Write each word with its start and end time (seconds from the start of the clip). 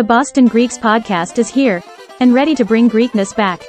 The 0.00 0.04
Boston 0.04 0.46
Greeks 0.46 0.78
podcast 0.78 1.38
is 1.38 1.50
here 1.50 1.82
and 2.20 2.32
ready 2.32 2.54
to 2.54 2.64
bring 2.64 2.88
Greekness 2.88 3.36
back. 3.36 3.60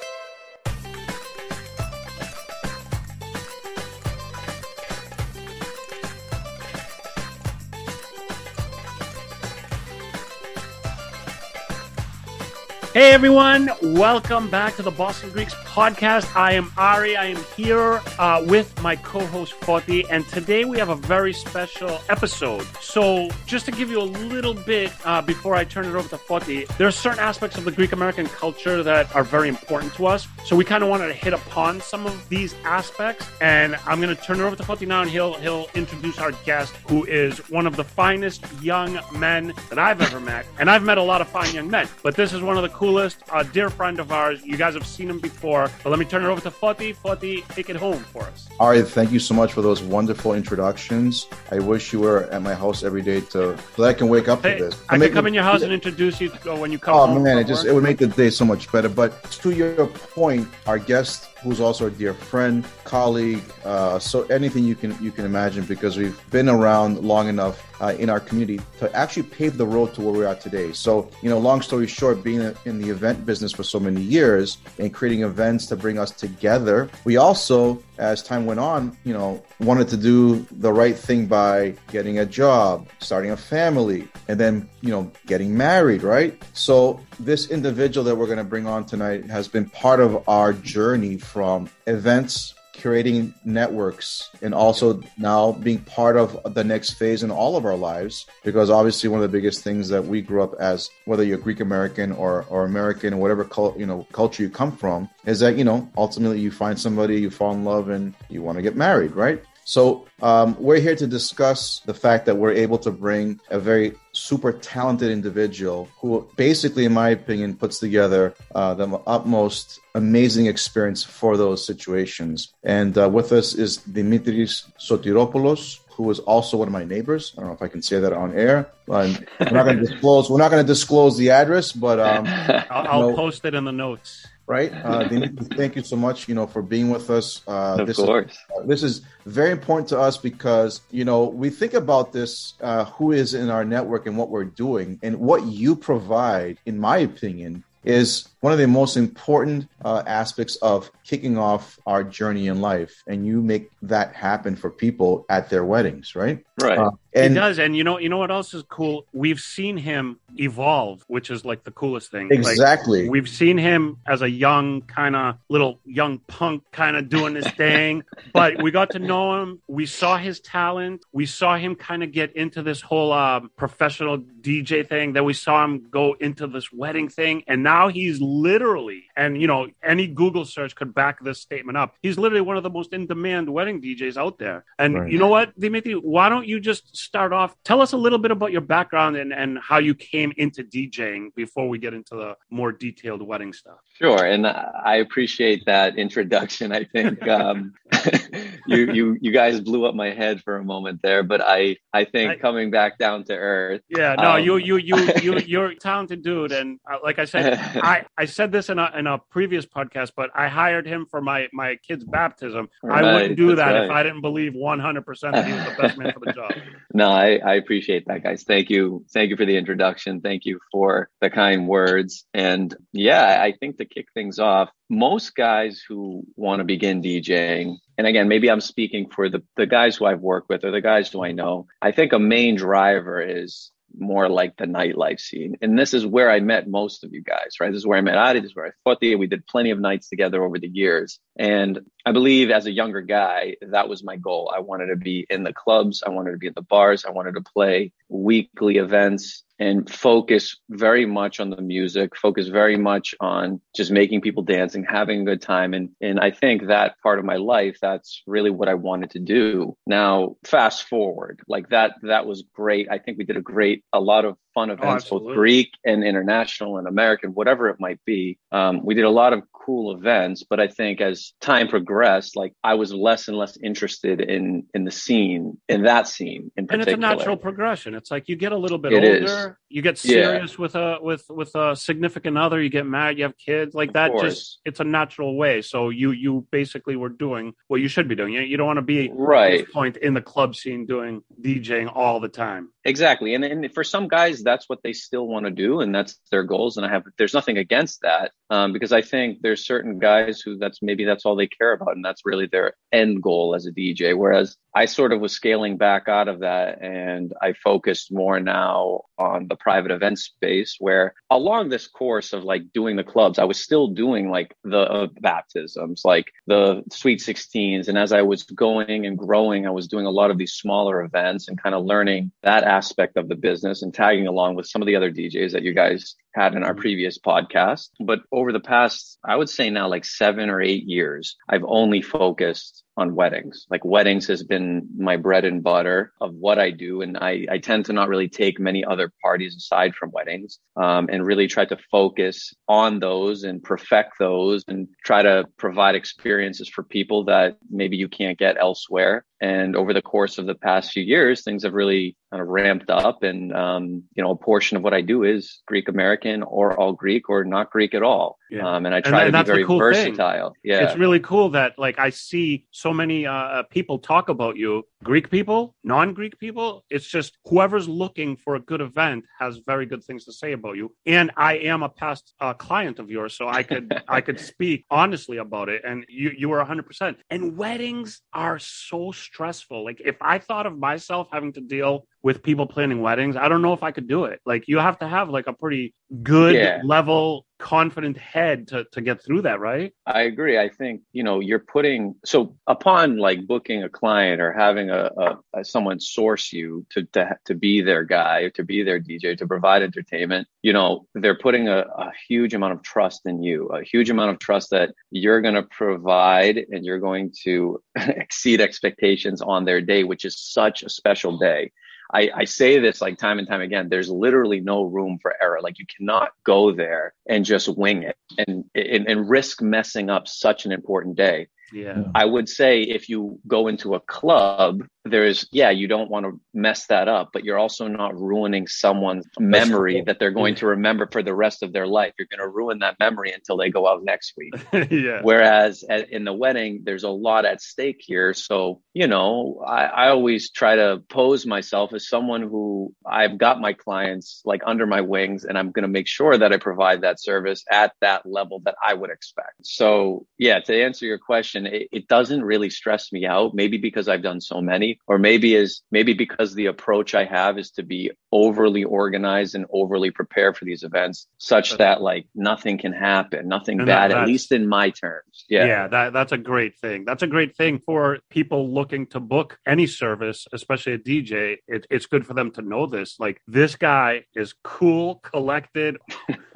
Hey 12.93 13.11
everyone, 13.11 13.70
welcome 13.82 14.50
back 14.50 14.77
to 14.77 14.84
the 14.84 14.91
Boston 14.91 15.32
Greeks 15.32 15.54
podcast. 15.66 16.34
I 16.34 16.54
am 16.54 16.71
Ari. 16.77 17.18
I 17.18 17.26
am 17.26 17.43
here 17.57 18.02
uh, 18.18 18.41
with 18.48 18.82
my 18.82 18.95
co-host 18.95 19.59
Foti, 19.59 20.05
and 20.09 20.26
today 20.29 20.63
we 20.63 20.77
have 20.77 20.88
a 20.88 20.95
very 20.95 21.34
special 21.34 21.99
episode. 22.07 22.66
So, 22.91 23.30
just 23.45 23.63
to 23.68 23.72
give 23.72 23.90
you 23.90 24.02
a 24.02 24.04
little 24.04 24.54
bit 24.54 24.91
uh, 25.05 25.22
before 25.22 25.55
I 25.55 25.63
turn 25.63 25.86
it 25.86 25.95
over 25.95 26.09
to 26.09 26.18
Foti, 26.18 26.68
there 26.76 26.90
are 26.90 26.91
certain 26.91 27.20
aspects 27.20 27.58
of 27.58 27.63
the 27.63 27.72
Greek 27.72 27.94
American 27.94 28.26
culture 28.26 28.84
that 28.84 29.16
are 29.16 29.23
very 29.23 29.48
important 29.48 29.94
to 29.94 30.08
us. 30.08 30.27
So, 30.44 30.58
we 30.58 30.66
kind 30.66 30.84
of 30.84 30.90
wanted 30.90 31.08
to 31.08 31.13
hit 31.13 31.32
upon 31.32 31.80
some 31.80 32.05
of 32.05 32.27
these 32.27 32.54
aspects, 32.66 33.26
and 33.40 33.77
I'm 33.85 34.02
going 34.02 34.13
to 34.13 34.22
turn 34.22 34.41
it 34.41 34.44
over 34.44 34.58
to 34.58 34.63
Foti 34.63 34.85
now, 34.85 35.04
and 35.04 35.09
he'll 35.09 35.35
he'll 35.35 35.68
introduce 35.73 36.20
our 36.20 36.34
guest, 36.44 36.76
who 36.90 37.05
is 37.05 37.38
one 37.49 37.66
of 37.66 37.77
the 37.77 37.84
finest 37.85 38.44
young 38.62 38.99
men 39.18 39.54
that 39.70 39.80
I've 39.80 40.02
ever 40.02 40.20
met, 40.20 40.46
and 40.60 40.70
I've 40.70 40.84
met 40.84 40.98
a 40.98 41.04
lot 41.04 41.21
of 41.21 41.30
fine 41.30 41.55
young 41.55 41.71
men, 41.71 41.88
but 42.04 42.16
this 42.16 42.34
is 42.34 42.41
one 42.41 42.58
of 42.58 42.63
the 42.63 42.70
coolest, 42.70 43.20
a 43.34 43.46
dear 43.46 43.70
friend 43.70 44.02
of 44.02 44.12
ours. 44.12 44.44
You 44.44 44.58
guys 44.58 44.73
have 44.73 44.85
seen 44.85 45.10
him 45.10 45.20
before, 45.20 45.71
but 45.82 45.91
let 45.91 45.99
me 45.99 46.04
turn 46.04 46.26
it 46.26 46.27
over 46.27 46.41
to 46.41 46.52
Foti. 46.52 46.94
Foti, 46.94 47.48
take 47.55 47.70
it 47.70 47.77
home 47.77 48.04
for 48.04 48.24
us. 48.24 48.49
All 48.60 48.68
right, 48.68 48.85
thank 48.85 49.13
you 49.13 49.20
so 49.20 49.34
much 49.34 49.54
for 49.54 49.62
those 49.62 49.82
wonderful 49.82 50.34
introductions. 50.34 51.27
I 51.52 51.60
wish 51.60 51.93
you 51.93 52.02
were 52.02 52.24
at 52.24 52.41
my 52.41 52.54
house 52.54 52.80
every 52.84 53.01
day 53.01 53.21
to 53.21 53.29
so 53.32 53.55
that 53.77 53.84
I 53.90 53.93
can 53.93 54.07
wake 54.07 54.27
up 54.27 54.43
Hey, 54.43 54.57
to 54.57 54.65
this. 54.65 54.82
I 54.90 54.98
can 54.98 55.12
come 55.13 55.26
me- 55.26 55.29
in 55.29 55.34
your 55.34 55.43
house 55.43 55.62
and 55.62 55.71
introduce 55.74 56.20
you 56.21 56.29
to, 56.29 56.55
when 56.55 56.71
you 56.71 56.79
come 56.79 56.96
Oh 56.96 57.20
man, 57.20 57.37
it 57.37 57.48
just 57.48 57.63
work. 57.63 57.71
it 57.71 57.74
would 57.76 57.84
make 57.84 57.98
the 57.98 58.07
day 58.07 58.29
so 58.29 58.46
much 58.46 58.71
better. 58.71 58.90
But 58.90 59.24
to 59.43 59.51
your 59.51 59.87
point, 59.87 60.48
our 60.68 60.77
guest, 60.79 61.29
who's 61.43 61.59
also 61.59 61.87
a 61.87 61.91
dear 61.91 62.13
friend, 62.13 62.65
colleague, 62.84 63.43
uh, 63.65 63.99
so 63.99 64.23
anything 64.23 64.63
you 64.63 64.75
can 64.75 64.95
you 65.01 65.11
can 65.11 65.25
imagine, 65.25 65.63
because 65.66 65.97
we've 65.97 66.19
been 66.29 66.50
around 66.50 67.00
long 67.00 67.28
enough 67.28 67.66
uh, 67.81 67.95
in 67.97 68.09
our 68.09 68.19
community 68.19 68.59
to 68.79 68.94
actually 68.95 69.23
pave 69.23 69.57
the 69.57 69.66
road 69.66 69.94
to 69.94 70.01
where 70.01 70.13
we 70.13 70.25
are 70.25 70.35
today. 70.35 70.72
So 70.72 71.09
you 71.22 71.29
know, 71.29 71.39
long 71.39 71.62
story 71.62 71.88
short, 71.88 72.23
being 72.23 72.56
in 72.66 72.79
the 72.79 72.89
event 72.89 73.25
business 73.25 73.51
for 73.51 73.63
so 73.63 73.79
many 73.79 74.01
years 74.01 74.57
and 74.79 74.94
creating 74.94 75.23
events 75.23 75.66
to 75.67 75.75
bring 75.75 75.97
us 75.97 76.12
together, 76.12 76.89
we 77.06 77.17
also, 77.17 77.81
as 77.97 78.22
time 78.22 78.45
went 78.45 78.59
on, 78.59 78.95
you 79.03 79.13
know, 79.13 79.44
wanted 79.59 79.88
to 79.89 79.97
do 79.97 80.45
the 80.51 80.72
right 80.72 80.95
thing 80.95 81.25
by 81.25 81.73
getting 81.91 82.19
a 82.19 82.25
job, 82.25 82.88
starting 83.00 83.31
a 83.31 83.38
family, 83.38 84.07
and 84.28 84.39
then 84.39 84.69
you 84.81 84.89
know, 84.89 85.12
getting 85.28 85.56
married, 85.56 86.01
right? 86.01 86.41
So 86.53 87.00
this 87.19 87.50
individual 87.50 88.03
that 88.06 88.16
we're 88.16 88.25
going 88.25 88.39
to 88.39 88.44
bring 88.44 88.66
on 88.66 88.85
tonight 88.85 89.25
has 89.29 89.47
been 89.47 89.69
part 89.69 90.00
of 90.00 90.28
our 90.28 90.53
journey 90.53 91.17
from 91.31 91.69
events 91.88 92.53
curating 92.74 93.34
networks 93.44 94.29
and 94.41 94.53
also 94.53 95.01
now 95.18 95.51
being 95.51 95.79
part 95.79 96.18
of 96.18 96.38
the 96.53 96.63
next 96.63 96.94
phase 96.94 97.22
in 97.22 97.29
all 97.29 97.57
of 97.57 97.66
our 97.66 97.75
lives 97.75 98.25
because 98.44 98.69
obviously 98.69 99.09
one 99.09 99.22
of 99.22 99.29
the 99.29 99.38
biggest 99.38 99.63
things 99.63 99.90
that 99.90 100.03
we 100.03 100.22
grew 100.22 100.41
up 100.41 100.53
as 100.59 100.90
whether 101.06 101.24
you're 101.24 101.38
greek 101.38 101.59
american 101.59 102.12
or, 102.13 102.46
or 102.50 102.63
american 102.63 103.13
or 103.13 103.18
whatever 103.18 103.44
cul- 103.44 103.75
you 103.78 103.85
know 103.85 104.07
culture 104.13 104.41
you 104.41 104.50
come 104.50 104.72
from 104.72 105.09
is 105.25 105.40
that 105.40 105.57
you 105.57 105.63
know 105.63 105.88
ultimately 105.97 106.40
you 106.40 106.50
find 106.50 106.79
somebody 106.79 107.19
you 107.19 107.29
fall 107.29 107.53
in 107.53 107.66
love 107.66 107.90
and 107.90 108.13
you 108.29 108.41
want 108.41 108.57
to 108.57 108.62
get 108.62 108.75
married 108.75 109.12
right 109.12 109.44
so 109.72 110.06
um, 110.22 110.58
we're 110.59 110.81
here 110.81 110.97
to 110.97 111.08
discuss 111.08 111.80
the 111.86 111.94
fact 111.94 112.26
that 112.26 112.36
we're 112.36 112.52
able 112.52 112.78
to 112.80 112.92
bring 112.92 113.40
a 113.50 113.58
very 113.58 113.96
super 114.12 114.52
talented 114.52 115.09
individual 115.09 115.88
who 116.02 116.28
basically 116.36 116.84
in 116.84 116.92
my 116.92 117.08
opinion 117.08 117.56
puts 117.56 117.80
together 117.80 118.34
uh, 118.54 118.74
the 118.74 118.86
utmost 119.08 119.80
amazing 119.96 120.48
experience 120.48 121.06
for 121.06 121.38
those 121.38 121.66
situations 121.66 122.52
and 122.66 122.98
uh, 122.98 123.08
with 123.08 123.31
us 123.31 123.54
is 123.54 123.78
dimitris 123.78 124.70
sotiropoulos 124.78 125.80
who 125.92 126.12
is 126.12 126.20
also 126.20 126.58
one 126.58 126.68
of 126.68 126.74
my 126.74 126.84
neighbors 126.84 127.34
i 127.38 127.40
don't 127.40 127.48
know 127.48 127.56
if 127.56 127.62
i 127.62 127.70
can 127.70 127.81
say 127.81 127.98
that 127.98 128.12
on 128.12 128.34
air 128.34 128.70
but 128.86 129.08
we're 129.40 129.52
not 129.52 129.64
going 129.64 129.78
to 129.81 129.86
disclose 129.86 130.30
we're 130.30 130.38
not 130.38 130.52
going 130.52 130.62
to 130.62 130.68
disclose 130.68 131.18
the 131.18 131.30
address 131.30 131.72
but 131.72 131.98
um, 131.98 132.26
I'll, 132.70 132.88
I'll 132.88 133.10
no. 133.12 133.16
post 133.16 133.46
it 133.46 133.54
in 133.54 133.64
the 133.64 133.72
notes. 133.72 134.28
Right? 134.51 134.72
Uh, 134.84 135.07
thank 135.56 135.78
you 135.78 135.81
so 135.81 135.95
much 135.95 136.28
you 136.28 136.35
know 136.35 136.45
for 136.45 136.62
being 136.62 136.89
with 136.89 137.09
us. 137.09 137.41
Uh, 137.47 137.78
of 137.79 137.88
this 137.88 137.97
is 137.97 138.06
course. 138.06 138.38
this 138.66 138.84
is 138.84 139.01
very 139.25 139.51
important 139.51 139.88
to 139.88 139.97
us 139.97 140.17
because 140.17 140.81
you 140.91 141.06
know 141.06 141.23
we 141.44 141.50
think 141.50 141.73
about 141.73 142.12
this 142.12 142.53
uh, 142.62 142.84
who 142.85 143.13
is 143.13 143.34
in 143.34 143.50
our 143.50 143.63
network 143.63 144.06
and 144.07 144.17
what 144.17 144.29
we're 144.29 144.51
doing. 144.67 145.00
And 145.01 145.17
what 145.19 145.45
you 145.45 145.75
provide 145.75 146.57
in 146.66 146.78
my 146.78 146.97
opinion 146.97 147.63
is 147.85 148.28
one 148.41 148.52
of 148.52 148.59
the 148.59 148.68
most 148.68 148.97
important 148.97 149.69
uh, 149.85 150.03
aspects 150.06 150.57
of 150.57 150.91
kicking 151.03 151.38
off 151.38 151.79
our 151.85 152.03
journey 152.03 152.47
in 152.47 152.59
life 152.62 153.03
and 153.07 153.25
you 153.25 153.41
make 153.41 153.69
that 153.81 154.13
happen 154.13 154.56
for 154.56 154.69
people 154.69 155.25
at 155.29 155.50
their 155.50 155.63
weddings 155.63 156.16
right 156.16 156.44
right. 156.62 156.78
Uh, 156.78 156.91
He 157.13 157.30
does, 157.30 157.59
and 157.59 157.75
you 157.75 157.84
know, 157.84 158.00
you 158.00 158.09
know 158.09 158.18
what 158.18 158.31
else 158.31 158.53
is 158.53 158.63
cool? 158.63 159.06
We've 159.12 159.40
seen 159.40 159.78
him 159.78 160.19
evolve, 160.38 161.03
which 161.07 161.30
is 161.30 161.44
like 161.44 161.63
the 161.63 161.72
coolest 161.72 162.09
thing. 162.12 162.30
Like, 162.30 162.40
exactly 162.40 163.09
We've 163.09 163.28
seen 163.28 163.57
him 163.57 163.97
as 164.07 164.22
a 164.22 164.30
young, 164.30 164.84
kind 164.84 165.16
of 165.16 165.35
little 165.50 165.80
young 165.84 166.19
punk, 166.19 166.63
kind 166.72 166.96
of 166.96 167.09
doing 167.09 167.34
this 167.34 167.50
thing, 167.51 168.03
but 168.34 168.62
we 168.62 168.72
got 168.72 168.91
to 168.91 169.00
know 169.00 169.41
him. 169.41 169.62
We 169.68 169.85
saw 169.85 170.18
his 170.18 170.40
talent. 170.40 171.03
We 171.12 171.25
saw 171.25 171.57
him 171.57 171.75
kind 171.75 172.03
of 172.03 172.12
get 172.12 172.35
into 172.35 172.63
this 172.63 172.81
whole 172.81 173.12
um, 173.12 173.51
professional 173.57 174.19
DJ 174.19 174.88
thing. 174.88 175.13
Then 175.13 175.25
we 175.25 175.34
saw 175.34 175.63
him 175.63 175.88
go 175.90 176.13
into 176.13 176.47
this 176.47 176.72
wedding 176.72 177.09
thing, 177.09 177.44
and 177.47 177.63
now 177.63 177.90
he's 177.90 178.22
literally, 178.31 179.03
and 179.16 179.40
you 179.42 179.47
know, 179.47 179.68
any 179.84 180.08
Google 180.08 180.46
search 180.46 180.75
could 180.75 180.94
back 180.94 181.24
this 181.24 181.40
statement 181.42 181.78
up. 181.78 181.96
He's 182.02 182.18
literally 182.18 182.42
one 182.42 182.58
of 182.58 182.64
the 182.64 182.69
most 182.69 182.94
in-demand 182.94 183.50
wedding 183.50 183.81
DJs 183.81 184.18
out 184.18 184.38
there. 184.40 184.64
And 184.80 184.92
Right. 184.96 185.12
you 185.12 185.19
know 185.19 185.28
what, 185.28 185.58
Dimitri? 185.59 185.94
Why 185.94 186.30
don't 186.30 186.47
you 186.47 186.59
just 186.59 186.96
start 186.96 187.34
off? 187.34 187.56
Tell 187.64 187.81
us 187.81 187.92
a 187.94 187.97
little 187.97 188.19
bit 188.19 188.31
about 188.31 188.52
your 188.52 188.62
background 188.62 189.16
and 189.18 189.31
and 189.34 189.59
how 189.59 189.80
you 189.80 189.94
came 189.96 190.31
into 190.38 190.64
DJing 190.64 191.34
before 191.36 191.68
we 191.69 191.78
get 191.78 191.94
into 191.94 192.16
the 192.16 192.36
more 192.50 192.72
detailed 192.72 193.22
wedding 193.22 193.53
stuff. 193.53 193.80
Sure, 194.00 194.24
and 194.25 194.48
I 194.48 194.96
appreciate 195.06 195.66
that 195.66 195.98
introduction. 195.98 196.72
I 196.72 196.84
think 196.86 197.28
um, 197.40 197.74
you 198.68 198.92
you 198.92 199.18
you 199.22 199.31
guys 199.31 199.59
blew 199.59 199.86
up 199.86 199.96
my 199.96 200.12
head 200.12 200.42
for 200.42 200.58
a 200.58 200.63
moment 200.63 201.02
there, 201.03 201.24
but 201.24 201.42
I 201.42 201.78
I 201.94 202.06
think 202.06 202.31
I- 202.31 202.36
coming 202.38 202.72
back 202.72 202.98
down 202.98 203.24
to 203.25 203.34
earth. 203.36 203.81
Yeah, 203.90 204.16
no, 204.16 204.31
Um, 204.31 204.44
you 204.44 204.56
you 204.58 204.78
you 204.78 204.96
you 205.22 205.38
you're 205.40 205.68
a 205.68 205.75
talented 205.75 206.24
dude, 206.24 206.52
and 206.52 206.80
uh, 206.90 206.98
like 207.03 207.19
I 207.19 207.25
said, 207.25 207.58
I, 207.94 208.06
I 208.22 208.26
said 208.26 208.52
this 208.52 208.70
in 208.70 208.78
a 208.78 208.92
in 208.96 209.08
a 209.08 209.18
previous 209.18 209.66
podcast, 209.66 210.12
but 210.16 210.30
I 210.36 210.48
hired 210.48 210.86
him 210.86 211.08
for 211.09 211.22
my 211.22 211.48
my 211.54 211.78
kid's 211.78 212.04
baptism. 212.04 212.70
I 212.88 213.02
wouldn't 213.02 213.36
do 213.36 213.56
that 213.56 213.86
if. 213.86 213.90
I 213.90 214.04
didn't 214.04 214.22
believe 214.22 214.54
one 214.54 214.80
hundred 214.80 215.08
percent 215.08 215.34
that 215.34 215.48
he 215.48 215.54
was 215.54 215.66
the 215.66 215.82
best 215.82 215.98
man 215.98 216.14
for 216.14 216.20
the 216.20 216.31
job. 216.31 216.54
No, 216.94 217.10
I, 217.10 217.38
I 217.38 217.56
appreciate 217.56 218.06
that, 218.08 218.22
guys. 218.22 218.44
Thank 218.44 218.70
you. 218.70 219.06
Thank 219.14 219.30
you 219.30 219.38
for 219.38 219.46
the 219.46 219.56
introduction. 219.56 220.20
Thank 220.20 220.46
you 220.46 220.60
for 220.72 221.10
the 221.22 221.30
kind 221.30 221.66
words. 221.66 222.26
And 222.34 222.76
yeah, 222.92 223.42
I 223.42 223.54
think 223.54 223.78
to 223.78 223.86
kick 223.86 224.08
things 224.14 224.40
off, 224.40 224.70
most 224.90 225.34
guys 225.34 225.81
who 225.88 226.24
want 226.36 226.60
to 226.60 226.66
begin 226.66 227.02
DJing, 227.02 227.78
and 227.98 228.06
again, 228.06 228.28
maybe 228.28 228.52
I'm 228.52 228.60
speaking 228.60 229.10
for 229.10 229.30
the, 229.30 229.42
the 229.56 229.66
guys 229.66 229.96
who 229.96 230.06
I've 230.06 230.20
worked 230.20 230.50
with 230.50 230.66
or 230.66 230.72
the 230.72 230.81
guys 230.81 231.10
who 231.10 231.24
I 231.24 231.31
know, 231.31 231.68
I 231.81 231.92
think 231.92 232.12
a 232.12 232.20
main 232.20 232.56
driver 232.56 233.22
is 233.22 233.72
more 233.97 234.29
like 234.29 234.57
the 234.57 234.66
nightlife 234.66 235.19
scene. 235.19 235.57
And 235.62 235.78
this 235.78 235.94
is 235.94 236.06
where 236.06 236.29
I 236.29 236.40
met 236.40 236.69
most 236.69 237.03
of 237.03 237.13
you 237.13 237.22
guys, 237.22 237.59
right? 237.59 237.72
This 237.72 237.79
is 237.79 237.88
where 237.88 237.97
I 237.97 238.02
met 238.02 238.18
Ari. 238.18 238.40
This 238.40 238.52
is 238.52 238.56
where 238.56 238.68
I 238.68 238.90
Foti. 238.90 239.18
We 239.18 239.28
did 239.28 239.46
plenty 239.47 239.72
of 239.72 239.79
nights 239.79 240.10
together 240.10 240.44
over 240.44 240.60
the 240.60 240.68
years. 240.68 241.19
And 241.38 241.80
I 242.06 242.12
believe 242.12 242.50
as 242.50 242.66
a 242.66 242.71
younger 242.71 243.01
guy, 243.01 243.56
that 243.62 243.89
was 243.89 244.04
my 244.04 244.16
goal. 244.16 244.51
I 244.56 244.60
wanted 244.60 244.88
to 244.88 244.95
be 244.95 245.25
in 245.30 245.44
the 245.44 245.54
clubs. 245.54 246.04
I 246.06 246.10
wanted 246.10 246.31
to 246.31 246.38
be 246.38 246.48
at 246.48 246.56
the 246.56 246.62
bars. 246.62 247.06
I 247.06 247.12
wanted 247.12 247.36
to 247.36 247.42
play 247.42 247.94
weekly 248.12 248.78
events 248.78 249.44
and 249.62 249.88
focus 249.88 250.58
very 250.72 251.06
much 251.06 251.40
on 251.40 251.52
the 251.52 251.62
music, 251.62 252.18
focus 252.18 252.48
very 252.48 252.78
much 252.78 253.13
on 253.19 253.62
just 253.75 253.92
making 253.92 254.19
people 254.19 254.42
dancing, 254.42 254.84
having 254.84 255.22
a 255.22 255.25
good 255.25 255.42
time. 255.42 255.75
And, 255.75 255.90
and 256.02 256.19
I 256.19 256.31
think 256.31 256.66
that 256.66 256.96
part 257.04 257.19
of 257.19 257.25
my 257.25 257.36
life, 257.36 257.78
that's 257.80 258.24
really 258.25 258.50
what 258.50 258.68
I 258.68 258.74
wanted 258.74 259.12
to 259.12 259.19
do. 259.19 259.78
Now, 259.86 260.36
fast 260.44 260.88
forward, 260.88 261.42
like 261.48 261.69
that, 261.69 261.94
that 262.02 262.25
was 262.25 262.44
great. 262.56 262.88
I 262.90 262.98
think 262.98 263.19
we 263.19 263.24
did 263.24 263.38
a 263.38 263.42
great, 263.42 263.84
a 263.94 264.00
lot 264.00 264.25
of 264.25 264.36
fun 264.53 264.69
events, 264.69 265.09
both. 265.09 265.33
Greek 265.33 265.69
and 265.86 266.03
international 266.03 266.77
and 266.77 266.88
American, 266.88 267.31
whatever 267.31 267.69
it 267.69 267.77
might 267.80 268.00
be. 268.06 268.38
Um, 268.51 268.83
we 268.86 268.94
did 268.95 269.06
a 269.06 269.09
lot 269.09 269.33
of 269.33 269.44
cool 269.53 269.95
events, 269.95 270.44
but 270.50 270.59
I 270.59 270.68
think 270.68 271.01
as 271.01 271.33
time 271.39 271.68
progressed, 271.68 272.36
like 272.36 272.53
I 272.63 272.74
was 272.74 272.94
less 272.94 273.27
and 273.27 273.38
less 273.38 273.57
interested 273.63 274.19
in, 274.21 274.65
in 274.74 274.83
the 274.86 274.92
scene, 274.92 275.57
in 275.69 275.83
that 275.83 276.07
scene 276.07 276.51
in 276.57 276.68
particular. 276.68 276.74
and 276.74 276.81
it's 276.81 276.94
a 276.94 276.98
natural 277.15 277.38
progression. 277.38 277.94
It's 277.94 278.09
like 278.12 278.27
you 278.27 278.36
get 278.36 278.51
a 278.51 278.57
little 278.57 278.77
bit 278.80 278.94
It 278.94 279.03
is. 279.03 279.31
older, 279.31 279.59
you 279.69 279.81
get 279.81 280.03
Yeah. 280.03 280.24
serious 280.24 280.57
with 280.57 280.75
a 280.75 280.97
with 281.01 281.24
with 281.30 281.54
a 281.56 281.75
significant 281.75 282.38
other, 282.38 282.62
you 282.62 282.69
get 282.69 282.86
married, 282.86 283.18
you 283.19 283.24
have 283.24 283.38
kids, 283.38 283.74
like 283.75 283.89
Of 283.89 283.94
that. 283.94 284.12
course. 284.12 284.24
Just 284.24 284.59
it's 284.65 284.80
a 284.80 284.83
natural 284.83 285.36
way. 285.38 285.62
So 285.62 285.89
you 285.89 286.12
you 286.12 286.47
basically 286.51 286.95
were 286.95 287.09
doing 287.09 287.54
what 287.68 287.81
you 287.81 287.88
should 287.88 288.07
be 288.07 288.15
doing. 288.15 288.33
You, 288.33 288.42
you 288.42 288.57
don't 288.57 288.68
want 288.68 288.77
to 288.77 288.81
be 288.81 289.06
at 289.09 289.15
Right. 289.15 289.59
this 289.65 289.71
point 289.71 289.97
in 289.97 290.13
the 290.13 290.21
club 290.21 290.56
scene 290.56 290.86
doing 290.86 291.21
DJing 291.42 291.92
all 291.94 292.19
the 292.19 292.30
time. 292.30 292.69
Exactly. 292.83 293.36
And, 293.36 293.44
and 293.44 293.74
for 293.74 293.83
some 293.83 294.07
guys, 294.07 294.44
that's 294.44 294.68
what 294.68 294.80
they 294.83 294.94
still 294.94 295.28
want 295.28 295.45
to 295.45 295.51
do, 295.51 295.81
and 295.81 295.94
that's 295.94 296.19
their 296.31 296.44
goals. 296.44 296.78
And 296.78 296.86
I 296.86 296.89
have 296.89 297.04
there's 297.18 297.33
nothing 297.33 297.57
against 297.57 298.01
that 298.01 298.31
um, 298.50 298.74
because 298.74 298.92
I 298.92 299.01
think 299.01 299.39
there's 299.42 299.66
certain 299.66 300.00
guys 300.00 300.42
who 300.42 300.57
that's 300.57 300.80
maybe 300.81 301.06
that's 301.06 301.25
all 301.25 301.36
they 301.36 301.48
care 301.48 301.74
about, 301.74 301.95
and 301.95 302.04
that's 302.04 302.25
really 302.25 302.48
their 302.48 302.74
end 302.92 303.22
goal 303.22 303.56
as 303.56 303.66
a 303.66 303.72
DJ. 303.72 304.18
Whereas 304.18 304.57
I 304.75 304.86
sort 304.86 305.13
of 305.13 305.19
was 305.19 305.33
scaling 305.33 305.78
back 305.78 306.07
out 306.07 306.28
of 306.28 306.39
that, 306.39 306.81
and 306.81 307.33
I 307.42 307.54
focused 307.54 308.12
more 308.12 308.39
now 308.39 309.01
on 309.18 309.48
the 309.48 309.56
private 309.56 309.92
event 309.92 310.19
space. 310.19 310.78
Where 310.80 311.13
along 311.30 311.69
this 311.69 311.88
course 311.88 312.33
of 312.33 312.44
like 312.44 312.72
doing 312.74 312.95
the 312.95 313.04
clubs, 313.04 313.39
I 313.39 313.44
was 313.44 313.60
still 313.60 313.88
doing 313.88 314.30
like 314.30 314.56
the 314.63 314.80
uh, 314.80 315.07
baptisms, 315.19 316.01
like 316.06 316.31
the 316.48 316.83
sweet 316.92 317.19
16s, 317.19 317.88
and 317.88 317.98
as 317.98 318.12
I 318.13 318.22
was 318.22 318.44
going 318.44 319.06
and 319.06 319.18
growing, 319.18 319.68
I 319.68 319.72
was 319.72 319.88
doing 319.88 320.06
a 320.06 320.12
lot 320.12 320.31
of 320.31 320.38
these 320.38 320.54
smaller 320.54 321.04
events 321.04 321.48
and 321.48 321.62
kind 321.62 321.75
of 321.75 321.86
learning 321.86 322.31
that 322.44 322.63
aspect 322.71 323.18
of 323.18 323.27
the 323.27 323.35
business 323.35 323.81
and 323.81 323.94
tagging 323.94 324.27
along 324.27 324.56
with 324.56 324.65
some 324.65 324.81
of 324.81 324.85
the 324.88 324.95
other 324.95 325.12
DJs 325.12 325.51
that 325.51 325.63
you 325.63 325.73
guys 325.73 326.15
had 326.33 326.56
in 326.56 326.63
our 326.63 326.71
mm-hmm. 326.71 326.81
previous 326.81 327.19
podcast. 327.19 327.89
But 328.00 328.21
over 328.31 328.51
the 328.53 328.68
past, 328.73 329.19
I 329.23 329.35
would 329.35 329.50
say 329.50 329.69
now 329.69 329.88
like 329.89 330.06
seven 330.06 330.50
or 330.50 330.62
eight 330.62 330.85
years, 330.85 331.35
I've 331.50 331.65
only 331.68 332.01
focused 332.01 332.83
on 333.01 333.15
weddings. 333.15 333.65
Like 333.69 333.83
weddings 333.83 334.27
has 334.27 334.44
been 334.44 334.88
my 334.98 335.18
bread 335.18 335.44
and 335.44 335.63
butter 335.63 336.13
of 336.21 336.33
what 336.33 336.59
I 336.59 336.71
do. 336.71 337.01
And 337.01 337.18
I, 337.18 337.45
I 337.50 337.57
tend 337.57 337.86
to 337.86 337.94
not 337.94 338.09
really 338.09 338.30
take 338.30 338.59
many 338.59 338.86
other 338.86 339.12
parties 339.21 339.56
aside 339.56 339.95
from 339.95 340.12
weddings 340.12 340.59
um, 340.75 341.09
and 341.12 341.25
really 341.25 341.48
try 341.48 341.65
to 341.65 341.77
focus 341.92 342.53
on 342.68 343.00
those 343.00 343.44
and 343.44 343.62
perfect 343.63 344.13
those 344.19 344.63
and 344.68 344.88
try 345.03 345.21
to 345.24 345.45
provide 345.57 345.95
experiences 345.95 346.69
for 346.69 346.83
people 346.83 347.25
that 347.25 347.57
maybe 347.69 347.98
you 347.98 348.07
can't 348.07 348.38
get 348.38 348.57
elsewhere. 348.57 349.25
And 349.42 349.75
over 349.75 349.92
the 349.94 350.04
course 350.04 350.38
of 350.38 350.45
the 350.45 350.56
past 350.56 350.92
few 350.92 351.04
years, 351.04 351.44
things 351.44 351.63
have 351.63 351.74
really 351.74 352.15
kind 352.30 352.42
of 352.44 352.47
ramped 352.47 352.92
up. 352.92 353.24
And, 353.24 353.51
um, 353.54 354.04
you 354.15 354.24
know, 354.24 354.31
a 354.31 354.36
portion 354.36 354.77
of 354.77 354.83
what 354.83 354.94
I 354.94 355.01
do 355.01 355.24
is 355.24 355.62
Greek 355.65 355.89
American 355.89 356.44
or 356.44 356.80
all 356.80 356.94
Greek 356.94 357.30
or 357.30 357.44
not 357.44 357.71
Greek 357.71 357.95
at 357.95 358.04
all. 358.04 358.38
Yeah. 358.51 358.69
Um, 358.69 358.86
and 358.86 358.94
I 358.94 359.00
try 359.00 359.24
and, 359.24 359.31
to 359.31 359.38
and 359.38 359.45
be 359.45 359.51
very 359.51 359.65
cool 359.65 359.80
versatile. 359.80 360.50
Thing. 360.50 360.59
Yeah. 360.63 360.83
It's 360.83 360.98
really 360.98 361.21
cool 361.21 361.50
that 361.51 361.80
like 361.80 361.98
I 361.98 362.09
see 362.09 362.65
so 362.71 362.94
many 362.94 363.25
uh, 363.25 363.33
uh, 363.33 363.63
people 363.63 364.00
talk 364.00 364.27
about 364.27 364.57
you, 364.57 364.83
Greek 365.06 365.31
people, 365.31 365.74
non 365.86 366.13
Greek 366.13 366.38
people. 366.38 366.83
It's 366.89 367.07
just 367.07 367.38
whoever's 367.45 367.88
looking 367.88 368.36
for 368.36 368.56
a 368.56 368.59
good 368.59 368.81
event 368.81 369.24
has 369.39 369.62
very 369.65 369.86
good 369.86 370.03
things 370.03 370.25
to 370.25 370.33
say 370.33 370.51
about 370.51 370.75
you. 370.75 370.94
And 371.06 371.31
I 371.38 371.59
am 371.59 371.81
a 371.81 371.88
past 371.88 372.33
uh, 372.42 372.53
client 372.53 373.00
of 373.00 373.09
yours, 373.09 373.38
so 373.38 373.48
I 373.48 373.63
could 373.63 373.94
I 374.09 374.19
could 374.19 374.39
speak 374.39 374.86
honestly 374.92 375.38
about 375.38 375.69
it. 375.69 375.83
And 375.86 376.06
you 376.09 376.31
you 376.38 376.50
were 376.50 376.63
100%. 376.63 377.15
And 377.30 377.56
weddings 377.56 378.21
are 378.33 378.59
so 378.59 379.12
stressful. 379.12 379.86
Like 379.86 380.01
if 380.04 380.18
I 380.21 380.39
thought 380.39 380.65
of 380.65 380.77
myself 380.77 381.30
having 381.31 381.54
to 381.54 381.62
deal 381.62 382.06
with 382.23 382.44
people 382.44 382.68
planning 382.68 383.01
weddings, 383.01 383.35
I 383.35 383.50
don't 383.50 383.62
know 383.62 383.73
if 383.73 383.83
I 383.83 383.91
could 383.91 384.07
do 384.07 384.25
it. 384.25 384.41
Like 384.45 384.68
you 384.68 384.77
have 384.77 385.00
to 385.00 385.07
have 385.07 385.29
like 385.29 385.47
a 385.47 385.53
pretty 385.53 385.94
good 386.23 386.56
yeah. 386.56 386.81
level 386.83 387.45
confident 387.57 388.18
head 388.18 388.68
to, 388.68 388.85
to 388.91 389.01
get 389.01 389.23
through 389.23 389.44
that 389.44 389.59
right 389.59 389.94
i 390.07 390.23
agree 390.23 390.57
i 390.57 390.68
think 390.68 391.01
you 391.13 391.23
know 391.23 391.39
you're 391.39 391.59
putting 391.59 392.15
so 392.25 392.57
upon 392.65 393.18
like 393.18 393.45
booking 393.45 393.83
a 393.83 393.89
client 393.89 394.41
or 394.41 394.51
having 394.51 394.89
a, 394.89 395.12
a, 395.15 395.59
a 395.59 395.63
someone 395.63 396.00
source 396.00 396.51
you 396.51 396.83
to, 396.89 397.03
to 397.13 397.38
to 397.45 397.53
be 397.53 397.81
their 397.81 398.03
guy 398.03 398.50
to 398.50 398.63
be 398.63 398.81
their 398.83 399.00
dj 399.00 399.38
to 399.38 399.45
provide 399.45 399.83
entertainment 399.83 400.47
you 400.63 400.73
know 400.73 401.06
they're 401.13 401.38
putting 401.38 401.68
a, 401.68 401.81
a 401.81 402.12
huge 402.27 402.56
amount 402.56 402.73
of 402.73 402.81
trust 402.81 403.21
in 403.25 403.44
you 403.44 403.68
a 403.68 403.83
huge 403.83 404.09
amount 404.09 404.31
of 404.31 404.39
trust 404.39 404.71
that 404.71 404.89
you're 405.12 405.39
going 405.39 405.53
to 405.53 405.63
provide 405.63 406.57
and 406.71 406.83
you're 406.83 407.00
going 407.00 407.31
to 407.44 407.79
exceed 407.95 408.59
expectations 408.59 409.39
on 409.39 409.65
their 409.65 409.81
day 409.81 410.03
which 410.03 410.25
is 410.25 410.38
such 410.38 410.81
a 410.81 410.89
special 410.89 411.38
day 411.38 411.71
I, 412.13 412.30
I 412.36 412.46
say 412.46 412.80
this 412.80 413.02
like 413.02 413.18
time 413.18 413.40
and 413.40 413.48
time 413.48 413.62
again. 413.62 413.90
There's 413.90 414.10
literally 414.10 414.60
no 414.60 414.84
room 414.84 415.19
for 415.22 415.36
error. 415.42 415.60
Like 415.62 415.80
you 415.80 415.86
cannot 415.86 416.31
go 416.44 416.72
there 416.72 417.13
and 417.28 417.46
just 417.46 417.69
wing 417.69 418.04
it 418.04 418.18
and, 418.38 418.66
and, 418.75 419.08
and 419.08 419.30
risk 419.30 419.62
messing 419.62 420.10
up 420.10 420.28
such 420.28 420.66
an 420.66 420.72
important 420.72 421.16
day. 421.16 421.48
Yeah. 421.73 422.03
I 422.13 422.25
would 422.25 422.50
say 422.50 422.81
if 422.81 423.09
you 423.09 423.39
go 423.47 423.68
into 423.68 423.95
a 423.95 424.00
club, 424.00 424.83
there's, 425.03 425.47
yeah, 425.51 425.71
you 425.71 425.88
don't 425.88 426.12
want 426.12 426.25
to 426.25 426.39
mess 426.53 426.85
that 426.88 427.07
up, 427.07 427.29
but 427.33 427.44
you're 427.44 427.57
also 427.57 427.88
not 427.88 428.19
ruining 428.19 428.68
someone's 428.68 429.25
memory 429.39 430.03
that 430.06 430.19
they're 430.19 430.31
going 430.31 430.56
to 430.56 430.68
remember 430.68 431.07
for 431.12 431.23
the 431.23 431.33
rest 431.33 431.63
of 431.63 431.73
their 431.73 431.88
life. 431.88 432.13
You're 432.19 432.27
going 432.29 432.47
to 432.47 432.47
ruin 432.47 432.79
that 432.79 433.00
memory 433.00 433.31
until 433.31 433.57
they 433.57 433.69
go 433.69 433.88
out 433.88 434.03
next 434.03 434.33
week. 434.38 434.53
yeah. 434.91 435.21
Whereas 435.23 435.83
at, 435.89 436.12
in 436.12 436.23
the 436.23 436.33
wedding, 436.33 436.81
there's 436.83 437.03
a 437.03 437.09
lot 437.09 437.45
at 437.45 437.62
stake 437.62 438.00
here. 438.00 438.33
So, 438.33 438.81
you 438.94 439.07
know, 439.07 439.63
I, 439.65 439.85
I 439.85 440.09
always 440.09 440.51
try 440.51 440.75
to 440.75 441.01
pose 441.09 441.45
myself 441.45 441.94
as 441.94 442.07
someone 442.07 442.44
who 442.44 442.94
I've 443.06 443.38
got 443.38 443.59
my 443.59 443.73
clients 443.73 444.41
like 444.45 444.62
under 444.65 444.85
my 444.85 445.01
wings 445.01 445.45
and 445.45 445.57
I'm 445.57 445.71
going 445.71 445.83
to 445.83 445.89
make 445.89 446.07
sure 446.07 446.38
that 446.38 446.53
I 446.53 446.57
provide 446.57 447.01
that 447.01 447.19
service 447.19 447.63
at 447.71 447.94
that 448.01 448.25
level 448.25 448.62
that 448.65 448.75
I 448.85 448.94
would 448.94 449.09
expect. 449.09 449.65
So 449.65 450.27
yeah, 450.38 450.59
to 450.59 450.83
answer 450.83 451.06
your 451.06 451.18
question, 451.18 451.61
it, 451.68 451.88
it 451.92 452.08
doesn't 452.08 452.44
really 452.44 452.69
stress 452.69 453.12
me 453.12 453.25
out. 453.25 453.54
Maybe 453.54 453.78
because 453.78 454.08
I've 454.08 454.24
done 454.24 454.42
so 454.42 454.62
many, 454.62 455.00
or 455.08 455.18
maybe 455.18 455.56
is 455.56 455.81
maybe 455.92 456.13
because 456.13 456.54
the 456.54 456.68
approach 456.68 457.16
I 457.16 457.25
have 457.25 457.58
is 457.58 457.72
to 457.72 457.84
be 457.84 458.12
overly 458.31 458.84
organized 458.84 459.56
and 459.56 459.66
overly 459.72 460.12
prepared 460.12 460.58
for 460.58 460.66
these 460.66 460.84
events, 460.84 461.28
such 461.38 461.78
that 461.78 462.02
like 462.02 462.28
nothing 462.34 462.78
can 462.78 462.94
happen, 462.94 463.48
nothing 463.48 463.84
bad, 463.86 464.12
at 464.12 464.28
least 464.28 464.52
in 464.52 464.68
my 464.68 464.90
terms. 464.90 465.46
Yeah, 465.50 465.66
yeah, 465.66 465.88
that 465.88 466.13
that's 466.13 466.31
a 466.31 466.38
great 466.38 466.78
thing. 466.78 467.06
That's 467.06 467.24
a 467.24 467.28
great 467.28 467.56
thing 467.56 467.81
for 467.86 468.19
people 468.30 468.74
looking 468.74 469.07
to 469.07 469.19
book 469.19 469.60
any 469.66 469.88
service, 469.88 470.48
especially 470.54 470.94
a 470.94 470.98
DJ. 470.98 471.57
It, 471.68 471.88
it's 471.90 472.06
good 472.06 472.25
for 472.25 472.34
them 472.34 472.52
to 472.52 472.62
know 472.62 472.88
this. 472.88 473.19
Like 473.19 473.42
this 473.48 473.75
guy 473.75 474.25
is 474.36 474.54
cool, 474.64 475.16
collected, 475.16 475.98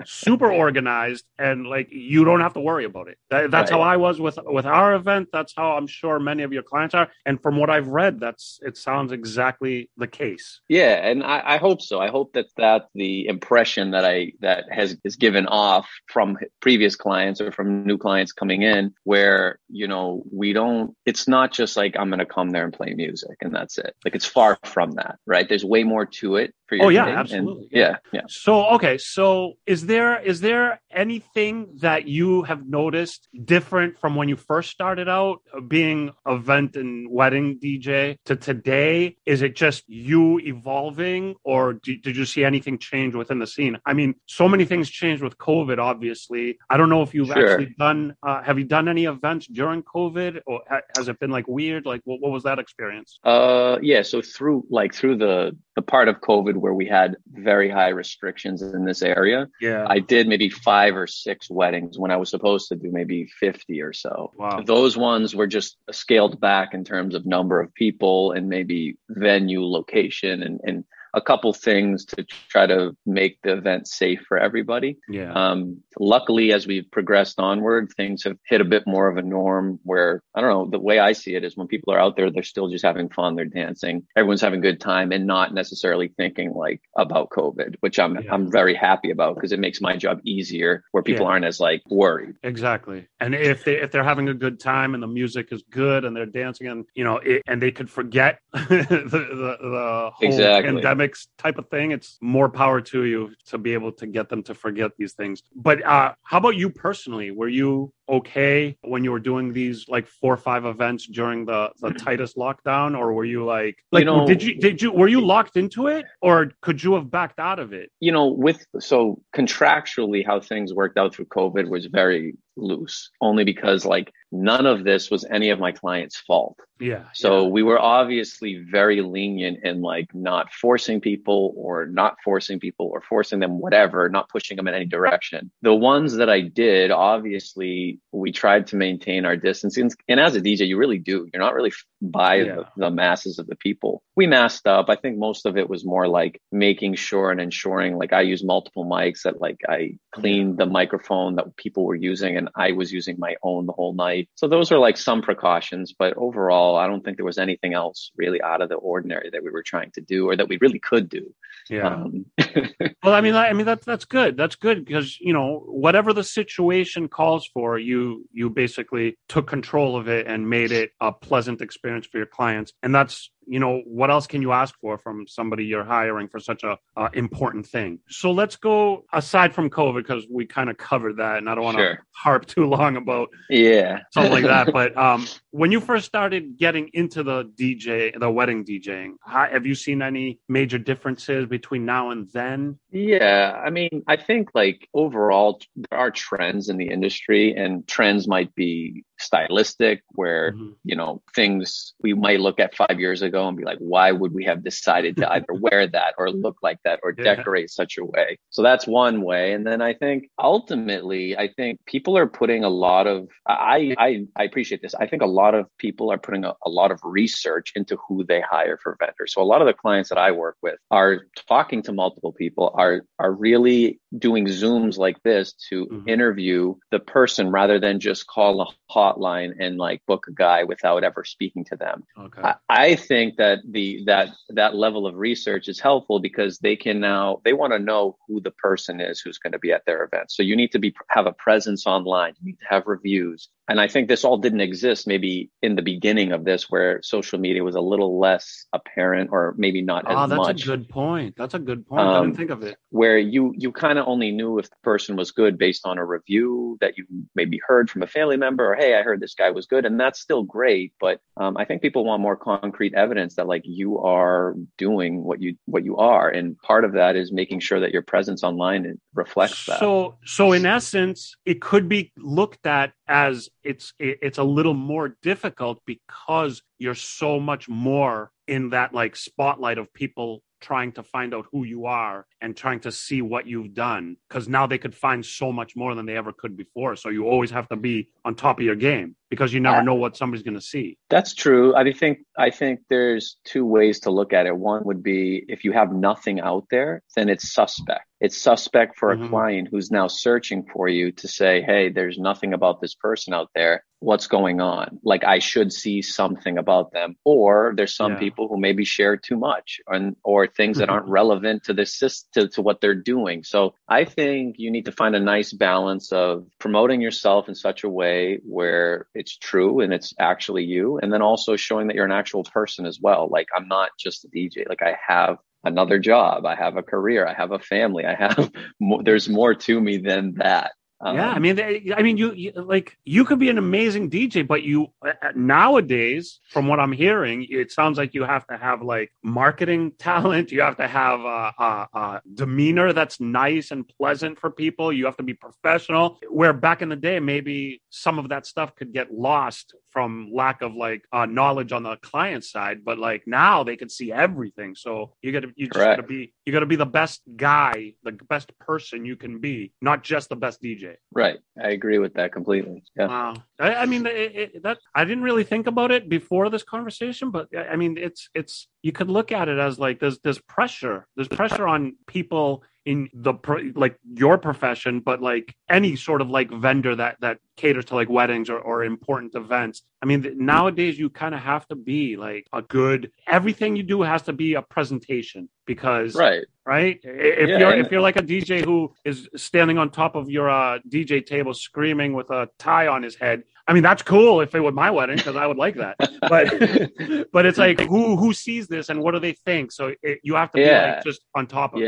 super 0.06 0.52
organized, 0.52 1.26
and 1.38 1.68
like 1.68 1.88
you 1.92 2.26
don't 2.26 2.42
have 2.42 2.54
to 2.54 2.60
worry 2.62 2.86
about 2.86 3.08
it. 3.08 3.18
That, 3.30 3.52
that's 3.52 3.72
right. 3.72 3.78
how 3.78 3.84
I 3.84 3.98
was 3.98 4.20
with 4.20 4.38
with 4.46 4.66
our 4.66 4.95
event. 4.96 5.30
That's 5.32 5.54
how 5.56 5.78
I'm 5.78 5.88
sure 5.88 6.20
many 6.20 6.44
of 6.44 6.52
your 6.54 6.64
clients 6.64 6.96
are. 6.96 7.10
And 7.26 7.42
from 7.42 7.58
what 7.58 7.70
I've 7.70 7.88
read, 7.88 8.20
that's 8.20 8.60
it 8.62 8.78
sounds 8.78 9.12
exactly 9.12 9.90
the 9.98 10.08
case. 10.08 10.62
Yeah, 10.68 11.08
and 11.08 11.24
I, 11.24 11.42
I 11.46 11.58
hope 11.58 11.82
so. 11.82 12.00
I 12.00 12.10
hope 12.10 12.34
that 12.34 12.48
that 12.58 12.88
the 12.96 13.28
impression 13.28 13.92
that 13.92 14.06
I 14.06 14.34
that 14.40 14.66
has 14.72 14.98
is 15.04 15.16
given 15.16 15.48
off 15.48 15.90
from 16.08 16.38
previous 16.62 16.96
clients 16.96 17.42
or 17.42 17.52
from 17.52 17.86
new 17.86 17.98
clients 17.98 18.32
coming 18.32 18.62
in, 18.62 18.94
where 19.04 19.60
you 19.70 19.88
know 19.88 20.24
we 20.32 20.54
don't. 20.54 20.96
It's 21.06 21.28
not 21.28 21.52
just 21.52 21.78
like 21.78 21.96
I'm 21.98 22.10
going 22.10 22.20
to 22.20 22.26
come 22.26 22.50
there 22.50 22.64
and 22.64 22.74
play 22.74 22.94
music 22.94 23.38
and 23.42 23.54
that's 23.54 23.78
it. 23.78 23.96
Like 24.04 24.16
it's 24.16 24.26
far 24.26 24.58
from 24.64 24.92
that, 24.92 25.18
right? 25.26 25.48
There's 25.48 25.66
way 25.66 25.84
more 25.84 26.06
to 26.06 26.38
it 26.38 26.54
for 26.68 26.76
your. 26.76 26.86
Oh 26.86 26.90
yeah, 26.90 27.06
absolutely. 27.06 27.68
Yeah. 27.72 27.80
yeah, 27.80 27.98
yeah. 28.12 28.22
So 28.28 28.68
okay, 28.76 28.98
so 28.98 29.54
is 29.66 29.86
there 29.86 30.22
is 30.22 30.42
there 30.42 30.82
anything 30.92 31.78
that 31.82 32.08
you 32.08 32.44
have 32.44 32.68
noticed 32.68 33.28
different 33.44 34.00
from 34.00 34.16
when 34.16 34.30
you 34.30 34.36
first 34.36 34.72
started 34.72 34.85
out 34.86 35.42
being 35.68 36.12
event 36.28 36.76
and 36.76 37.10
wedding 37.10 37.60
DJ 37.60 38.18
to 38.26 38.36
today? 38.36 39.18
Is 39.26 39.42
it 39.42 39.56
just 39.56 39.84
you 39.88 40.40
evolving, 40.40 41.36
or 41.44 41.74
do, 41.74 41.98
did 41.98 42.16
you 42.16 42.26
see 42.26 42.44
anything 42.44 42.78
change 42.78 43.16
within 43.16 43.40
the 43.40 43.48
scene? 43.48 43.78
I 43.86 43.94
mean, 43.94 44.16
so 44.28 44.48
many 44.48 44.66
things 44.66 44.90
changed 44.90 45.24
with 45.24 45.38
COVID. 45.38 45.80
Obviously, 45.80 46.58
I 46.70 46.78
don't 46.78 46.90
know 46.90 47.02
if 47.02 47.14
you've 47.14 47.28
sure. 47.28 47.52
actually 47.52 47.74
done. 47.78 48.16
Uh, 48.22 48.44
have 48.44 48.60
you 48.60 48.66
done 48.66 48.88
any 48.88 49.06
events 49.06 49.48
during 49.48 49.82
COVID, 49.84 50.42
or 50.46 50.62
ha- 50.70 50.82
has 50.96 51.08
it 51.08 51.20
been 51.20 51.32
like 51.32 51.48
weird? 51.48 51.86
Like, 51.86 52.02
what, 52.06 52.22
what 52.22 52.32
was 52.32 52.44
that 52.44 52.60
experience? 52.60 53.20
Uh, 53.24 53.78
yeah. 53.82 54.04
So 54.04 54.22
through 54.22 54.66
like 54.70 54.94
through 54.94 55.18
the 55.18 55.58
the 55.76 55.82
part 55.82 56.08
of 56.08 56.22
COVID 56.22 56.56
where 56.56 56.74
we 56.74 56.86
had 56.86 57.18
very 57.34 57.70
high 57.70 57.90
restrictions 57.90 58.62
in 58.62 58.86
this 58.86 59.02
area. 59.02 59.50
Yeah. 59.60 59.86
I 59.90 60.00
did 60.00 60.28
maybe 60.28 60.50
five 60.50 60.96
or 60.96 61.06
six 61.06 61.50
weddings 61.50 62.00
when 62.00 62.12
I 62.12 62.18
was 62.18 62.30
supposed 62.30 62.70
to 62.70 62.76
do 62.76 62.92
maybe 62.92 63.28
50 63.40 63.82
or 63.82 63.92
so. 63.92 64.32
Wow. 64.38 64.62
Those 64.62 64.75
ones 64.98 65.36
were 65.36 65.48
just 65.48 65.78
scaled 65.92 66.40
back 66.42 66.74
in 66.74 66.84
terms 66.84 67.16
of 67.16 67.26
number 67.26 67.62
of 67.62 67.74
people 67.74 68.34
and 68.34 68.50
maybe 68.50 68.98
venue 69.10 69.64
location 69.64 70.44
and, 70.44 70.60
and 70.64 70.84
a 71.16 71.22
couple 71.22 71.54
things 71.54 72.06
to 72.06 72.26
try 72.50 72.68
to 72.68 72.96
make 73.06 73.42
the 73.42 73.54
event 73.54 73.88
safe 73.88 74.22
for 74.28 74.38
everybody. 74.38 74.98
Yeah. 75.08 75.32
Um, 75.32 75.82
luckily, 75.98 76.52
as 76.52 76.68
we've 76.68 76.90
progressed 76.92 77.40
onward, 77.40 77.94
things 77.96 78.24
have 78.26 78.38
hit 78.46 78.60
a 78.60 78.66
bit 78.66 78.84
more 78.86 79.08
of 79.08 79.18
a 79.18 79.22
norm 79.22 79.80
where 79.84 80.22
I 80.36 80.42
don't 80.42 80.50
know. 80.50 80.70
The 80.70 80.80
way 80.80 81.00
I 81.00 81.14
see 81.14 81.36
it 81.36 81.46
is 81.46 81.56
when 81.56 81.68
people 81.68 81.94
are 81.94 82.00
out 82.00 82.18
there, 82.18 82.30
they're 82.30 82.44
still 82.44 82.68
just 82.68 82.84
having 82.84 83.10
fun, 83.10 83.36
they're 83.36 83.46
dancing, 83.46 84.04
everyone's 84.16 84.42
having 84.42 84.60
a 84.60 84.62
good 84.62 84.82
time, 84.82 85.14
and 85.14 85.26
not 85.26 85.54
necessarily 85.54 86.10
thinking 86.10 86.54
like 86.54 86.82
about 86.98 87.30
COVID, 87.30 87.76
which 87.80 87.98
I'm 87.98 88.16
yeah. 88.16 88.34
I'm 88.34 88.52
very 88.52 88.76
happy 88.76 89.12
about 89.12 89.36
because 89.36 89.54
it 89.54 89.60
makes 89.60 89.80
my 89.80 89.96
job 89.96 90.20
easier 90.26 90.84
where 90.92 91.04
people 91.04 91.26
yeah. 91.26 91.32
aren't 91.32 91.46
as 91.46 91.60
like 91.62 91.82
worried. 91.90 92.36
Exactly. 92.44 93.08
And 93.22 93.34
if 93.34 93.64
they 93.64 93.76
if 93.76 93.92
they're 93.92 94.04
having 94.04 94.28
a 94.28 94.34
good 94.34 94.60
time 94.60 94.94
and 94.94 95.02
the 95.02 95.08
music 95.08 95.48
is 95.52 95.64
good 95.70 96.04
and 96.04 96.16
they're 96.16 96.26
dancing 96.26 96.68
and 96.68 96.86
you 96.94 97.06
know 97.06 97.18
it, 97.18 97.42
and 97.48 97.62
they 97.62 97.72
could 97.72 97.90
forget 97.90 98.40
the 98.54 98.86
the, 98.90 99.58
the 99.70 100.10
whole 100.14 100.28
exactly. 100.28 100.74
pandemic 100.74 101.05
mix 101.06 101.28
type 101.38 101.58
of 101.58 101.66
thing, 101.70 101.88
it's 101.92 102.18
more 102.22 102.50
power 102.50 102.80
to 102.92 103.00
you 103.12 103.20
to 103.52 103.58
be 103.58 103.74
able 103.74 103.92
to 104.02 104.06
get 104.08 104.26
them 104.30 104.42
to 104.44 104.54
forget 104.56 104.92
these 104.98 105.14
things. 105.14 105.38
But 105.56 105.78
uh, 105.86 106.14
how 106.24 106.38
about 106.38 106.56
you 106.62 106.70
personally? 106.70 107.30
Were 107.32 107.54
you 107.62 107.92
okay 108.08 108.78
when 108.84 109.04
you 109.04 109.12
were 109.12 109.20
doing 109.32 109.52
these 109.52 109.78
like 109.96 110.08
four 110.08 110.32
or 110.34 110.38
five 110.38 110.64
events 110.66 111.08
during 111.08 111.40
the 111.46 111.62
the 111.84 111.92
tightest 112.06 112.34
lockdown, 112.38 112.98
or 113.00 113.14
were 113.14 113.26
you 113.26 113.42
like 113.46 113.76
like 113.92 114.02
You 114.02 114.06
know- 114.06 114.28
did 114.32 114.42
you 114.46 114.54
did 114.66 114.82
you 114.82 114.90
were 115.00 115.08
you 115.16 115.22
locked 115.22 115.56
into 115.64 115.82
it, 115.88 116.06
or 116.22 116.36
could 116.66 116.80
you 116.84 116.92
have 116.98 117.08
backed 117.18 117.40
out 117.40 117.60
of 117.60 117.70
it? 117.74 117.88
you 118.06 118.12
know, 118.12 118.28
with 118.28 118.60
so 118.80 118.98
contractually, 119.36 120.22
how 120.30 120.40
things 120.40 120.74
worked 120.82 120.98
out 120.98 121.10
through 121.14 121.26
COVID 121.40 121.66
was 121.70 121.86
very 122.02 122.36
loose, 122.58 122.98
only 123.22 123.44
because 123.44 123.86
like 123.96 124.08
none 124.44 124.66
of 124.66 124.84
this 124.84 125.10
was 125.10 125.26
any 125.26 125.50
of 125.50 125.60
my 125.60 125.72
clients' 125.72 126.18
fault. 126.18 126.60
Yeah. 126.80 127.04
So 127.14 127.48
we 127.48 127.64
were 127.64 127.80
obviously 127.80 128.56
very 128.70 129.02
lenient 129.02 129.60
in 129.64 129.82
like 129.82 130.14
not 130.14 130.52
forcing 130.52 131.00
people 131.00 131.54
or 131.56 131.86
not 131.86 132.18
forcing 132.24 132.60
people 132.60 132.88
or 132.88 133.02
forcing 133.02 133.40
them 133.40 133.60
whatever, 133.60 134.10
not 134.10 134.28
pushing 134.28 134.58
them 134.58 134.68
in 134.68 134.74
any 134.74 134.86
direction. 134.86 135.52
The 135.62 135.74
ones 135.74 136.16
that 136.18 136.30
I 136.30 136.42
did, 136.42 136.92
obviously 136.92 138.00
we 138.12 138.34
tried 138.34 138.68
to 138.68 138.76
maintain 138.76 139.26
our 139.26 139.38
distance. 139.38 139.78
And, 139.78 139.94
and 140.10 140.20
as 140.20 140.36
a 140.36 140.42
DJ, 140.42 140.68
you 140.68 140.78
really 140.78 141.00
do. 141.00 141.28
You're 141.32 141.42
not 141.42 141.54
really 141.54 141.72
by 142.02 142.36
Yeah. 142.36 142.56
the, 142.56 142.66
the 142.78 142.92
masses 142.92 143.40
of 143.40 143.48
the 143.48 143.56
people. 143.56 144.04
We 144.18 144.28
masked 144.28 144.68
up. 144.68 144.90
I 144.90 144.96
think 144.98 145.18
most 145.18 145.46
of 145.46 145.58
it 145.58 145.70
was 145.70 145.86
more 145.86 146.08
like 146.10 146.42
making 146.52 146.96
sure 146.96 147.32
and 147.32 147.40
ensuring 147.40 147.96
like 147.98 148.12
I 148.12 148.22
use 148.22 148.44
multiple 148.44 148.86
mics 148.86 149.22
that 149.24 149.40
like 149.40 149.62
I 149.68 149.98
cleaned 150.14 150.58
the 150.58 150.66
microphone 150.66 151.36
that 151.36 151.56
people 151.56 151.86
were 151.86 151.96
using 151.96 152.36
and 152.36 152.50
I 152.56 152.74
was 152.74 152.92
using 152.92 153.16
my 153.18 153.36
own 153.44 153.66
the 153.66 153.74
whole 153.74 153.94
night. 153.94 154.25
So 154.36 154.48
those 154.48 154.72
are 154.72 154.80
like 154.80 154.98
some 154.98 155.22
precautions, 155.22 155.94
but 155.98 156.16
overall, 156.18 156.76
I 156.76 156.88
don't 156.88 157.04
think 157.04 157.18
there 157.18 157.26
was 157.26 157.38
anything 157.38 157.74
else 157.74 158.12
really 158.16 158.42
out 158.42 158.62
of 158.62 158.70
the 158.70 158.76
ordinary 158.76 159.30
that 159.32 159.44
we 159.44 159.52
were 159.52 159.64
trying 159.64 159.92
to 159.92 160.02
do 160.02 160.30
or 160.30 160.36
that 160.36 160.50
we 160.50 160.58
really 160.60 160.80
could 160.80 161.10
do. 161.10 161.34
Yeah. 161.70 161.88
Um, 161.88 162.26
Well, 163.06 163.14
I 163.14 163.22
mean, 163.22 163.36
I 163.36 163.50
I 163.50 163.54
mean 163.54 163.68
that's 163.68 163.86
that's 163.86 164.06
good. 164.06 164.36
That's 164.36 164.56
good 164.56 164.84
because 164.84 165.20
you 165.20 165.32
know 165.32 165.64
whatever 165.68 166.12
the 166.12 166.24
situation 166.24 167.08
calls 167.08 167.46
for, 167.46 167.78
you 167.78 168.28
you 168.32 168.50
basically 168.50 169.20
took 169.30 169.46
control 169.46 169.96
of 169.96 170.08
it 170.08 170.26
and 170.26 170.50
made 170.50 170.72
it 170.72 170.90
a 171.00 171.12
pleasant 171.12 171.62
experience 171.62 172.08
for 172.08 172.18
your 172.18 172.26
clients, 172.26 172.74
and 172.82 172.96
that's 172.96 173.30
you 173.48 173.60
know 173.60 173.82
what 173.86 174.10
else 174.12 174.28
can 174.28 174.42
you 174.42 174.52
ask 174.52 174.76
for 174.80 174.98
from 174.98 175.26
somebody 175.28 175.66
you're 175.66 175.84
hiring 175.84 176.28
for 176.28 176.40
such 176.40 176.64
a 176.64 176.78
uh, 176.98 177.10
important 177.14 177.66
thing. 177.66 178.00
So 178.10 178.32
let's 178.32 178.56
go 178.56 179.06
aside 179.14 179.54
from 179.54 179.70
COVID 179.70 180.04
because 180.04 180.26
we 180.30 180.46
kind 180.46 180.70
of 180.70 180.78
covered 180.78 181.18
that, 181.18 181.38
and 181.38 181.50
I 181.50 181.56
don't 181.56 181.64
want 181.64 181.78
to 181.78 181.84
Sure. 181.84 182.06
harp 182.12 182.46
too 182.46 182.66
long 182.66 182.98
about 182.98 183.30
yeah. 183.50 184.00
something 184.12 184.32
like 184.32 184.44
that. 184.44 184.66
But 184.76 184.98
um, 184.98 185.26
when 185.56 185.72
you 185.72 185.80
first 185.80 186.06
started 186.06 186.58
getting 186.58 186.90
into 186.92 187.24
the 187.24 187.46
DJ, 187.58 188.20
the 188.20 188.30
wedding 188.30 188.66
DJing, 188.66 189.14
how, 189.24 189.48
have 189.48 189.66
you 189.66 189.74
seen 189.74 190.02
any 190.02 190.38
major 190.50 190.78
differences 190.78 191.46
between 191.46 191.86
now 191.86 192.10
and 192.12 192.30
then? 192.34 192.78
Yeah, 192.92 193.62
I 193.66 193.70
mean, 193.70 194.04
I 194.06 194.18
think 194.18 194.50
like 194.54 194.90
overall, 194.94 195.62
there 195.90 195.98
are 195.98 196.12
trends 196.12 196.68
in 196.68 196.76
the 196.76 196.90
industry, 196.90 197.56
and 197.56 197.88
trends 197.88 198.28
might 198.28 198.54
be 198.56 199.06
stylistic, 199.18 200.04
where 200.16 200.52
Mhm. 200.52 200.74
you 200.84 200.96
know 200.96 201.22
things 201.34 201.94
we 202.02 202.14
might 202.14 202.42
look 202.42 202.60
at 202.60 202.76
five 202.76 203.00
years 203.00 203.22
ago 203.22 203.48
and 203.48 203.56
be 203.58 203.64
like, 203.64 203.78
why 203.80 204.12
would 204.12 204.34
we 204.34 204.44
have 204.44 204.62
decided 204.62 205.16
to 205.18 205.32
either 205.32 205.54
wear 205.54 205.88
that 205.98 206.16
or 206.18 206.32
look 206.32 206.58
like 206.64 206.80
that 206.84 207.00
or 207.02 207.14
Yeah. 207.18 207.36
decorate 207.36 207.70
such 207.70 207.98
a 207.98 208.04
way? 208.04 208.38
So 208.50 208.62
that's 208.62 208.86
one 208.88 209.22
way, 209.22 209.54
and 209.54 209.66
then 209.66 209.82
I 209.82 209.94
think 209.94 210.30
ultimately, 210.38 211.38
I 211.38 211.48
think 211.48 211.80
people 211.86 212.18
are 212.18 212.28
putting 212.28 212.64
a 212.66 212.70
lot 212.88 213.08
of 213.08 213.30
I 213.48 213.96
I 213.98 214.26
I 214.36 214.44
appreciate 214.44 214.82
this. 214.82 214.96
I 214.96 215.08
think 215.08 215.22
a 215.22 215.26
lot 215.28 215.45
of 215.54 215.68
people 215.78 216.12
are 216.12 216.18
putting 216.18 216.46
a, 216.46 216.54
a 216.66 216.70
lot 216.70 216.92
of 216.92 217.00
research 217.04 217.74
into 217.76 217.98
who 218.08 218.24
they 218.24 218.42
hire 218.42 218.80
for 218.82 218.98
vendors. 219.00 219.34
So 219.34 219.42
a 219.42 219.44
lot 219.44 219.62
of 219.62 219.68
the 219.68 219.74
clients 219.74 220.10
that 220.10 220.18
I 220.18 220.32
work 220.32 220.58
with 220.64 220.76
are 220.90 221.28
talking 221.48 221.84
to 221.84 221.94
multiple 221.94 222.32
people, 222.32 222.74
are 222.76 223.02
are 223.20 223.32
really 223.32 224.00
doing 224.18 224.46
zooms 224.46 224.98
like 224.98 225.22
this 225.24 225.54
to 225.70 225.86
Mhm. 225.88 226.08
interview 226.08 226.76
the 226.92 227.00
person 227.00 227.50
rather 227.50 227.80
than 227.80 228.00
just 228.00 228.28
call 228.28 228.62
a 228.62 228.68
hotline 228.92 229.54
and 229.60 229.78
like 229.78 230.02
book 230.06 230.26
a 230.28 230.32
guy 230.34 230.64
without 230.64 231.04
ever 231.04 231.24
speaking 231.24 231.64
to 231.66 231.76
them. 231.76 232.04
Okay. 232.20 232.42
I, 232.42 232.56
I 232.70 232.96
think 232.96 233.38
that 233.38 233.60
the 233.70 234.04
that 234.06 234.30
that 234.50 234.76
level 234.76 235.08
of 235.08 235.16
research 235.16 235.68
is 235.68 235.80
helpful 235.80 236.20
because 236.20 236.60
they 236.60 236.76
can 236.76 237.00
now 237.00 237.42
they 237.44 237.54
want 237.54 237.74
to 237.74 237.80
know 237.80 238.18
who 238.28 238.40
the 238.42 238.52
person 238.52 239.02
is 239.02 239.20
who's 239.20 239.38
going 239.38 239.54
to 239.54 239.60
be 239.60 239.72
at 239.72 239.86
their 239.86 240.04
event. 240.04 240.32
So 240.32 240.44
you 240.44 240.56
need 240.56 240.72
to 240.74 240.80
be 240.80 240.94
have 241.10 241.26
a 241.26 241.34
presence 241.34 241.86
online. 241.88 242.34
You 242.40 242.46
need 242.48 242.60
to 242.60 242.68
have 242.70 242.84
reviews. 242.88 243.50
And 243.68 243.82
I 243.82 243.88
think 243.88 244.08
this 244.08 244.24
all 244.24 244.38
didn't 244.38 244.62
exist 244.62 245.08
maybe 245.08 245.50
in 245.64 245.76
the 245.76 245.82
beginning 245.82 246.32
of 246.32 246.46
this 246.46 246.70
where 246.70 247.02
social 247.02 247.40
media 247.40 247.64
was 247.64 247.74
a 247.74 247.82
little 247.82 248.20
less 248.20 248.66
apparent 248.74 249.32
or 249.32 249.56
maybe 249.58 249.82
not 249.82 250.06
as 250.08 250.16
Oh, 250.16 250.28
that's 250.28 250.38
much 250.38 250.62
a 250.64 250.66
good 250.68 250.88
point. 250.88 251.34
That's 251.36 251.56
a 251.56 251.60
good 251.60 251.88
point. 251.88 252.02
I 252.02 252.18
Um, 252.18 252.26
didn't 252.28 252.38
think 252.38 252.52
of 252.52 252.62
it. 252.62 252.78
where 252.92 253.18
you 253.18 253.54
you 253.58 253.72
kind 253.72 253.98
of 253.98 254.05
only 254.06 254.32
knew 254.32 254.60
if 254.60 254.70
the 254.70 254.76
person 254.84 255.16
was 255.16 255.32
good 255.32 255.58
based 255.58 255.86
on 255.86 255.98
a 255.98 256.06
review 256.06 256.78
that 256.82 256.98
you 256.98 257.06
maybe 257.36 257.60
heard 257.68 257.90
from 257.90 258.04
a 258.04 258.08
family 258.08 258.38
member 258.38 258.72
or 258.72 258.76
hey 258.76 258.96
i 258.96 259.02
heard 259.02 259.20
this 259.20 259.36
guy 259.36 259.52
was 259.52 259.66
good 259.66 259.86
and 259.86 260.00
that's 260.00 260.20
still 260.20 260.44
great 260.44 260.94
but 261.00 261.20
um, 261.38 261.58
i 261.58 261.66
think 261.66 261.82
people 261.82 262.06
want 262.06 262.22
more 262.22 262.36
concrete 262.36 262.94
evidence 262.94 263.36
that 263.36 263.48
like 263.48 263.64
you 263.66 264.00
are 264.00 264.56
doing 264.78 265.24
what 265.24 265.42
you 265.42 265.56
what 265.66 265.84
you 265.84 265.98
are 265.98 266.30
and 266.30 266.58
part 266.60 266.86
of 266.86 266.94
that 266.94 267.16
is 267.16 267.32
making 267.32 267.60
sure 267.60 267.80
that 267.80 267.92
your 267.92 268.02
presence 268.02 268.44
online 268.44 269.00
reflects 269.14 269.66
that. 269.66 269.80
So, 269.80 270.18
so 270.26 270.52
in 270.52 270.66
essence, 270.66 271.36
it 271.46 271.62
could 271.62 271.90
be 271.90 272.12
looked 272.18 272.66
at 272.66 272.94
as 273.08 273.50
it's 273.64 273.94
it's 274.00 274.38
a 274.38 274.44
little 274.44 274.74
more 274.74 275.16
difficult 275.22 275.82
because 275.86 276.62
you're 276.78 276.96
so 276.96 277.40
much 277.40 277.70
more 277.70 278.32
in 278.48 278.70
that 278.70 278.94
like 278.94 279.16
spotlight 279.16 279.78
of 279.78 279.92
people 279.94 280.44
trying 280.62 280.92
to 280.94 281.04
find 281.04 281.34
out 281.34 281.46
who 281.52 281.64
you 281.64 281.86
are 281.86 282.26
and 282.42 282.56
trying 282.56 282.80
to 282.80 282.92
see 282.92 283.22
what 283.22 283.48
you've 283.48 283.74
done 283.74 284.18
because 284.28 284.48
now 284.48 284.66
they 284.66 284.78
could 284.78 284.96
find 284.96 285.26
so 285.26 285.52
much 285.52 285.76
more 285.76 285.96
than 285.96 286.06
they 286.06 286.18
ever 286.18 286.32
could 286.32 286.56
before. 286.58 286.96
So 286.96 287.10
you 287.10 287.26
always 287.26 287.52
have 287.52 287.68
to 287.70 287.76
be 287.76 288.10
on 288.24 288.36
top 288.36 288.60
of 288.60 288.66
your 288.66 288.76
game 288.76 289.16
because 289.30 289.54
you 289.54 289.60
never 289.60 289.84
know 289.84 289.96
what 289.96 290.16
somebody's 290.16 290.44
going 290.44 290.56
to 290.56 290.62
see 290.62 290.98
That's 291.10 291.34
true. 291.34 291.76
I 291.76 291.92
think 291.94 292.20
I 292.38 292.50
think 292.50 292.82
there's 292.90 293.38
two 293.46 293.66
ways 293.66 294.00
to 294.02 294.12
look 294.12 294.34
at 294.34 294.46
it. 294.46 294.58
One 294.58 294.84
would 294.86 295.02
be 295.04 295.46
if 295.48 295.64
you 295.64 295.72
have 295.72 295.92
nothing 295.94 296.40
out 296.40 296.66
there, 296.70 297.02
then 297.16 297.30
it's 297.30 297.54
suspect. 297.54 298.06
It's 298.20 298.38
suspect 298.38 298.98
for 298.98 299.16
Mhm. 299.16 299.26
a 299.26 299.30
client 299.30 299.68
who's 299.70 299.92
now 299.92 300.08
searching 300.08 300.66
for 300.74 300.88
you 300.88 301.12
to 301.14 301.28
say, 301.28 301.62
"Hey, 301.62 301.90
there's 301.90 302.18
nothing 302.18 302.54
about 302.54 302.82
this 302.82 302.96
person 302.96 303.34
out 303.34 303.50
there. 303.54 303.84
What's 304.00 304.28
going 304.28 304.62
on? 304.62 305.00
Like 305.04 305.24
I 305.24 305.40
should 305.40 305.72
see 305.72 306.02
something 306.02 306.58
about 306.58 306.92
them." 306.92 307.16
Or 307.24 307.74
there's 307.76 307.96
some 307.96 308.14
Yeah. 308.14 308.20
people 308.20 308.48
who 308.48 308.58
maybe 308.58 308.84
share 308.86 309.16
too 309.18 309.38
much 309.38 309.80
and 309.88 310.16
or 310.24 310.48
things 310.48 310.78
that 310.80 310.90
aren't 310.90 311.08
relevant 311.08 311.64
to 311.66 311.74
this 311.74 312.00
to, 312.34 312.48
to 312.50 312.62
what 312.62 312.82
they're 312.82 312.96
doing. 313.16 313.44
So 313.44 313.76
I 313.88 314.06
think 314.06 314.56
you 314.58 314.72
need 314.72 314.86
to 314.86 314.92
find 314.92 315.16
a 315.16 315.20
nice 315.20 315.54
balance 315.54 316.12
of 316.12 316.48
promoting 316.60 317.02
yourself 317.02 317.48
in 317.50 317.56
such 317.56 317.84
a 317.84 317.90
way 317.90 318.40
where 318.44 319.08
it's 319.26 319.38
true 319.38 319.80
and 319.80 319.92
it's 319.92 320.14
actually 320.20 320.64
you, 320.64 321.00
and 321.00 321.12
then 321.12 321.24
also 321.24 321.56
showing 321.56 321.88
that 321.88 321.96
you're 321.96 322.06
an 322.06 322.12
actual 322.12 322.44
person 322.44 322.86
as 322.86 323.00
well. 323.02 323.28
Like 323.28 323.48
I'm 323.56 323.68
not 323.68 323.90
just 323.98 324.24
a 324.24 324.28
DJ. 324.28 324.70
Like 324.70 324.84
I 324.84 324.96
have 325.08 325.38
another 325.64 325.98
job. 325.98 326.46
I 326.46 326.54
have 326.54 326.78
a 326.78 326.84
career. 326.84 327.26
I 327.26 327.34
have 327.34 327.52
a 327.52 327.58
family. 327.58 328.06
I 328.06 328.14
have 328.14 328.52
more, 328.80 329.02
there's 329.02 329.28
more 329.28 329.56
to 329.56 329.82
me 329.82 329.98
than 329.98 330.36
that. 330.36 330.74
Yeah, 331.04 331.32
I 331.32 331.36
Um, 331.36 331.42
mean, 331.42 331.56
they, 331.58 331.94
I 331.96 332.02
mean, 332.02 332.18
you, 332.18 332.32
you 332.34 332.52
like 332.54 332.98
you 333.06 333.26
could 333.26 333.40
be 333.40 333.50
an 333.50 333.58
amazing 333.58 334.10
DJ, 334.10 334.48
but 334.48 334.64
you 334.64 334.88
uh, 335.06 335.12
nowadays, 335.36 336.40
from 336.50 336.68
what 336.68 336.80
I'm 336.80 336.92
hearing, 336.94 337.46
it 337.50 337.72
sounds 337.72 337.98
like 337.98 338.14
you 338.14 338.24
have 338.24 338.48
to 338.48 338.58
have 338.58 338.82
like 338.82 339.12
marketing 339.24 339.92
talent. 340.00 340.52
You 340.52 340.62
have 340.62 340.78
to 340.78 340.88
have 340.88 341.20
a, 341.20 341.54
a, 341.60 341.88
a 341.94 342.22
demeanor 342.34 342.94
that's 342.94 343.20
nice 343.20 343.72
and 343.72 343.88
pleasant 344.00 344.40
for 344.40 344.50
people. 344.50 344.92
You 344.94 345.06
have 345.06 345.18
to 345.18 345.24
be 345.24 345.34
professional. 345.34 346.18
Where 346.30 346.54
back 346.54 346.82
in 346.82 346.90
the 346.90 346.96
day, 346.96 347.20
maybe 347.20 347.82
some 347.90 348.18
of 348.18 348.30
that 348.30 348.46
stuff 348.46 348.76
could 348.76 348.94
get 348.94 349.14
lost 349.14 349.76
from 349.92 350.30
lack 350.34 350.62
of 350.62 350.76
like 350.76 351.04
uh, 351.12 351.26
knowledge 351.26 351.72
on 351.72 351.84
the 351.84 351.96
client 351.98 352.44
side. 352.44 352.84
But 352.86 353.00
like 353.00 353.24
now, 353.28 353.64
they 353.64 353.76
can 353.78 353.90
see 353.90 354.12
everything. 354.12 354.76
So 354.76 355.14
you 355.22 355.32
got 355.32 355.42
to 355.42 355.52
you 355.56 355.68
just 355.68 355.90
got 355.92 355.98
to 355.98 356.04
be 356.04 356.34
you 356.46 356.54
got 356.54 356.62
to 356.62 356.66
be 356.66 356.76
the 356.78 356.86
best 356.86 357.22
guy, 357.36 357.94
the 358.04 358.12
best 358.30 358.58
person 358.60 359.06
you 359.06 359.16
can 359.16 359.40
be, 359.40 359.74
not 359.82 360.04
just 360.04 360.30
the 360.30 360.36
best 360.36 360.62
DJ. 360.62 360.85
Right. 361.14 361.38
I 361.62 361.70
agree 361.70 362.00
with 362.00 362.14
that 362.16 362.32
completely. 362.32 362.84
Yeah. 362.98 363.08
Wow. 363.08 363.36
I, 363.60 363.76
I 363.76 363.86
mean, 363.86 364.06
it, 364.06 364.36
it, 364.36 364.64
that 364.64 364.80
I 364.94 365.06
didn't 365.06 365.24
really 365.24 365.44
think 365.44 365.68
about 365.68 365.92
it 365.92 366.10
before 366.10 366.50
this 366.50 366.64
conversation, 366.64 367.32
but 367.32 367.48
I 367.56 367.70
I 367.70 367.76
mean, 367.76 367.98
it's 367.98 368.30
it's 368.34 368.68
you 368.82 368.92
could 368.92 369.10
look 369.10 369.32
at 369.32 369.50
it 369.50 369.60
as 369.60 369.80
like 369.80 370.00
there's 370.00 370.20
there's 370.20 370.40
pressure, 370.40 371.08
there's 371.16 371.28
pressure 371.28 371.68
on 371.68 371.96
people 372.08 372.64
in 372.86 373.10
the 373.14 373.34
like 373.76 373.98
your 374.14 374.38
profession, 374.38 375.00
but 375.00 375.22
like 375.22 375.56
any 375.70 375.96
sort 375.96 376.22
of 376.22 376.30
like 376.30 376.52
vendor 376.52 376.96
that 376.96 377.18
that 377.22 377.40
caters 377.58 377.86
to 377.86 377.96
like 377.96 378.10
weddings 378.10 378.50
or, 378.50 378.60
or 378.60 378.84
important 378.84 379.34
events. 379.36 379.82
I 380.02 380.06
mean, 380.06 380.34
nowadays 380.38 381.00
you 381.00 381.10
kind 381.10 381.34
of 381.34 381.42
have 381.42 381.68
to 381.70 381.76
be 381.76 382.16
like 382.16 382.48
a 382.54 382.62
good. 382.62 383.12
Everything 383.28 383.76
you 383.76 383.84
do 383.84 384.02
has 384.04 384.22
to 384.24 384.34
be 384.34 384.54
a 384.54 384.62
presentation 384.62 385.50
because 385.66 386.16
right 386.16 386.44
right? 386.66 387.00
If 387.04 387.50
Yeah, 387.50 387.60
you're 387.60 387.74
if 387.74 387.92
you're 387.92 388.02
like 388.02 388.18
a 388.18 388.24
DJ 388.24 388.64
who 388.64 388.94
is 389.04 389.30
standing 389.36 389.78
on 389.78 389.90
top 389.90 390.16
of 390.16 390.30
your 390.30 390.50
uh, 390.50 390.80
DJ 390.90 391.26
table 391.26 391.54
screaming 391.54 392.14
with 392.14 392.30
a 392.32 392.50
tie 392.60 392.88
on 392.88 393.04
his 393.04 393.16
head, 393.16 393.44
I 393.68 393.74
mean 393.74 393.84
that's 393.84 394.02
cool 394.04 394.42
if 394.42 394.54
it 394.56 394.60
were 394.60 394.72
my 394.72 394.92
wedding 394.92 395.18
because 395.18 395.36
I 395.36 395.46
would 395.48 395.58
like 395.58 395.76
that. 395.76 395.98
But 396.28 396.50
but 397.34 397.46
it's 397.46 397.58
like 397.58 397.80
who 397.80 398.16
who 398.16 398.34
sees 398.34 398.68
this 398.68 398.90
and 398.90 399.02
what 399.02 399.12
do 399.12 399.20
they 399.20 399.34
think? 399.34 399.72
So 399.72 399.94
it, 400.02 400.20
you 400.24 400.36
have 400.36 400.52
to 400.52 400.60
be 400.60 400.66
Yeah. 400.66 400.82
like 400.88 401.04
just 401.04 401.22
on 401.36 401.48
top 401.48 401.74
of 401.74 401.82
it. 401.82 401.86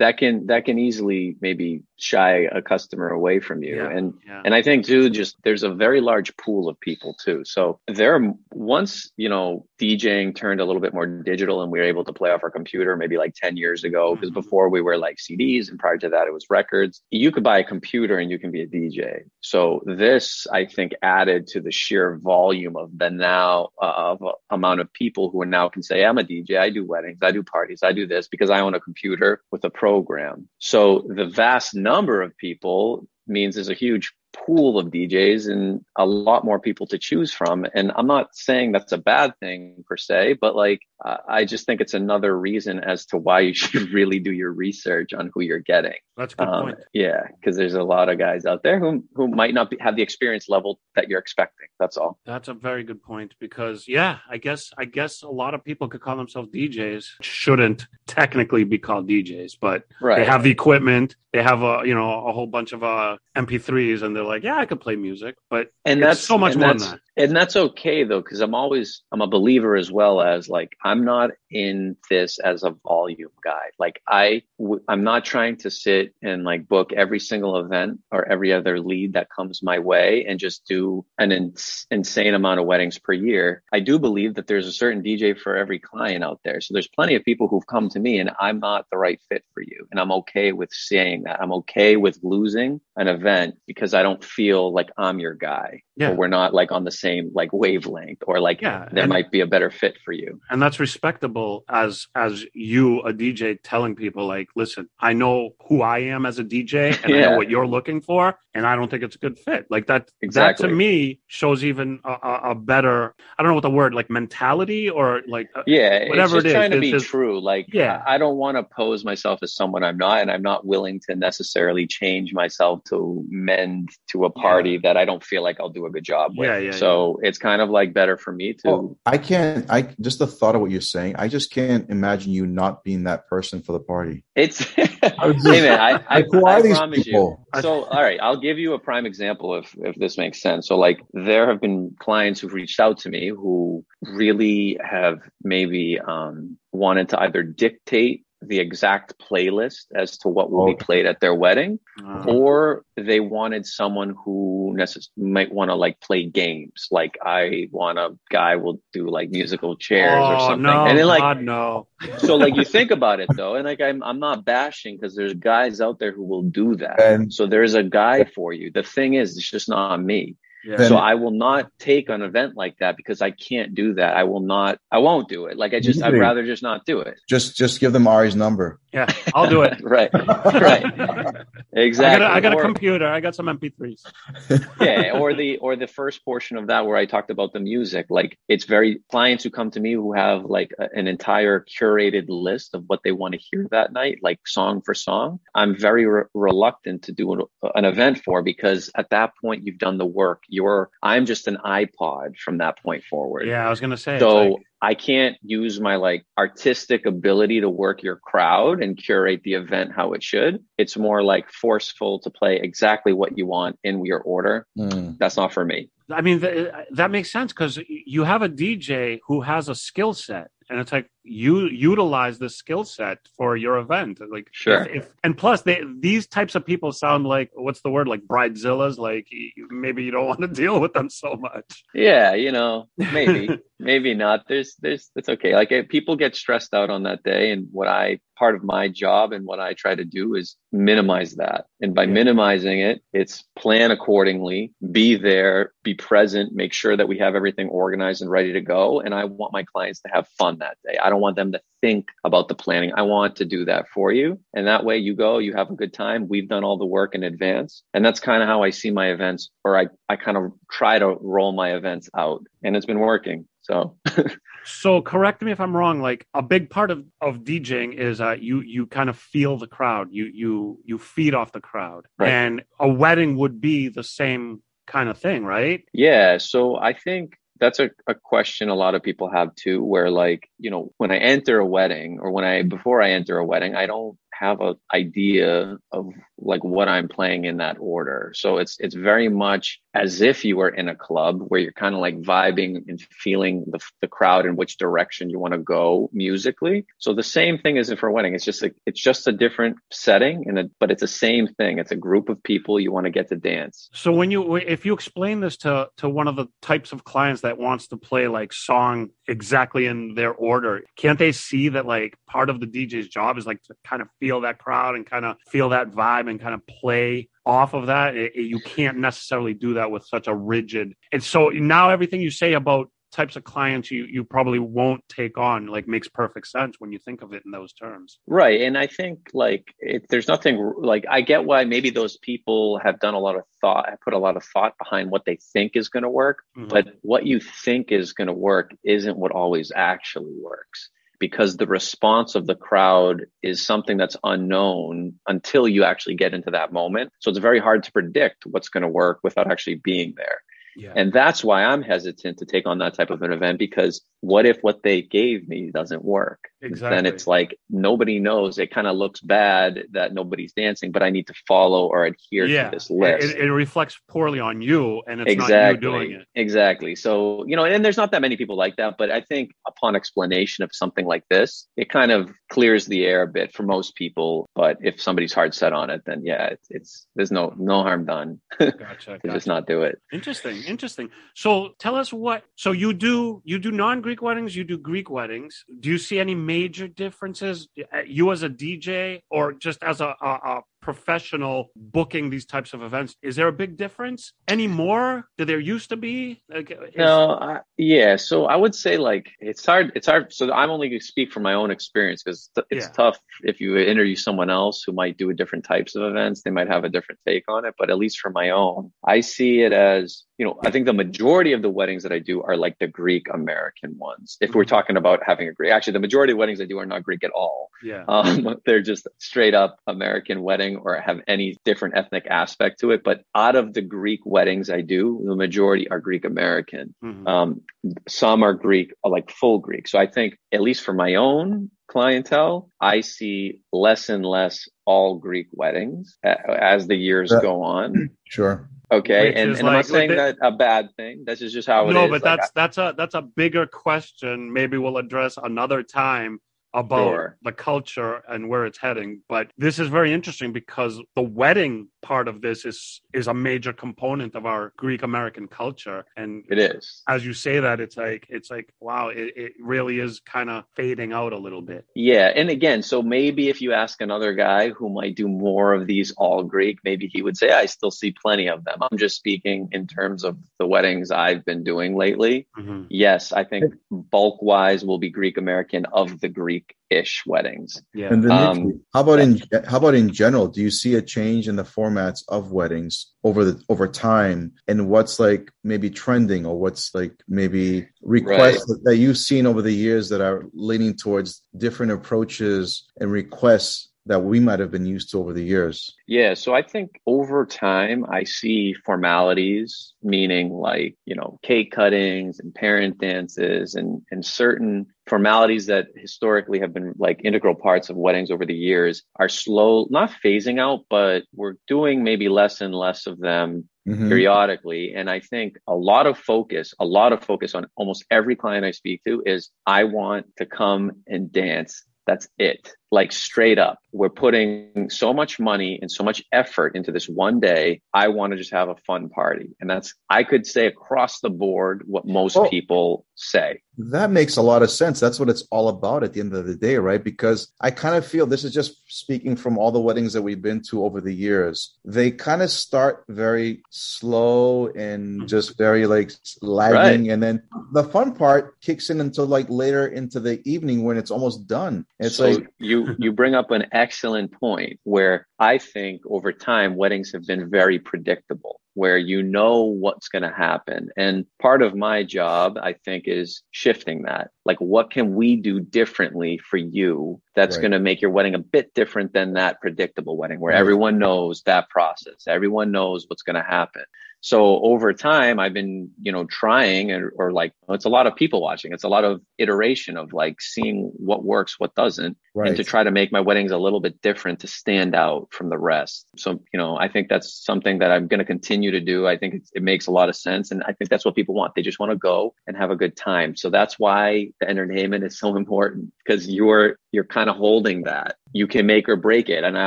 That 0.00 0.16
can 0.18 0.46
that 0.46 0.64
can 0.64 0.78
easily 0.78 1.36
maybe 1.40 1.82
shy 1.96 2.48
a 2.50 2.62
customer 2.62 3.08
away 3.10 3.38
from 3.38 3.62
you 3.62 3.76
Yeah. 3.76 3.90
and 3.96 4.14
Yeah. 4.26 4.42
and 4.44 4.54
i 4.54 4.62
think 4.62 4.86
too 4.86 5.10
just 5.10 5.36
there's 5.44 5.62
a 5.62 5.72
very 5.84 6.00
large 6.00 6.34
pool 6.38 6.68
of 6.70 6.80
people 6.80 7.14
too 7.24 7.42
so 7.44 7.78
there 7.86 8.14
are 8.16 8.32
once 8.52 9.10
you 9.18 9.28
know 9.28 9.66
djing 9.78 10.34
turned 10.34 10.60
a 10.60 10.64
little 10.64 10.80
bit 10.80 10.94
more 10.94 11.06
digital 11.06 11.62
and 11.62 11.70
we 11.70 11.78
were 11.78 11.84
able 11.84 12.04
to 12.04 12.12
play 12.12 12.30
off 12.30 12.42
our 12.42 12.50
computer 12.50 12.96
maybe 12.96 13.16
like 13.18 13.34
10 13.34 13.56
years 13.58 13.84
ago 13.84 14.14
because 14.14 14.30
Mhm. 14.30 14.34
before 14.42 14.68
we 14.70 14.80
were 14.80 14.96
like 14.96 15.16
cds 15.26 15.68
and 15.68 15.78
prior 15.78 15.98
to 15.98 16.08
that 16.08 16.26
it 16.26 16.32
was 16.32 16.46
records 16.48 17.02
you 17.10 17.30
could 17.30 17.44
buy 17.44 17.58
a 17.58 17.64
computer 17.74 18.18
and 18.18 18.30
you 18.30 18.38
can 18.38 18.50
be 18.50 18.62
a 18.62 18.66
dj 18.66 19.20
so 19.52 19.82
this 19.84 20.46
i 20.52 20.64
think 20.64 20.92
added 21.02 21.46
to 21.52 21.60
the 21.60 21.70
sheer 21.70 22.16
volume 22.22 22.76
of 22.76 22.88
the 22.96 23.10
now 23.10 23.68
uh, 23.82 23.92
of 24.12 24.22
amount 24.50 24.80
of 24.80 24.90
people 24.94 25.30
who 25.30 25.44
now 25.44 25.68
can 25.68 25.82
say 25.82 26.04
i'm 26.06 26.16
a 26.18 26.24
dj 26.24 26.50
i 26.58 26.70
do 26.70 26.82
weddings 26.86 27.18
i 27.22 27.30
do 27.30 27.42
parties 27.42 27.80
i 27.82 27.92
do 27.92 28.06
this 28.06 28.26
because 28.28 28.48
i 28.48 28.60
own 28.60 28.74
a 28.74 28.80
computer 28.80 29.42
with 29.52 29.62
a 29.64 29.70
program. 29.90 30.48
So 30.58 31.04
the 31.08 31.26
vast 31.26 31.74
number 31.74 32.22
of 32.22 32.36
people 32.36 33.08
means 33.26 33.56
there's 33.56 33.68
a 33.68 33.74
huge 33.74 34.12
pool 34.32 34.78
of 34.78 34.86
DJs 34.88 35.50
and 35.50 35.84
a 35.96 36.06
lot 36.06 36.44
more 36.44 36.60
people 36.60 36.86
to 36.88 36.98
choose 36.98 37.32
from. 37.32 37.66
And 37.74 37.92
I'm 37.94 38.06
not 38.06 38.34
saying 38.34 38.72
that's 38.72 38.92
a 38.92 38.98
bad 38.98 39.34
thing 39.40 39.84
per 39.88 39.96
se, 39.96 40.38
but 40.40 40.54
like, 40.54 40.80
uh, 41.04 41.16
I 41.28 41.44
just 41.46 41.66
think 41.66 41.80
it's 41.80 41.94
another 41.94 42.38
reason 42.38 42.78
as 42.78 43.06
to 43.06 43.16
why 43.18 43.40
you 43.40 43.54
should 43.60 43.90
really 43.92 44.18
do 44.20 44.32
your 44.32 44.52
research 44.52 45.12
on 45.14 45.30
who 45.34 45.40
you're 45.40 45.58
getting. 45.58 45.94
That's 46.16 46.34
a 46.34 46.36
good 46.36 46.48
Um, 46.48 46.62
point. 46.64 46.78
yeah, 46.92 47.22
because 47.40 47.56
there's 47.56 47.74
a 47.74 47.82
lot 47.82 48.08
of 48.10 48.18
guys 48.18 48.44
out 48.44 48.62
there 48.62 48.78
who 48.78 49.04
who 49.14 49.28
might 49.28 49.54
not 49.54 49.70
be, 49.70 49.78
have 49.80 49.96
the 49.96 50.02
experience 50.02 50.48
level 50.48 50.78
that 50.94 51.08
you're 51.08 51.18
expecting. 51.18 51.68
That's 51.78 51.96
all. 51.96 52.18
That's 52.26 52.48
a 52.48 52.54
very 52.54 52.84
good 52.84 53.02
point 53.02 53.34
because 53.40 53.88
yeah, 53.88 54.18
I 54.28 54.36
guess 54.36 54.70
I 54.76 54.84
guess 54.84 55.22
a 55.22 55.28
lot 55.30 55.54
of 55.54 55.64
people 55.64 55.88
could 55.88 56.02
call 56.02 56.16
themselves 56.18 56.50
DJs. 56.50 57.06
Shouldn't 57.22 57.86
technically 58.06 58.64
be 58.64 58.76
called 58.78 59.08
DJs, 59.08 59.52
but 59.60 59.84
Right. 60.02 60.16
they 60.18 60.24
have 60.26 60.42
the 60.42 60.50
equipment. 60.50 61.16
They 61.32 61.42
have 61.42 61.62
a 61.62 61.82
you 61.86 61.94
know 61.94 62.26
a 62.26 62.32
whole 62.32 62.46
bunch 62.48 62.72
of 62.72 62.82
uh, 62.84 63.16
MP3s, 63.36 64.02
and 64.02 64.14
they're 64.20 64.28
like, 64.28 64.44
yeah, 64.44 64.56
I 64.56 64.66
could 64.66 64.80
play 64.80 64.96
music, 64.96 65.36
but 65.48 65.72
and 65.84 66.02
that's 66.02 66.20
so 66.20 66.36
much 66.38 66.56
more 66.56 66.68
than 66.68 66.78
that. 66.78 67.00
and 67.16 67.34
that's 67.34 67.56
okay 67.56 68.04
though 68.04 68.20
because 68.20 68.40
i'm 68.40 68.54
always 68.54 69.02
i'm 69.12 69.20
a 69.22 69.26
believer 69.26 69.76
as 69.76 69.90
well 69.90 70.20
as 70.20 70.48
like 70.48 70.76
i'm 70.84 71.04
not 71.04 71.30
in 71.50 71.96
this 72.08 72.38
as 72.38 72.62
a 72.62 72.70
volume 72.86 73.30
guy. 73.42 73.66
Like 73.78 74.00
i 74.06 74.42
w- 74.58 74.82
i'm 74.88 75.02
not 75.04 75.24
trying 75.24 75.56
to 75.58 75.70
sit 75.70 76.14
and 76.22 76.44
like 76.44 76.68
book 76.68 76.92
every 76.92 77.18
single 77.18 77.56
event 77.56 78.00
or 78.12 78.24
every 78.30 78.52
other 78.52 78.78
lead 78.78 79.14
that 79.14 79.28
comes 79.34 79.62
my 79.62 79.78
way 79.78 80.26
and 80.28 80.38
just 80.38 80.66
do 80.66 81.04
an 81.18 81.32
ins- 81.32 81.86
insane 81.90 82.34
amount 82.34 82.60
of 82.60 82.66
weddings 82.66 82.98
per 82.98 83.12
year. 83.12 83.62
I 83.72 83.80
do 83.80 83.98
believe 83.98 84.34
that 84.34 84.46
there's 84.46 84.66
a 84.66 84.72
certain 84.72 85.02
dj 85.02 85.38
for 85.38 85.56
every 85.56 85.78
client 85.78 86.22
out 86.24 86.40
there. 86.44 86.60
So 86.60 86.74
there's 86.74 86.88
plenty 86.88 87.14
of 87.16 87.24
people 87.24 87.48
who've 87.48 87.66
come 87.66 87.88
to 87.90 87.98
me 88.00 88.18
and 88.20 88.30
i'm 88.38 88.60
not 88.60 88.86
the 88.90 88.98
right 88.98 89.20
fit 89.28 89.44
for 89.54 89.62
you. 89.62 89.86
And 89.90 89.98
i'm 89.98 90.12
okay 90.12 90.52
with 90.52 90.70
saying 90.72 91.22
that. 91.24 91.40
I'm 91.42 91.52
okay 91.52 91.96
with 91.96 92.18
losing 92.22 92.80
an 92.96 93.08
event 93.08 93.56
because 93.66 93.94
i 93.94 94.02
don't 94.02 94.09
feel 94.22 94.72
like 94.72 94.90
i'm 94.98 95.18
your 95.18 95.34
guy 95.34 95.82
Yeah. 95.96 96.10
or 96.10 96.14
we're 96.16 96.28
not 96.28 96.52
like 96.54 96.72
on 96.72 96.84
the 96.84 96.90
same 96.90 97.30
like 97.34 97.52
wavelength 97.52 98.22
or 98.26 98.40
like 98.40 98.60
Yeah, 98.62 98.88
there 98.92 99.04
and- 99.04 99.12
might 99.12 99.30
be 99.30 99.40
a 99.40 99.46
better 99.46 99.70
fit 99.70 99.96
for 100.04 100.12
you. 100.12 100.40
and 100.50 100.60
that's 100.62 100.80
respectable 100.80 101.64
as 101.68 102.06
as 102.14 102.44
you 102.54 103.00
a 103.02 103.12
DJ 103.12 103.58
telling 103.62 103.94
people 103.96 104.26
like, 104.26 104.48
listen, 104.56 104.88
I 104.98 105.12
know 105.12 105.50
who 105.68 105.82
I 105.82 105.98
am 106.14 106.26
as 106.26 106.38
a 106.38 106.44
DJ, 106.44 106.74
and 107.04 107.14
I 107.14 107.20
know 107.22 107.36
what 107.36 107.48
you're 107.50 107.66
looking 107.66 108.00
for, 108.00 108.38
and 108.54 108.66
I 108.66 108.76
don't 108.76 108.90
think 108.90 109.02
it's 109.02 109.16
a 109.16 109.18
good 109.18 109.38
fit. 109.38 109.66
Like 109.70 109.86
that, 109.88 110.10
Exactly. 110.22 110.62
that 110.66 110.68
to 110.70 110.74
me 110.74 111.20
shows 111.26 111.64
even 111.64 112.00
a, 112.04 112.10
a, 112.22 112.40
a 112.50 112.54
better. 112.54 113.14
I 113.38 113.42
don't 113.42 113.50
know 113.50 113.54
what 113.54 113.62
the 113.62 113.70
word 113.70 113.94
like 113.94 114.08
mentality 114.10 114.88
or 114.90 115.22
like 115.26 115.48
uh, 115.54 115.62
Yeah, 115.66 116.08
Whatever 116.08 116.36
it's 116.38 116.44
it 116.46 116.48
is, 116.48 116.54
trying 116.54 116.70
to 116.72 116.76
it's 116.78 116.86
be 116.86 116.90
just- 116.92 117.06
true. 117.06 117.40
Like, 117.40 117.66
Yeah. 117.72 118.02
I 118.06 118.18
don't 118.18 118.36
want 118.36 118.56
to 118.56 118.62
pose 118.62 119.04
myself 119.04 119.40
as 119.42 119.54
someone 119.54 119.82
I'm 119.84 119.96
not, 119.98 120.20
and 120.22 120.30
I'm 120.30 120.42
not 120.42 120.64
willing 120.66 121.00
to 121.08 121.16
necessarily 121.16 121.86
change 121.86 122.32
myself 122.32 122.82
to 122.90 123.24
mend 123.28 123.90
to 124.12 124.24
a 124.24 124.30
party 124.30 124.78
that 124.82 124.96
I 124.96 125.04
don't 125.04 125.22
feel 125.22 125.42
like 125.42 125.60
I'll 125.60 125.68
do 125.70 125.86
a 125.86 125.90
good 125.90 126.04
job 126.04 126.32
with. 126.36 126.48
Yeah, 126.48 126.58
yeah, 126.58 126.70
so 126.72 127.18
it's 127.22 127.38
kind 127.38 127.62
of 127.62 127.70
like 127.70 127.92
better 127.94 128.16
for 128.16 128.32
me 128.32 128.54
to. 128.54 128.68
Oh, 128.68 128.98
I 129.06 129.18
can't. 129.18 129.66
I 129.70 129.94
just 130.00 130.18
the 130.18 130.26
thought 130.26 130.54
of 130.54 130.60
what 130.60 130.70
you're 130.70 130.80
saying. 130.80 131.16
I 131.16 131.28
just 131.28 131.50
can't 131.52 131.88
imagine 131.90 132.32
you 132.32 132.46
not 132.46 132.84
being 132.84 133.04
that 133.04 133.28
person 133.28 133.62
for 133.62 133.72
the 133.72 133.80
party. 133.80 134.24
It's 134.34 134.60
was 134.76 135.36
just- 135.36 135.46
hey 135.46 135.60
man, 135.62 135.78
I, 135.80 135.90
I, 136.08 136.14
Like, 136.16 136.26
who 136.30 136.46
I 136.46 136.52
are 136.54 136.62
these 136.62 136.76
promise 136.76 137.04
people? 137.04 137.46
you. 137.54 137.60
So 137.62 137.84
all 137.84 138.02
right, 138.02 138.18
I'll 138.20 138.40
give 138.40 138.58
you 138.58 138.74
a 138.74 138.78
prime 138.78 139.06
example 139.06 139.56
if 139.56 139.74
if 139.78 139.96
this 139.96 140.16
makes 140.18 140.40
sense. 140.40 140.68
So 140.68 140.76
like 140.76 141.00
there 141.12 141.46
have 141.48 141.60
been 141.60 141.94
clients 141.98 142.40
who've 142.40 142.52
reached 142.52 142.80
out 142.80 142.98
to 142.98 143.08
me 143.08 143.28
who 143.28 143.84
really 144.02 144.78
have 144.82 145.20
maybe 145.42 145.98
um 146.00 146.56
wanted 146.72 147.10
to 147.10 147.20
either 147.20 147.42
dictate 147.42 148.24
the 148.42 148.58
exact 148.58 149.14
playlist 149.18 149.86
as 149.94 150.18
to 150.18 150.28
what 150.28 150.50
will 150.50 150.66
be 150.66 150.74
played 150.74 151.04
at 151.04 151.20
their 151.20 151.34
wedding 151.34 151.78
uh, 152.02 152.24
or 152.26 152.84
they 152.96 153.20
wanted 153.20 153.66
someone 153.66 154.14
who 154.24 154.74
necess- 154.78 155.08
might 155.16 155.52
want 155.52 155.70
to 155.70 155.74
like 155.74 156.00
play 156.00 156.24
games. 156.24 156.88
Like 156.90 157.18
i 157.24 157.68
want 157.70 157.98
a 157.98 158.16
guy 158.30 158.56
will 158.56 158.80
do 158.92 159.08
like 159.08 159.30
musical 159.30 159.76
chairs 159.76 160.12
or 160.12 160.34
oh, 160.34 160.48
something. 160.48 160.62
No, 160.62 160.86
and 160.86 160.98
then 160.98 161.06
like 161.06 161.20
God, 161.20 161.42
no. 161.42 161.86
so 162.18 162.36
like 162.36 162.56
you 162.56 162.64
think 162.64 162.90
about 162.90 163.20
it 163.20 163.28
though 163.34 163.56
and 163.56 163.64
like 163.66 163.80
i'm, 163.80 164.02
I'm 164.02 164.20
not 164.20 164.44
bashing 164.44 164.96
because 164.96 165.14
there's 165.14 165.34
guys 165.34 165.80
out 165.80 165.98
there 165.98 166.12
who 166.12 166.24
will 166.24 166.42
do 166.42 166.76
that. 166.76 167.00
And- 167.00 167.32
so 167.32 167.46
there's 167.46 167.74
a 167.74 167.82
guy 167.82 168.24
for 168.24 168.52
you. 168.52 168.70
The 168.70 168.82
thing 168.82 169.14
is 169.14 169.36
it's 169.36 169.50
just 169.50 169.68
not 169.68 170.02
me 170.02 170.36
Yeah. 170.64 170.88
So 170.88 170.96
i 170.96 171.14
will 171.14 171.30
not 171.30 171.70
take 171.78 172.08
an 172.10 172.20
event 172.22 172.54
like 172.54 172.76
that 172.78 172.96
because 172.96 173.22
i 173.22 173.30
can't 173.30 173.74
do 173.74 173.94
that 173.94 174.16
i 174.16 174.24
will 174.24 174.40
not 174.40 174.78
i 174.90 174.98
won't 174.98 175.28
do 175.28 175.46
it 175.46 175.56
like 175.56 175.72
i 175.72 175.80
just 175.80 176.02
i'd 176.02 176.12
rather 176.12 176.44
just 176.44 176.62
not 176.62 176.84
do 176.84 177.00
it 177.00 177.18
Just 177.28 177.56
just 177.56 177.80
give 177.80 177.92
them 177.92 178.06
Ari's 178.06 178.36
number. 178.36 178.78
yeah, 178.92 179.06
I'll 179.34 179.48
do 179.48 179.62
it. 179.62 179.80
right 179.82 180.10
right 180.12 180.84
I 181.00 181.78
exactly 181.80 182.20
got, 182.20 182.30
a, 182.30 182.34
I 182.34 182.40
got 182.40 182.52
a 182.58 182.60
computer. 182.60 183.06
I 183.06 183.20
got 183.20 183.34
some 183.34 183.46
MP3s. 183.46 184.02
yeah 184.80 185.12
or 185.12 185.32
the 185.34 185.58
or 185.58 185.76
the 185.76 185.86
first 185.86 186.24
portion 186.24 186.56
of 186.56 186.66
that 186.66 186.84
where 186.86 186.96
i 186.96 187.06
talked 187.06 187.30
about 187.30 187.52
the 187.52 187.60
music 187.60 188.06
like 188.10 188.38
it's 188.48 188.64
very 188.64 189.00
clients 189.10 189.44
who 189.44 189.50
come 189.50 189.70
to 189.70 189.80
me 189.80 189.92
who 189.94 190.12
have 190.12 190.44
like 190.44 190.72
a, 190.78 190.88
an 190.92 191.06
entire 191.06 191.64
curated 191.64 192.26
list 192.28 192.74
of 192.74 192.84
what 192.86 193.00
they 193.04 193.12
want 193.12 193.32
to 193.32 193.38
hear 193.40 193.66
that 193.70 193.92
night 193.92 194.18
like 194.22 194.40
song 194.46 194.82
for 194.82 194.94
song 194.94 195.40
i'm 195.54 195.76
very 195.76 196.06
re- 196.06 196.24
reluctant 196.34 197.04
to 197.04 197.12
do 197.12 197.32
an, 197.32 197.42
an 197.74 197.84
event 197.84 198.20
for 198.24 198.42
because 198.42 198.90
at 198.94 199.10
that 199.10 199.32
point 199.40 199.64
you've 199.64 199.78
done 199.78 199.96
the 199.98 200.06
work 200.06 200.42
you're 200.50 200.90
i'm 201.02 201.24
just 201.26 201.46
an 201.48 201.56
ipod 201.64 202.36
from 202.36 202.58
that 202.58 202.78
point 202.82 203.02
forward 203.04 203.46
Yeah, 203.46 203.66
I 203.66 203.70
was 203.70 203.80
gonna 203.80 203.96
say. 203.96 204.14
it's 204.16 204.22
so 204.22 204.36
like- 204.36 204.62
I 204.82 204.94
can't 204.94 205.36
use 205.42 205.78
my 205.78 205.96
like 205.96 206.24
artistic 206.38 207.04
ability 207.04 207.60
to 207.60 207.68
work 207.68 208.02
your 208.02 208.16
crowd 208.16 208.82
and 208.82 208.96
curate 208.96 209.42
the 209.44 209.52
event 209.52 209.92
how 209.94 210.14
it 210.14 210.22
should. 210.22 210.64
It's 210.78 210.96
more 210.96 211.22
like 211.22 211.50
forceful 211.50 212.18
to 212.20 212.30
play 212.30 212.58
exactly 212.62 213.12
what 213.12 213.36
you 213.36 213.44
want 213.46 213.78
in 213.84 214.02
your 214.06 214.20
order. 214.20 214.66
Mm. 214.78 215.18
That's 215.18 215.36
not 215.36 215.52
for 215.52 215.66
me. 215.66 215.90
I 216.10 216.22
mean, 216.22 216.40
th- 216.40 216.68
that 216.92 217.10
makes 217.10 217.30
sense 217.30 217.52
because 217.52 217.78
you 217.88 218.24
have 218.24 218.40
a 218.40 218.48
DJ 218.48 219.20
who 219.26 219.42
has 219.42 219.68
a 219.68 219.74
skill 219.74 220.14
set, 220.14 220.48
and 220.70 220.80
it's 220.80 220.92
like 220.92 221.10
you 221.30 221.66
utilize 221.68 222.38
the 222.40 222.50
skill 222.50 222.82
set 222.82 223.18
for 223.36 223.56
your 223.56 223.78
event. 223.78 224.20
Like, 224.34 224.48
Sure. 224.52 224.82
if, 224.82 224.88
if- 224.96 225.12
and 225.22 225.38
plus, 225.38 225.62
they, 225.62 225.80
these 226.00 226.26
types 226.26 226.54
of 226.56 226.66
people 226.66 226.90
sound 226.92 227.24
like 227.24 227.50
what's 227.54 227.82
the 227.82 227.90
word? 227.90 228.08
Like 228.08 228.22
bridezillas. 228.22 228.98
Like 228.98 229.28
maybe 229.70 230.02
you 230.02 230.10
don't 230.10 230.26
want 230.32 230.40
to 230.40 230.48
deal 230.48 230.80
with 230.80 230.92
them 230.92 231.08
so 231.08 231.36
much. 231.36 231.84
Yeah, 231.94 232.34
you 232.34 232.50
know, 232.50 232.88
maybe, 232.98 233.48
maybe 233.78 234.14
not. 234.14 234.48
There's, 234.48 234.74
there's, 234.80 235.10
it's 235.14 235.28
okay. 235.28 235.54
Like 235.54 235.70
people 235.88 236.16
get 236.16 236.34
stressed 236.34 236.74
out 236.74 236.90
on 236.90 237.04
that 237.04 237.22
day, 237.22 237.52
and 237.52 237.68
what 237.70 237.86
I 237.86 238.18
part 238.38 238.54
of 238.54 238.64
my 238.64 238.88
job 238.88 239.32
and 239.34 239.44
what 239.44 239.60
I 239.60 239.74
try 239.74 239.94
to 239.94 240.04
do 240.04 240.34
is 240.34 240.56
minimize 240.72 241.34
that. 241.34 241.66
And 241.82 241.94
by 241.94 242.04
Yeah. 242.04 242.12
minimizing 242.12 242.80
it, 242.80 243.02
it's 243.12 243.44
plan 243.54 243.90
accordingly, 243.90 244.72
be 244.90 245.16
there, 245.16 245.72
be 245.82 245.92
present, 245.92 246.54
make 246.54 246.72
sure 246.72 246.96
that 246.96 247.06
we 247.06 247.18
have 247.18 247.34
everything 247.34 247.68
organized 247.68 248.22
and 248.22 248.30
ready 248.30 248.54
to 248.54 248.62
go. 248.62 249.00
And 249.00 249.14
I 249.14 249.26
want 249.26 249.52
my 249.52 249.62
clients 249.64 250.00
to 250.02 250.08
have 250.14 250.26
fun 250.38 250.56
that 250.60 250.78
day. 250.86 250.96
I 250.96 251.10
don't 251.10 251.19
want 251.20 251.36
them 251.36 251.52
to 251.52 251.60
think 251.80 252.08
about 252.24 252.48
the 252.48 252.54
planning. 252.54 252.92
I 252.94 253.02
want 253.02 253.36
to 253.36 253.44
do 253.44 253.64
that 253.66 253.88
for 253.88 254.12
you. 254.12 254.40
And 254.54 254.66
that 254.66 254.84
way 254.84 254.98
you 254.98 255.14
go, 255.14 255.38
you 255.38 255.54
have 255.54 255.70
a 255.70 255.74
good 255.74 255.92
time. 255.94 256.28
We've 256.28 256.48
done 256.48 256.64
all 256.64 256.76
the 256.78 256.86
work 256.86 257.14
in 257.14 257.22
advance. 257.22 257.82
And 257.94 258.04
that's 258.04 258.20
kind 258.20 258.42
of 258.42 258.48
how 258.48 258.62
I 258.62 258.70
see 258.70 258.90
my 258.90 259.10
events, 259.12 259.50
or 259.64 259.78
I, 259.78 259.86
I 260.08 260.16
kind 260.16 260.36
of 260.36 260.52
try 260.70 260.98
to 260.98 261.16
roll 261.20 261.52
my 261.52 261.74
events 261.76 262.08
out. 262.16 262.44
And 262.62 262.76
it's 262.76 262.86
been 262.86 263.00
working. 263.00 263.46
So 263.62 263.96
So 264.64 265.00
correct 265.00 265.42
me 265.42 265.52
if 265.52 265.60
I'm 265.60 265.74
wrong. 265.76 266.00
Like 266.00 266.26
a 266.34 266.42
big 266.42 266.68
part 266.70 266.90
of, 266.90 267.04
of 267.20 267.38
DJing 267.38 267.94
is 267.94 268.20
uh, 268.20 268.36
you 268.38 268.60
you 268.60 268.86
kind 268.86 269.08
of 269.08 269.16
feel 269.18 269.56
the 269.56 269.66
crowd. 269.66 270.08
You 270.10 270.26
you 270.32 270.78
you 270.84 270.98
feed 270.98 271.34
off 271.34 271.52
the 271.52 271.60
crowd, 271.60 272.06
Right. 272.18 272.28
and 272.30 272.62
a 272.78 272.88
wedding 272.88 273.36
would 273.36 273.60
be 273.60 273.88
the 273.88 274.04
same 274.04 274.62
kind 274.86 275.08
of 275.08 275.16
thing, 275.18 275.44
right? 275.44 275.84
Yeah. 275.94 276.36
So 276.38 276.76
I 276.76 276.92
think 276.92 277.36
that's 277.60 277.78
a, 277.78 277.90
a 278.06 278.14
question 278.14 278.68
a 278.68 278.74
lot 278.74 278.94
of 278.94 279.02
people 279.02 279.30
have 279.30 279.54
too, 279.54 279.84
where 279.84 280.10
like, 280.10 280.48
you 280.58 280.70
know, 280.70 280.92
when 280.96 281.10
I 281.12 281.18
enter 281.18 281.58
a 281.58 281.66
wedding 281.66 282.18
or 282.20 282.30
when 282.32 282.44
I, 282.44 282.62
before 282.62 283.02
I 283.02 283.12
enter 283.12 283.36
a 283.36 283.44
wedding, 283.44 283.74
I 283.74 283.86
don't 283.86 284.16
have 284.40 284.60
an 284.62 284.74
idea 284.92 285.76
of 285.92 286.08
like 286.38 286.64
what 286.64 286.88
I'm 286.88 287.08
playing 287.08 287.44
in 287.44 287.58
that 287.58 287.76
order. 287.78 288.32
So 288.34 288.56
it's 288.56 288.76
it's 288.80 288.94
very 288.94 289.28
much 289.28 289.80
as 289.94 290.22
if 290.22 290.44
you 290.44 290.56
were 290.56 290.70
in 290.70 290.88
a 290.88 290.94
club 290.94 291.40
where 291.48 291.60
you're 291.60 291.72
kind 291.72 291.94
of 291.94 292.00
like 292.00 292.18
vibing 292.20 292.82
and 292.88 293.00
feeling 293.10 293.64
the, 293.70 293.80
the 294.00 294.08
crowd 294.08 294.46
in 294.46 294.56
which 294.56 294.78
direction 294.78 295.28
you 295.28 295.38
want 295.38 295.52
to 295.52 295.58
go 295.58 296.08
musically. 296.12 296.86
So 296.98 297.12
the 297.12 297.22
same 297.22 297.58
thing 297.58 297.76
is 297.76 297.92
for 297.92 298.08
a 298.08 298.12
wedding. 298.12 298.34
It's 298.34 298.44
just 298.44 298.62
a, 298.62 298.72
it's 298.86 299.00
just 299.00 299.28
a 299.28 299.32
different 299.32 299.76
setting 299.90 300.44
and 300.46 300.58
a, 300.58 300.70
but 300.78 300.90
it's 300.90 301.02
the 301.02 301.08
same 301.08 301.46
thing. 301.46 301.78
It's 301.78 301.92
a 301.92 301.96
group 301.96 302.30
of 302.30 302.42
people 302.42 302.80
you 302.80 302.92
want 302.92 303.04
to 303.04 303.10
get 303.10 303.28
to 303.28 303.36
dance. 303.36 303.90
So 303.92 304.10
when 304.10 304.30
you 304.30 304.56
if 304.56 304.86
you 304.86 304.94
explain 304.94 305.40
this 305.40 305.58
to 305.58 305.88
to 305.98 306.08
one 306.08 306.28
of 306.28 306.36
the 306.36 306.46
types 306.62 306.92
of 306.92 307.04
clients 307.04 307.42
that 307.42 307.58
wants 307.58 307.88
to 307.88 307.98
play 307.98 308.26
like 308.26 308.54
song 308.54 309.10
exactly 309.28 309.84
in 309.84 310.14
their 310.14 310.32
order, 310.32 310.80
can't 310.96 311.18
they 311.18 311.32
see 311.32 311.68
that 311.68 311.84
like 311.84 312.16
part 312.26 312.48
of 312.48 312.60
the 312.60 312.66
DJ's 312.66 313.08
job 313.08 313.36
is 313.36 313.46
like 313.46 313.62
to 313.64 313.74
kind 313.84 314.00
of 314.00 314.08
feel 314.18 314.29
that 314.42 314.58
crowd 314.58 314.94
and 314.94 315.04
kind 315.04 315.24
of 315.24 315.36
feel 315.48 315.70
that 315.70 315.90
vibe 315.90 316.30
and 316.30 316.40
kind 316.40 316.54
of 316.54 316.64
play 316.64 317.28
off 317.44 317.74
of 317.74 317.88
that. 317.88 318.16
It, 318.16 318.36
it, 318.36 318.42
you 318.42 318.60
can't 318.60 318.98
necessarily 318.98 319.54
do 319.54 319.74
that 319.74 319.90
with 319.90 320.06
such 320.06 320.28
a 320.28 320.34
rigid. 320.34 320.94
And 321.10 321.22
so 321.22 321.48
now 321.48 321.90
everything 321.90 322.20
you 322.20 322.30
say 322.30 322.52
about 322.52 322.88
types 323.10 323.36
of 323.36 323.44
clients 323.44 323.90
you 323.90 324.04
you 324.04 324.22
probably 324.24 324.58
won't 324.58 325.02
take 325.08 325.36
on 325.36 325.66
like 325.66 325.88
makes 325.88 326.08
perfect 326.08 326.46
sense 326.46 326.76
when 326.78 326.92
you 326.92 326.98
think 326.98 327.22
of 327.22 327.32
it 327.32 327.42
in 327.44 327.50
those 327.50 327.72
terms 327.72 328.18
right 328.26 328.60
and 328.60 328.78
i 328.78 328.86
think 328.86 329.18
like 329.32 329.74
it, 329.80 330.06
there's 330.10 330.28
nothing 330.28 330.72
like 330.78 331.04
i 331.10 331.20
get 331.20 331.44
why 331.44 331.64
maybe 331.64 331.90
those 331.90 332.16
people 332.18 332.78
have 332.78 333.00
done 333.00 333.14
a 333.14 333.18
lot 333.18 333.36
of 333.36 333.42
thought 333.60 333.88
put 334.04 334.14
a 334.14 334.18
lot 334.18 334.36
of 334.36 334.44
thought 334.44 334.74
behind 334.78 335.10
what 335.10 335.24
they 335.24 335.36
think 335.52 335.72
is 335.74 335.88
going 335.88 336.02
to 336.02 336.08
work 336.08 336.42
mm-hmm. 336.56 336.68
but 336.68 336.86
what 337.02 337.26
you 337.26 337.40
think 337.40 337.90
is 337.90 338.12
going 338.12 338.28
to 338.28 338.32
work 338.32 338.72
isn't 338.84 339.18
what 339.18 339.32
always 339.32 339.72
actually 339.74 340.34
works 340.40 340.90
because 341.20 341.56
the 341.56 341.66
response 341.66 342.34
of 342.34 342.46
the 342.46 342.56
crowd 342.56 343.26
is 343.42 343.64
something 343.64 343.96
that's 343.96 344.16
unknown 344.24 345.12
until 345.28 345.68
you 345.68 345.84
actually 345.84 346.16
get 346.16 346.34
into 346.34 346.50
that 346.50 346.72
moment. 346.72 347.12
So 347.20 347.30
it's 347.30 347.38
very 347.38 347.60
hard 347.60 347.84
to 347.84 347.92
predict 347.92 348.46
what's 348.46 348.70
going 348.70 348.82
to 348.82 348.88
work 348.88 349.20
without 349.22 349.50
actually 349.50 349.76
being 349.76 350.14
there. 350.16 350.40
Yeah. 350.76 350.92
And 350.96 351.12
that's 351.12 351.44
why 351.44 351.64
I'm 351.64 351.82
hesitant 351.82 352.38
to 352.38 352.46
take 352.46 352.66
on 352.66 352.78
that 352.78 352.94
type 352.94 353.10
of 353.10 353.22
an 353.22 353.32
event 353.32 353.58
because 353.58 354.00
what 354.20 354.46
if 354.46 354.58
what 354.62 354.82
they 354.82 355.02
gave 355.02 355.46
me 355.46 355.70
doesn't 355.70 356.04
work? 356.04 356.49
Exactly. 356.62 356.96
Then 356.96 357.06
it's 357.06 357.26
like 357.26 357.56
nobody 357.70 358.18
knows. 358.18 358.58
It 358.58 358.70
kind 358.70 358.86
of 358.86 358.96
looks 358.96 359.20
bad 359.20 359.84
that 359.92 360.12
nobody's 360.12 360.52
dancing, 360.52 360.92
but 360.92 361.02
I 361.02 361.10
need 361.10 361.26
to 361.28 361.34
follow 361.48 361.86
or 361.86 362.04
adhere 362.04 362.46
yeah. 362.46 362.64
to 362.64 362.76
this 362.76 362.90
list. 362.90 363.34
It, 363.34 363.38
it, 363.38 363.52
reflects 363.52 363.98
poorly 364.08 364.40
on 364.40 364.60
you, 364.60 365.02
and 365.06 365.20
it's 365.20 365.30
exactly. 365.30 365.56
not 365.56 366.00
you 366.00 366.06
doing 366.06 366.20
it. 366.20 366.26
Exactly. 366.34 366.94
So 366.96 367.44
you 367.46 367.56
know, 367.56 367.64
and 367.64 367.84
there's 367.84 367.96
not 367.96 368.12
that 368.12 368.20
many 368.20 368.36
people 368.36 368.56
like 368.56 368.76
that, 368.76 368.96
but 368.98 369.10
I 369.10 369.22
think 369.22 369.52
upon 369.66 369.96
explanation 369.96 370.62
of 370.64 370.70
something 370.72 371.06
like 371.06 371.24
this, 371.30 371.66
it 371.76 371.88
kind 371.88 372.10
of 372.10 372.30
clears 372.50 372.86
the 372.86 373.04
air 373.06 373.22
a 373.22 373.26
bit 373.26 373.54
for 373.54 373.62
most 373.62 373.94
people. 373.94 374.48
But 374.54 374.78
if 374.82 375.00
somebody's 375.00 375.32
hard 375.32 375.54
set 375.54 375.72
on 375.72 375.88
it, 375.90 376.02
then 376.04 376.22
yeah, 376.24 376.46
it's, 376.46 376.66
it's 376.70 377.06
there's 377.14 377.32
no 377.32 377.54
no 377.58 377.82
harm 377.82 378.04
done. 378.04 378.40
Gotcha. 378.58 378.68
to 378.70 378.72
gotcha. 378.72 379.20
just 379.32 379.46
not 379.46 379.66
do 379.66 379.82
it. 379.82 379.98
Interesting. 380.12 380.62
Interesting. 380.64 381.10
So 381.34 381.70
tell 381.78 381.96
us 381.96 382.12
what. 382.12 382.44
So 382.56 382.72
you 382.72 382.92
do 382.92 383.40
you 383.44 383.58
do 383.58 383.70
non 383.70 384.02
Greek 384.02 384.20
weddings? 384.20 384.54
You 384.54 384.64
do 384.64 384.76
Greek 384.76 385.08
weddings. 385.10 385.64
Do 385.80 385.88
you 385.88 385.98
see 385.98 386.18
any 386.18 386.34
major 386.50 386.88
differences? 386.88 387.68
Uh, 387.92 388.02
you 388.06 388.32
as 388.32 388.42
a 388.42 388.48
DJ 388.48 389.20
or 389.30 389.52
just 389.52 389.82
as 389.82 390.00
a, 390.00 390.10
a, 390.20 390.32
a 390.52 390.62
professional 390.92 391.70
booking 391.76 392.30
these 392.30 392.44
types 392.44 392.74
of 392.74 392.82
events 392.82 393.14
is 393.22 393.36
there 393.36 393.46
a 393.46 393.52
big 393.52 393.76
difference 393.76 394.32
anymore 394.48 395.24
did 395.38 395.48
there 395.48 395.60
used 395.60 395.88
to 395.88 395.96
be 395.96 396.42
like, 396.52 396.68
is... 396.72 396.96
no 396.96 397.30
uh, 397.30 397.60
yeah 397.76 398.16
so 398.16 398.46
i 398.46 398.56
would 398.56 398.74
say 398.74 398.96
like 398.96 399.30
it's 399.38 399.64
hard 399.64 399.92
it's 399.94 400.08
hard 400.08 400.32
so 400.32 400.52
i'm 400.52 400.68
only 400.68 400.88
going 400.88 400.98
to 400.98 401.06
speak 401.06 401.30
from 401.30 401.44
my 401.44 401.54
own 401.54 401.70
experience 401.70 402.24
because 402.24 402.50
it's 402.70 402.86
yeah. 402.86 402.92
tough 402.92 403.16
if 403.44 403.60
you 403.60 403.78
interview 403.78 404.16
someone 404.16 404.50
else 404.50 404.82
who 404.84 404.90
might 404.90 405.16
do 405.16 405.30
a 405.30 405.34
different 405.34 405.64
types 405.64 405.94
of 405.94 406.02
events 406.02 406.42
they 406.42 406.50
might 406.50 406.66
have 406.66 406.82
a 406.82 406.88
different 406.88 407.20
take 407.24 407.44
on 407.48 407.64
it 407.64 407.74
but 407.78 407.88
at 407.88 407.96
least 407.96 408.18
for 408.18 408.30
my 408.30 408.50
own 408.50 408.90
i 409.06 409.20
see 409.20 409.60
it 409.60 409.72
as 409.72 410.24
you 410.38 410.44
know 410.44 410.58
i 410.64 410.70
think 410.72 410.86
the 410.86 410.92
majority 410.92 411.52
of 411.52 411.62
the 411.62 411.70
weddings 411.70 412.02
that 412.02 412.10
i 412.10 412.18
do 412.18 412.42
are 412.42 412.56
like 412.56 412.76
the 412.80 412.88
greek 412.88 413.26
american 413.32 413.96
ones 413.96 414.38
if 414.40 414.54
we're 414.54 414.64
mm-hmm. 414.64 414.70
talking 414.70 414.96
about 414.96 415.20
having 415.24 415.46
a 415.46 415.52
greek 415.52 415.70
actually 415.70 415.92
the 415.92 416.00
majority 416.00 416.32
of 416.32 416.38
weddings 416.38 416.60
i 416.60 416.64
do 416.64 416.78
are 416.78 416.86
not 416.86 417.04
greek 417.04 417.22
at 417.22 417.30
all 417.30 417.68
yeah 417.84 418.04
um, 418.08 418.56
they're 418.66 418.82
just 418.82 419.06
straight 419.18 419.54
up 419.54 419.78
american 419.86 420.42
wedding 420.42 420.79
or 420.84 421.00
have 421.00 421.20
any 421.26 421.56
different 421.64 421.96
ethnic 421.96 422.26
aspect 422.28 422.80
to 422.80 422.90
it. 422.90 423.02
But 423.04 423.22
out 423.34 423.56
of 423.56 423.72
the 423.72 423.82
Greek 423.82 424.20
weddings 424.24 424.70
I 424.70 424.80
do, 424.80 425.22
the 425.24 425.36
majority 425.36 425.88
are 425.90 426.00
Greek 426.00 426.24
American. 426.24 426.94
Mm-hmm. 427.04 427.26
Um, 427.26 427.62
some 428.08 428.42
are 428.42 428.54
Greek, 428.54 428.92
like 429.04 429.30
full 429.30 429.58
Greek. 429.58 429.88
So 429.88 429.98
I 429.98 430.06
think, 430.06 430.36
at 430.52 430.60
least 430.60 430.82
for 430.82 430.92
my 430.92 431.14
own 431.16 431.70
clientele, 431.88 432.70
I 432.80 433.00
see 433.00 433.60
less 433.72 434.08
and 434.08 434.24
less 434.24 434.68
all 434.84 435.16
Greek 435.18 435.48
weddings 435.52 436.16
as 436.24 436.86
the 436.86 436.96
years 436.96 437.32
uh, 437.32 437.40
go 437.40 437.62
on. 437.62 438.10
Sure. 438.30 438.70
Okay, 438.92 439.34
and, 439.34 439.50
and 439.50 439.52
like, 439.54 439.64
I'm 439.64 439.72
not 439.72 439.86
saying 439.86 440.10
like 440.10 440.18
that 440.18 440.36
a 440.40 440.52
bad 440.52 440.90
thing. 440.96 441.24
This 441.24 441.42
is 441.42 441.52
just 441.52 441.66
how 441.66 441.88
it 441.88 441.92
no, 441.92 442.08
but 442.08 442.22
that's 442.22 442.46
I, 442.46 442.50
that's 442.54 442.78
a 442.78 442.94
that's 442.96 443.14
a 443.14 443.22
bigger 443.22 443.66
question. 443.66 444.52
Maybe 444.52 444.78
we'll 444.78 444.98
address 444.98 445.36
another 445.36 445.82
time 445.82 446.38
about 446.74 447.10
sure. 447.10 447.38
the 447.42 447.52
culture 447.52 448.22
and 448.28 448.48
where 448.48 448.66
it's 448.66 448.78
heading. 448.78 449.22
But 449.28 449.50
this 449.58 449.78
is 449.78 449.88
very 449.88 450.12
interesting 450.12 450.52
because 450.52 451.00
the 451.16 451.22
wedding 451.22 451.88
part 452.02 452.28
of 452.28 452.40
this 452.40 452.64
is 452.64 453.00
is 453.12 453.26
a 453.26 453.34
major 453.34 453.72
component 453.72 454.34
of 454.34 454.46
our 454.46 454.72
Greek 454.76 455.02
American 455.02 455.48
culture. 455.48 456.04
And 456.16 456.44
it 456.48 456.58
is. 456.58 457.02
As 457.08 457.24
you 457.24 457.32
say 457.32 457.60
that, 457.60 457.80
it's 457.80 457.96
like 457.96 458.26
it's 458.28 458.50
like 458.50 458.72
wow, 458.80 459.08
it, 459.08 459.32
it 459.36 459.52
really 459.60 459.98
is 459.98 460.20
kind 460.20 460.50
of 460.50 460.64
fading 460.76 461.12
out 461.12 461.32
a 461.32 461.38
little 461.38 461.62
bit. 461.62 461.86
Yeah. 461.94 462.32
And 462.34 462.50
again, 462.50 462.82
so 462.82 463.02
maybe 463.02 463.48
if 463.48 463.60
you 463.60 463.72
ask 463.72 464.00
another 464.00 464.34
guy 464.34 464.70
who 464.70 464.88
might 464.88 465.16
do 465.16 465.28
more 465.28 465.74
of 465.74 465.86
these 465.86 466.12
all 466.12 466.42
Greek, 466.42 466.78
maybe 466.84 467.06
he 467.06 467.22
would 467.22 467.36
say, 467.36 467.50
I 467.50 467.66
still 467.66 467.90
see 467.90 468.12
plenty 468.12 468.48
of 468.48 468.64
them. 468.64 468.78
I'm 468.82 468.98
just 468.98 469.16
speaking 469.16 469.68
in 469.72 469.86
terms 469.86 470.24
of 470.24 470.36
the 470.58 470.66
weddings 470.66 471.10
I've 471.10 471.44
been 471.44 471.64
doing 471.64 471.96
lately. 471.96 472.46
Mm-hmm. 472.58 472.84
Yes, 472.88 473.32
I 473.32 473.44
think 473.44 473.74
bulk 473.90 474.42
wise 474.42 474.84
will 474.84 474.98
be 474.98 475.10
Greek 475.10 475.36
American 475.38 475.86
of 475.86 476.20
the 476.20 476.28
Greek 476.28 476.59
ish 476.90 477.22
weddings. 477.26 477.80
Yeah. 477.94 478.12
And 478.12 478.24
then 478.24 478.32
um, 478.32 478.80
how 478.92 479.00
about 479.00 479.20
in 479.20 479.40
how 479.66 479.78
about 479.78 479.94
in 479.94 480.12
general? 480.12 480.48
Do 480.48 480.60
you 480.60 480.70
see 480.70 480.94
a 480.94 481.02
change 481.02 481.48
in 481.48 481.56
the 481.56 481.62
formats 481.62 482.22
of 482.28 482.50
weddings 482.50 483.12
over 483.22 483.44
the 483.44 483.62
over 483.68 483.86
time, 483.86 484.52
and 484.66 484.88
what's 484.88 485.20
like 485.20 485.52
maybe 485.62 485.90
trending, 485.90 486.46
or 486.46 486.58
what's 486.58 486.94
like 486.94 487.12
maybe 487.28 487.88
requests 488.02 488.66
right. 488.68 488.80
that 488.84 488.96
you've 488.96 489.18
seen 489.18 489.46
over 489.46 489.62
the 489.62 489.72
years 489.72 490.08
that 490.08 490.20
are 490.20 490.44
leaning 490.52 490.96
towards 490.96 491.42
different 491.56 491.92
approaches 491.92 492.88
and 493.00 493.10
requests 493.10 493.89
that 494.10 494.24
we 494.24 494.40
might 494.40 494.58
have 494.58 494.72
been 494.72 494.86
used 494.86 495.08
to 495.08 495.20
over 495.20 495.32
the 495.32 495.44
years? 495.44 495.94
Yeah, 496.08 496.34
so 496.34 496.52
I 496.52 496.62
think 496.62 497.00
over 497.06 497.46
time 497.46 498.04
I 498.10 498.24
see 498.24 498.74
formalities, 498.84 499.94
meaning 500.02 500.52
like, 500.52 500.96
you 501.04 501.14
know, 501.14 501.38
cake 501.44 501.70
cuttings 501.70 502.40
and 502.40 502.52
parent 502.52 502.98
dances 502.98 503.76
and, 503.76 504.02
and 504.10 504.26
certain 504.26 504.86
formalities 505.06 505.66
that 505.66 505.86
historically 505.94 506.58
have 506.58 506.74
been 506.74 506.92
like 506.98 507.20
integral 507.22 507.54
parts 507.54 507.88
of 507.88 507.96
weddings 507.96 508.32
over 508.32 508.44
the 508.44 508.52
years 508.52 509.04
are 509.14 509.28
slow, 509.28 509.86
not 509.90 510.10
phasing 510.24 510.58
out, 510.58 510.80
but 510.90 511.22
we're 511.32 511.54
doing 511.68 512.02
maybe 512.02 512.28
less 512.28 512.60
and 512.60 512.74
less 512.74 513.06
of 513.06 513.20
them 513.20 513.68
mm-hmm. 513.88 514.08
periodically. 514.08 514.92
And 514.96 515.08
I 515.08 515.20
think 515.20 515.56
a 515.68 515.76
lot 515.76 516.08
of 516.08 516.18
focus, 516.18 516.74
a 516.80 516.84
lot 516.84 517.12
of 517.12 517.22
focus 517.22 517.54
on 517.54 517.68
almost 517.76 518.04
every 518.10 518.34
client 518.34 518.64
I 518.64 518.72
speak 518.72 519.04
to 519.04 519.22
is 519.24 519.50
I 519.64 519.84
want 519.84 520.26
to 520.38 520.46
come 520.46 521.04
and 521.06 521.30
dance. 521.30 521.84
That's 522.08 522.26
it 522.38 522.74
like 522.90 523.12
straight 523.12 523.58
up 523.58 523.78
we're 523.92 524.08
putting 524.08 524.88
so 524.88 525.12
much 525.12 525.40
money 525.40 525.78
and 525.80 525.90
so 525.90 526.04
much 526.04 526.22
effort 526.32 526.76
into 526.76 526.92
this 526.92 527.08
one 527.08 527.40
day 527.40 527.80
i 527.94 528.08
want 528.08 528.32
to 528.32 528.36
just 528.36 528.52
have 528.52 528.68
a 528.68 528.76
fun 528.86 529.08
party. 529.08 529.50
And 529.60 529.68
that's 529.68 529.94
i 530.08 530.22
could 530.24 530.46
say 530.46 530.66
across 530.66 531.20
the 531.20 531.30
board 531.30 531.82
what 531.86 532.06
most 532.06 532.36
oh, 532.36 532.48
people 532.48 533.04
say. 533.14 533.60
that 533.76 534.10
makes 534.10 534.36
a 534.36 534.42
lot 534.42 534.62
of 534.62 534.70
sense. 534.70 534.98
That's 535.00 535.20
what 535.20 535.28
it's 535.28 535.46
all 535.50 535.68
about 535.68 536.02
at 536.04 536.12
the 536.12 536.20
end 536.20 536.34
of 536.34 536.46
the 536.46 536.56
day 536.56 536.76
right? 536.76 537.02
Because 537.02 537.52
i 537.60 537.70
kind 537.70 537.96
of 537.96 538.06
feel 538.06 538.26
this 538.26 538.44
is 538.44 538.52
just 538.52 538.82
speaking 538.86 539.36
from 539.36 539.58
all 539.58 539.72
the 539.72 539.80
weddings 539.80 540.12
that 540.12 540.22
we've 540.22 540.42
been 540.42 540.62
to 540.70 540.84
over 540.84 541.00
the 541.00 541.14
years. 541.14 541.76
They 541.84 542.10
kind 542.10 542.42
of 542.42 542.50
start 542.50 543.04
very 543.08 543.62
slow 543.70 544.68
and 544.68 545.28
just 545.28 545.58
very 545.58 545.86
like 545.86 546.12
lagging. 546.42 547.02
Right. 547.02 547.12
and 547.12 547.22
then 547.22 547.42
the 547.72 547.84
fun 547.84 548.14
part 548.14 548.60
kicks 548.60 548.90
in 548.90 549.00
until 549.00 549.26
like 549.26 549.46
later 549.48 549.86
into 549.86 550.20
the 550.20 550.40
evening 550.48 550.84
when 550.84 550.96
it's 550.96 551.10
almost 551.10 551.46
done. 551.46 551.86
It's 551.98 552.16
so 552.16 552.30
like 552.30 552.48
you 552.58 552.79
you 552.98 553.12
bring 553.12 553.34
up 553.34 553.50
an 553.50 553.66
excellent 553.72 554.32
point 554.32 554.78
where 554.84 555.26
I 555.38 555.58
think 555.58 556.02
over 556.08 556.32
time 556.32 556.76
weddings 556.76 557.12
have 557.12 557.26
been 557.26 557.50
very 557.50 557.78
predictable 557.78 558.60
where 558.74 558.96
you 558.96 559.22
know 559.22 559.64
what's 559.64 560.08
going 560.08 560.22
to 560.22 560.32
happen. 560.32 560.88
And 560.96 561.26
part 561.40 561.60
of 561.60 561.74
my 561.74 562.02
job, 562.02 562.56
I 562.56 562.74
think, 562.84 563.04
is 563.06 563.42
shifting 563.50 564.02
that. 564.02 564.30
Like, 564.44 564.58
what 564.60 564.90
can 564.90 565.14
we 565.14 565.36
do 565.36 565.60
differently 565.60 566.38
for 566.38 566.56
you 566.56 567.20
that's 567.34 567.56
right. 567.56 567.62
going 567.62 567.72
to 567.72 567.80
make 567.80 568.00
your 568.00 568.10
wedding 568.10 568.34
a 568.34 568.38
bit 568.38 568.72
different 568.74 569.12
than 569.12 569.34
that 569.34 569.60
predictable 569.60 570.16
wedding 570.16 570.40
where 570.40 570.52
everyone 570.52 570.98
knows 570.98 571.42
that 571.42 571.68
process, 571.68 572.26
everyone 572.26 572.70
knows 572.70 573.04
what's 573.08 573.22
going 573.22 573.36
to 573.36 573.42
happen. 573.42 573.84
So 574.22 574.60
over 574.62 574.92
time, 574.92 575.40
I've 575.40 575.54
been, 575.54 575.90
you 576.00 576.12
know, 576.12 576.24
trying 576.24 576.92
or, 576.92 577.12
or 577.16 577.32
like, 577.32 577.52
it's 577.70 577.86
a 577.86 577.88
lot 577.88 578.06
of 578.06 578.16
people 578.16 578.42
watching. 578.42 578.72
It's 578.72 578.84
a 578.84 578.88
lot 578.88 579.04
of 579.04 579.22
iteration 579.38 579.96
of 579.96 580.12
like 580.12 580.40
seeing 580.40 580.90
what 580.96 581.24
works, 581.24 581.58
what 581.58 581.74
doesn't, 581.74 582.16
Right. 582.34 582.48
and 582.48 582.56
to 582.58 582.62
try 582.64 582.84
to 582.84 582.90
make 582.92 583.10
my 583.10 583.20
weddings 583.20 583.50
a 583.50 583.58
little 583.58 583.80
bit 583.80 584.00
different 584.02 584.40
to 584.40 584.46
stand 584.46 584.94
out 584.94 585.28
from 585.32 585.48
the 585.48 585.58
rest. 585.58 586.06
So, 586.16 586.40
you 586.52 586.58
know, 586.58 586.76
I 586.76 586.88
think 586.88 587.08
that's 587.08 587.44
something 587.44 587.78
that 587.80 587.90
I'm 587.90 588.06
going 588.06 588.18
to 588.20 588.24
continue 588.24 588.70
to 588.70 588.80
do. 588.80 589.06
I 589.06 589.16
think 589.16 589.34
it's, 589.34 589.50
it 589.54 589.62
makes 589.62 589.86
a 589.88 589.90
lot 589.90 590.08
of 590.08 590.14
sense. 590.16 590.50
And 590.52 590.62
I 590.64 590.72
think 590.72 590.90
that's 590.90 591.04
what 591.04 591.16
people 591.16 591.34
want. 591.34 591.54
They 591.56 591.62
just 591.62 591.80
want 591.80 591.90
to 591.90 591.96
go 591.96 592.34
and 592.46 592.56
have 592.56 592.70
a 592.70 592.76
good 592.76 592.96
time. 592.96 593.34
So 593.34 593.50
that's 593.50 593.78
why 593.80 594.28
the 594.38 594.48
entertainment 594.48 595.02
is 595.02 595.18
so 595.18 595.34
important 595.42 595.92
because 596.04 596.28
you're, 596.28 596.76
you're 596.92 597.04
kind 597.04 597.30
of 597.30 597.36
holding 597.36 597.82
that. 597.82 598.16
You 598.32 598.46
can 598.46 598.66
make 598.66 598.88
or 598.88 598.96
break 598.96 599.28
it. 599.28 599.42
And 599.44 599.58
I 599.58 599.66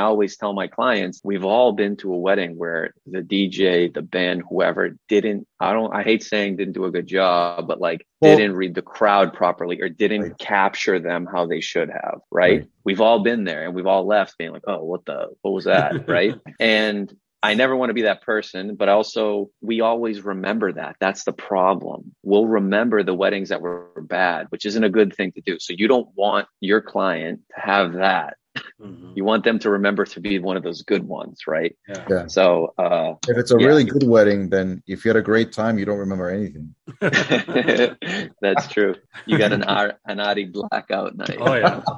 always 0.00 0.36
tell 0.36 0.52
my 0.54 0.68
clients, 0.68 1.20
we've 1.22 1.44
all 1.44 1.72
been 1.72 1.96
to 1.98 2.12
a 2.12 2.16
wedding 2.16 2.56
where 2.56 2.94
the 3.06 3.20
DJ, 3.20 3.92
the 3.92 4.02
band, 4.02 4.42
whoever 4.48 4.96
didn't, 5.08 5.46
I 5.60 5.72
don't, 5.72 5.94
I 5.94 6.02
hate 6.02 6.22
saying 6.22 6.56
didn't 6.56 6.74
do 6.74 6.86
a 6.86 6.90
good 6.90 7.06
job, 7.06 7.68
but 7.68 7.80
like 7.80 8.06
Well- 8.20 8.36
didn't 8.36 8.56
read 8.56 8.74
the 8.74 8.82
crowd 8.82 9.34
properly 9.34 9.80
or 9.82 9.88
didn't 9.88 10.22
Right. 10.22 10.38
capture 10.38 10.98
them 10.98 11.26
how 11.30 11.46
they 11.46 11.60
should 11.60 11.90
have. 11.90 12.20
Right? 12.30 12.60
Right. 12.60 12.68
We've 12.84 13.00
all 13.00 13.22
been 13.22 13.44
there 13.44 13.64
and 13.64 13.74
we've 13.74 13.86
all 13.86 14.06
left 14.06 14.38
being 14.38 14.52
like, 14.52 14.64
oh, 14.66 14.82
what 14.84 15.04
the, 15.04 15.28
what 15.42 15.52
was 15.52 15.64
that? 15.64 16.08
right. 16.08 16.34
And 16.58 17.14
I 17.42 17.52
never 17.52 17.76
want 17.76 17.90
to 17.90 17.94
be 17.94 18.02
that 18.02 18.22
person, 18.22 18.74
but 18.74 18.88
also 18.88 19.50
we 19.60 19.82
always 19.82 20.24
remember 20.24 20.72
that. 20.72 20.96
That's 20.98 21.24
the 21.24 21.34
problem. 21.34 22.14
We'll 22.22 22.46
remember 22.46 23.02
the 23.02 23.12
weddings 23.12 23.50
that 23.50 23.60
were 23.60 23.90
bad, 24.00 24.46
which 24.48 24.64
isn't 24.64 24.82
a 24.82 24.88
good 24.88 25.14
thing 25.14 25.32
to 25.32 25.42
do. 25.42 25.58
So 25.58 25.74
you 25.76 25.86
don't 25.86 26.08
want 26.14 26.48
your 26.60 26.80
client 26.80 27.40
to 27.54 27.60
have 27.60 27.92
that. 27.94 28.38
Mhm. 28.80 29.16
You 29.16 29.24
want 29.24 29.44
them 29.44 29.58
to 29.60 29.70
remember 29.70 30.04
to 30.06 30.20
be 30.20 30.38
one 30.38 30.56
of 30.56 30.62
those 30.62 30.82
good 30.82 31.04
ones, 31.06 31.40
right? 31.46 31.76
Yeah. 31.88 32.04
Yeah. 32.08 32.26
So, 32.28 32.72
uh, 32.78 33.14
If 33.28 33.36
it's 33.38 33.50
a 33.52 33.56
Yeah. 33.58 33.66
really 33.66 33.84
good 33.84 34.04
wedding, 34.04 34.48
then 34.48 34.82
if 34.86 35.04
you 35.04 35.08
had 35.08 35.16
a 35.16 35.22
great 35.22 35.52
time, 35.52 35.78
you 35.78 35.84
don't 35.84 35.98
remember 35.98 36.28
anything. 36.30 36.74
that's 38.40 38.68
true. 38.68 38.94
You 39.26 39.38
got 39.38 39.52
an 39.52 39.62
Ar- 39.64 39.98
an 40.06 40.20
Ari 40.20 40.46
blackout 40.46 41.16
night. 41.16 41.36
Oh 41.40 41.54
yeah. 41.54 41.80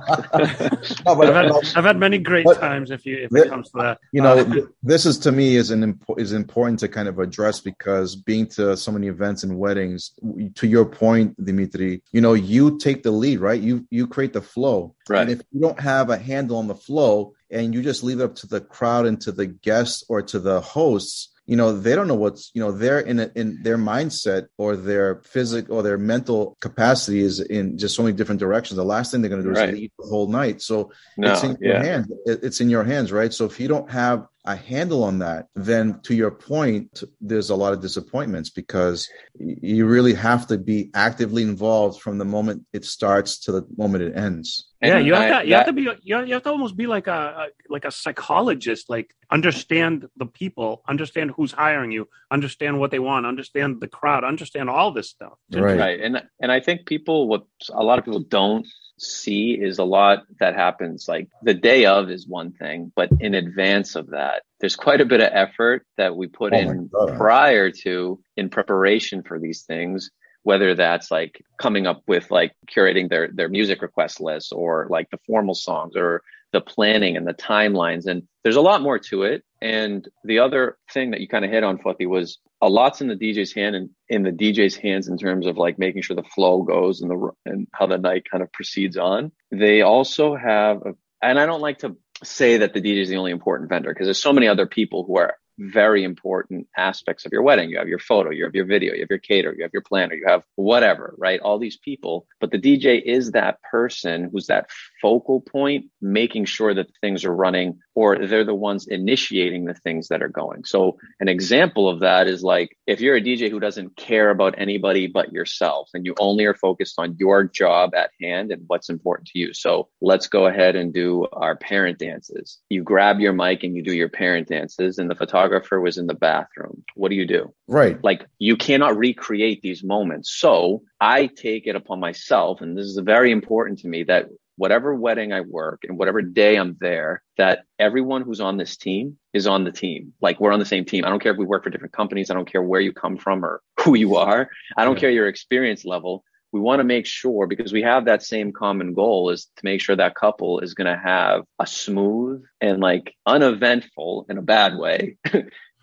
No, 1.07 1.15
but, 1.15 1.29
I've 1.29 1.35
had, 1.35 1.47
no, 1.49 1.61
I've 1.77 1.85
had 1.85 1.99
many 1.99 2.19
great 2.19 2.45
But- 2.45 2.59
times 2.61 2.91
if 2.91 3.05
you 3.07 3.17
if 3.19 3.33
Let- 3.33 3.47
it 3.47 3.51
comes 3.51 3.71
to 3.73 3.79
that. 3.79 3.99
you 4.13 4.23
know, 4.23 4.39
Uh, 4.39 4.55
this 4.83 5.07
is 5.07 5.19
to 5.21 5.33
me 5.33 5.57
is 5.57 5.71
an 5.71 5.83
impo- 5.95 6.19
is 6.19 6.33
important 6.33 6.79
to 6.81 6.89
kind 6.89 7.09
of 7.09 7.19
address 7.19 7.61
because 7.61 8.17
being 8.17 8.47
to 8.49 8.77
so 8.77 8.91
many 8.93 9.09
events 9.09 9.43
and 9.45 9.59
weddings, 9.59 10.13
to 10.55 10.67
your 10.67 10.85
point, 10.85 11.35
Dimitri, 11.45 12.03
you 12.13 12.21
know, 12.21 12.35
you 12.35 12.79
take 12.79 13.03
the 13.03 13.11
lead, 13.11 13.41
right? 13.41 13.61
You 13.61 13.87
you 13.91 14.07
create 14.07 14.33
the 14.33 14.43
flow, 14.43 14.95
Right. 15.09 15.23
And 15.23 15.31
if 15.31 15.43
you 15.53 15.61
don't 15.61 15.79
have 15.79 16.11
a 16.11 16.17
handle 16.47 16.59
on 16.59 16.69
the 16.69 16.75
flow, 16.75 17.35
and 17.51 17.75
you 17.75 17.83
just 17.83 18.03
leave 18.05 18.21
it 18.21 18.25
up 18.25 18.35
to 18.37 18.47
the 18.47 18.61
crowd 18.61 19.07
and 19.07 19.21
to 19.23 19.33
the 19.33 19.47
guests 19.47 20.05
or 20.09 20.23
to 20.23 20.39
the 20.39 20.61
hosts, 20.61 21.33
you 21.47 21.57
know, 21.57 21.79
they 21.79 21.95
don't 21.95 22.09
know 22.09 22.15
what's, 22.17 22.51
you 22.55 22.61
know, 22.61 22.73
they're 22.73 22.99
in 22.99 23.21
a, 23.21 23.31
in 23.37 23.63
their 23.63 23.79
mindset 23.79 24.47
or 24.59 24.75
their 24.77 25.23
physical 25.23 25.77
or 25.77 25.83
their 25.83 25.99
mental 25.99 26.57
capacity 26.61 27.21
is 27.21 27.39
in 27.41 27.79
just 27.79 27.95
so 27.95 28.03
many 28.03 28.17
different 28.17 28.41
directions. 28.41 28.77
The 28.77 28.85
last 28.85 29.11
thing 29.13 29.21
they're 29.23 29.31
going 29.31 29.43
to 29.43 29.49
do 29.49 29.53
is 29.53 29.61
Right. 29.61 29.73
leave 29.75 29.91
the 29.99 30.07
whole 30.09 30.27
night. 30.29 30.61
So 30.61 30.91
no, 31.17 31.33
it's 31.33 31.45
in 31.45 31.57
your 31.61 31.79
hands. 31.79 32.07
It- 32.27 32.41
It's 32.43 32.61
in 32.61 32.69
your 32.69 32.83
hands, 32.85 33.13
right? 33.13 33.33
So 33.33 33.45
if 33.45 33.61
you 33.61 33.69
don't 33.69 33.89
have 33.91 34.27
a 34.47 34.57
handle 34.57 35.03
on 35.03 35.19
that, 35.19 35.49
then 35.55 36.01
to 36.03 36.15
your 36.15 36.31
point, 36.31 37.03
there's 37.21 37.51
a 37.51 37.57
lot 37.57 37.73
of 37.73 37.81
disappointments 37.81 38.49
because 38.51 39.09
you 39.39 39.87
really 39.87 40.15
have 40.15 40.47
to 40.47 40.57
be 40.57 40.91
actively 40.95 41.43
involved 41.43 42.01
from 42.01 42.17
the 42.19 42.25
moment 42.25 42.65
it 42.73 42.85
starts 42.85 43.39
to 43.41 43.53
the 43.53 43.67
moment 43.77 44.05
it 44.05 44.17
ends. 44.17 44.69
yeah, 44.81 44.99
you 44.99 45.15
have 45.15 45.31
I- 45.31 45.43
to 45.43 45.49
you 45.49 45.55
have 45.55 45.67
to 45.67 45.73
be 45.73 45.83
you 46.03 46.15
have, 46.17 46.29
you 46.29 46.35
have 46.35 46.45
to 46.45 46.51
almost 46.51 46.77
be 46.77 46.87
like 46.87 47.07
a, 47.09 47.21
a 47.43 47.47
like 47.69 47.85
a 47.85 47.91
psychologist, 47.91 48.89
like 48.89 49.15
understand 49.31 50.07
the 50.17 50.27
people, 50.27 50.83
understand 50.89 51.33
who's 51.37 51.53
hiring 51.53 51.91
you, 51.91 52.09
understand 52.31 52.79
what 52.79 52.91
they 52.93 53.01
want, 53.01 53.27
understand 53.27 53.81
the 53.81 53.89
crowd, 53.89 54.23
understand 54.23 54.71
all 54.71 54.93
this 54.93 55.09
stuff. 55.11 55.35
Right. 55.53 55.79
right 55.79 56.01
and 56.01 56.23
and 56.41 56.53
i 56.53 56.61
think 56.61 56.87
people 56.87 57.27
what 57.29 57.45
a 57.73 57.83
lot 57.83 57.99
of 57.99 58.05
people 58.05 58.21
don't 58.21 58.67
see 58.99 59.53
is 59.53 59.79
a 59.79 59.85
lot 59.85 60.25
that 60.41 60.55
happens. 60.55 61.07
Like 61.09 61.29
the 61.43 61.55
day 61.55 61.87
of 61.87 62.11
is 62.11 62.27
one 62.27 62.53
thing 62.53 62.93
but 62.95 63.11
in 63.21 63.35
advance 63.35 63.95
of 63.95 64.11
that 64.11 64.43
there's 64.61 64.77
quite 64.77 65.01
a 65.01 65.05
bit 65.05 65.21
of 65.21 65.31
effort 65.33 65.87
that 65.97 66.17
we 66.17 66.27
put 66.27 66.55
Oh 66.55 66.59
in 66.59 66.89
prior 67.17 67.71
to 67.71 68.21
in 68.37 68.49
preparation 68.49 69.23
for 69.23 69.39
these 69.39 69.63
things 69.63 70.11
whether 70.47 70.77
that's 70.77 71.11
like 71.11 71.45
coming 71.59 71.89
up 71.89 72.03
with 72.07 72.31
like 72.31 72.53
curating 72.71 73.09
their 73.09 73.29
their 73.33 73.49
music 73.49 73.83
request 73.83 74.21
list 74.21 74.53
or 74.53 74.87
like 74.89 75.11
the 75.11 75.19
formal 75.27 75.55
songs 75.55 75.97
or 75.97 76.23
the 76.53 76.61
planning 76.61 77.17
and 77.17 77.27
the 77.27 77.35
timelines. 77.35 78.07
And 78.07 78.23
there's 78.45 78.57
a 78.57 78.61
lot 78.61 78.81
more 78.81 78.99
to 79.11 79.25
it. 79.25 79.43
And 79.61 80.09
the 80.25 80.39
other 80.39 80.77
thing 80.93 81.11
that 81.11 81.21
you 81.21 81.27
kind 81.27 81.45
of 81.45 81.51
hit 81.51 81.65
on 81.65 81.79
Fluffy 81.79 82.07
was 82.07 82.39
a 82.61 82.69
lot's 82.69 83.01
in 83.01 83.09
the 83.09 83.17
DJ's 83.17 83.53
hand 83.53 83.77
and 83.77 83.91
in 84.09 84.23
the 84.23 84.31
DJ's 84.31 84.77
hands 84.77 85.09
in 85.09 85.19
terms 85.19 85.47
of 85.47 85.57
like 85.57 85.79
making 85.79 86.03
sure 86.03 86.17
the 86.17 86.23
flow 86.23 86.63
goes 86.63 87.03
and 87.03 87.11
the 87.11 87.31
and 87.45 87.67
how 87.73 87.87
the 87.87 87.99
night 87.99 88.25
kind 88.31 88.43
of 88.43 88.53
proceeds 88.53 88.97
on. 88.97 89.33
They 89.51 89.83
also 89.83 90.37
have, 90.37 90.79
a, 90.79 90.95
and 91.23 91.39
I 91.39 91.47
don't 91.47 91.61
like 91.61 91.79
to 91.79 91.97
say 92.25 92.59
that 92.59 92.73
the 92.73 92.81
DJ 92.81 93.03
is 93.03 93.09
the 93.09 93.17
only 93.17 93.33
important 93.33 93.69
vendor 93.69 93.91
because 93.91 94.07
there's 94.07 94.23
so 94.23 94.33
many 94.33 94.49
other 94.49 94.67
people 94.67 95.05
who 95.05 95.19
are 95.19 95.35
very 95.59 96.05
important 96.05 96.67
aspects 96.77 97.25
of 97.25 97.33
your 97.33 97.43
wedding. 97.43 97.71
You 97.71 97.79
have 97.79 97.89
your 97.89 97.99
photo, 97.99 98.31
you 98.31 98.45
have 98.45 98.55
your 98.55 98.67
video, 98.67 98.95
you 98.95 99.01
have 99.01 99.11
your 99.11 99.19
caterer, 99.19 99.55
you 99.57 99.63
have 99.63 99.73
your 99.73 99.83
planner, 99.83 100.15
you 100.15 100.25
have 100.27 100.45
whatever, 100.57 101.15
right? 101.19 101.41
All 101.41 101.59
these 101.59 101.79
people, 101.79 102.27
but 102.41 102.51
the 102.51 102.59
DJ 102.59 103.03
is 103.03 103.33
that 103.33 103.63
person 103.63 104.31
who's 104.31 104.47
that 104.47 104.71
focal 105.01 105.41
point, 105.41 105.87
making 106.01 106.45
sure 106.45 106.75
that 106.75 106.91
things 107.01 107.25
are 107.25 107.35
running 107.35 107.79
or 107.95 108.27
they're 108.27 108.45
the 108.45 108.55
ones 108.55 108.87
initiating 108.87 109.65
the 109.65 109.75
things 109.75 110.09
that 110.09 110.23
are 110.23 110.29
going. 110.29 110.65
So 110.65 110.99
an 111.21 111.29
example 111.29 111.89
of 111.89 112.01
that 112.01 112.27
is 112.27 112.43
like, 112.43 112.77
if 112.87 113.01
you're 113.01 113.17
a 113.17 113.23
DJ 113.23 113.51
who 113.51 113.61
doesn't 113.61 113.97
care 113.97 114.31
about 114.31 114.55
anybody 114.59 115.07
but 115.07 115.33
yourself 115.33 115.89
and 115.95 116.05
you 116.05 116.15
only 116.19 116.45
are 116.45 116.55
focused 116.55 116.99
on 116.99 117.17
your 117.19 117.45
job 117.45 117.95
at 117.95 118.11
hand 118.21 118.53
and 118.53 118.65
what's 118.67 118.91
important 118.91 119.29
to 119.29 119.39
you. 119.39 119.55
So 119.55 119.89
let's 120.03 120.27
go 120.27 120.47
ahead 120.47 120.77
and 120.77 120.93
do 120.93 121.27
our 121.33 121.57
parent 121.57 121.99
dances. 121.99 122.59
You 122.69 122.83
grab 122.83 123.19
your 123.21 123.33
mic 123.33 123.65
and 123.65 123.75
you 123.75 123.83
do 123.83 123.95
your 123.95 124.11
parent 124.11 124.49
dances 124.49 124.99
and 124.99 125.11
the 125.11 125.15
photographer 125.15 125.46
was 125.81 125.99
in 125.99 126.07
the 126.07 126.15
bathroom. 126.15 126.85
What 126.95 127.11
do 127.11 127.15
you 127.17 127.27
do? 127.27 127.53
Right. 127.69 128.03
Like 128.03 128.27
you 128.39 128.57
cannot 128.57 128.97
recreate 128.97 129.63
these 129.63 129.83
moments. 129.85 130.33
So 130.33 130.83
I 131.01 131.27
take 131.27 131.67
it 131.67 131.77
upon 131.77 132.01
myself, 132.01 132.61
and 132.61 132.77
this 132.77 132.87
is 132.87 132.99
very 132.99 133.31
important 133.33 133.81
to 133.81 133.89
me 133.89 134.05
that 134.05 134.29
whatever 134.59 134.95
wedding 134.95 135.33
I 135.33 135.43
work 135.43 135.85
and 135.87 135.99
whatever 135.99 136.23
day 136.23 136.57
I'm 136.57 136.77
there, 136.81 137.23
that 137.37 137.65
everyone 137.79 138.23
who's 138.23 138.41
on 138.41 138.57
this 138.57 138.77
team 138.79 139.19
is 139.35 139.47
on 139.47 139.65
the 139.65 139.73
team. 139.73 140.15
Like 140.23 140.41
we're 140.41 140.53
on 140.53 140.59
the 140.59 140.65
same 140.65 140.87
team. 140.87 141.05
I 141.05 141.11
don't 141.11 141.23
care 141.23 141.33
if 141.33 141.39
we 141.39 141.45
work 141.45 141.63
for 141.63 141.69
different 141.71 141.93
companies. 141.93 142.31
I 142.31 142.35
don't 142.35 142.51
care 142.51 142.63
where 142.63 142.81
you 142.81 142.93
come 142.93 143.19
from 143.19 143.45
or 143.45 143.61
who 143.81 143.97
you 143.97 144.17
are. 144.17 144.49
I 144.77 144.85
don't 144.85 144.95
Yeah. 144.97 145.01
care 145.01 145.11
your 145.11 145.29
experience 145.29 145.85
level. 145.85 146.25
We 146.57 146.63
want 146.63 146.81
to 146.81 146.85
make 146.85 147.05
sure 147.05 147.47
because 147.47 147.71
we 147.71 147.83
have 147.83 148.07
that 148.07 148.23
same 148.23 148.51
common 148.51 148.95
goal 148.95 149.29
is 149.29 149.45
to 149.45 149.63
make 149.63 149.83
sure 149.83 149.95
that 149.95 150.15
couple 150.15 150.61
is 150.61 150.73
going 150.73 150.87
to 150.87 150.99
have 150.99 151.43
a 151.59 151.67
smooth 151.67 152.45
and 152.63 152.81
like 152.81 153.15
uneventful 153.27 154.25
in 154.31 154.39
a 154.39 154.43
bad 154.43 154.79
way 154.79 155.19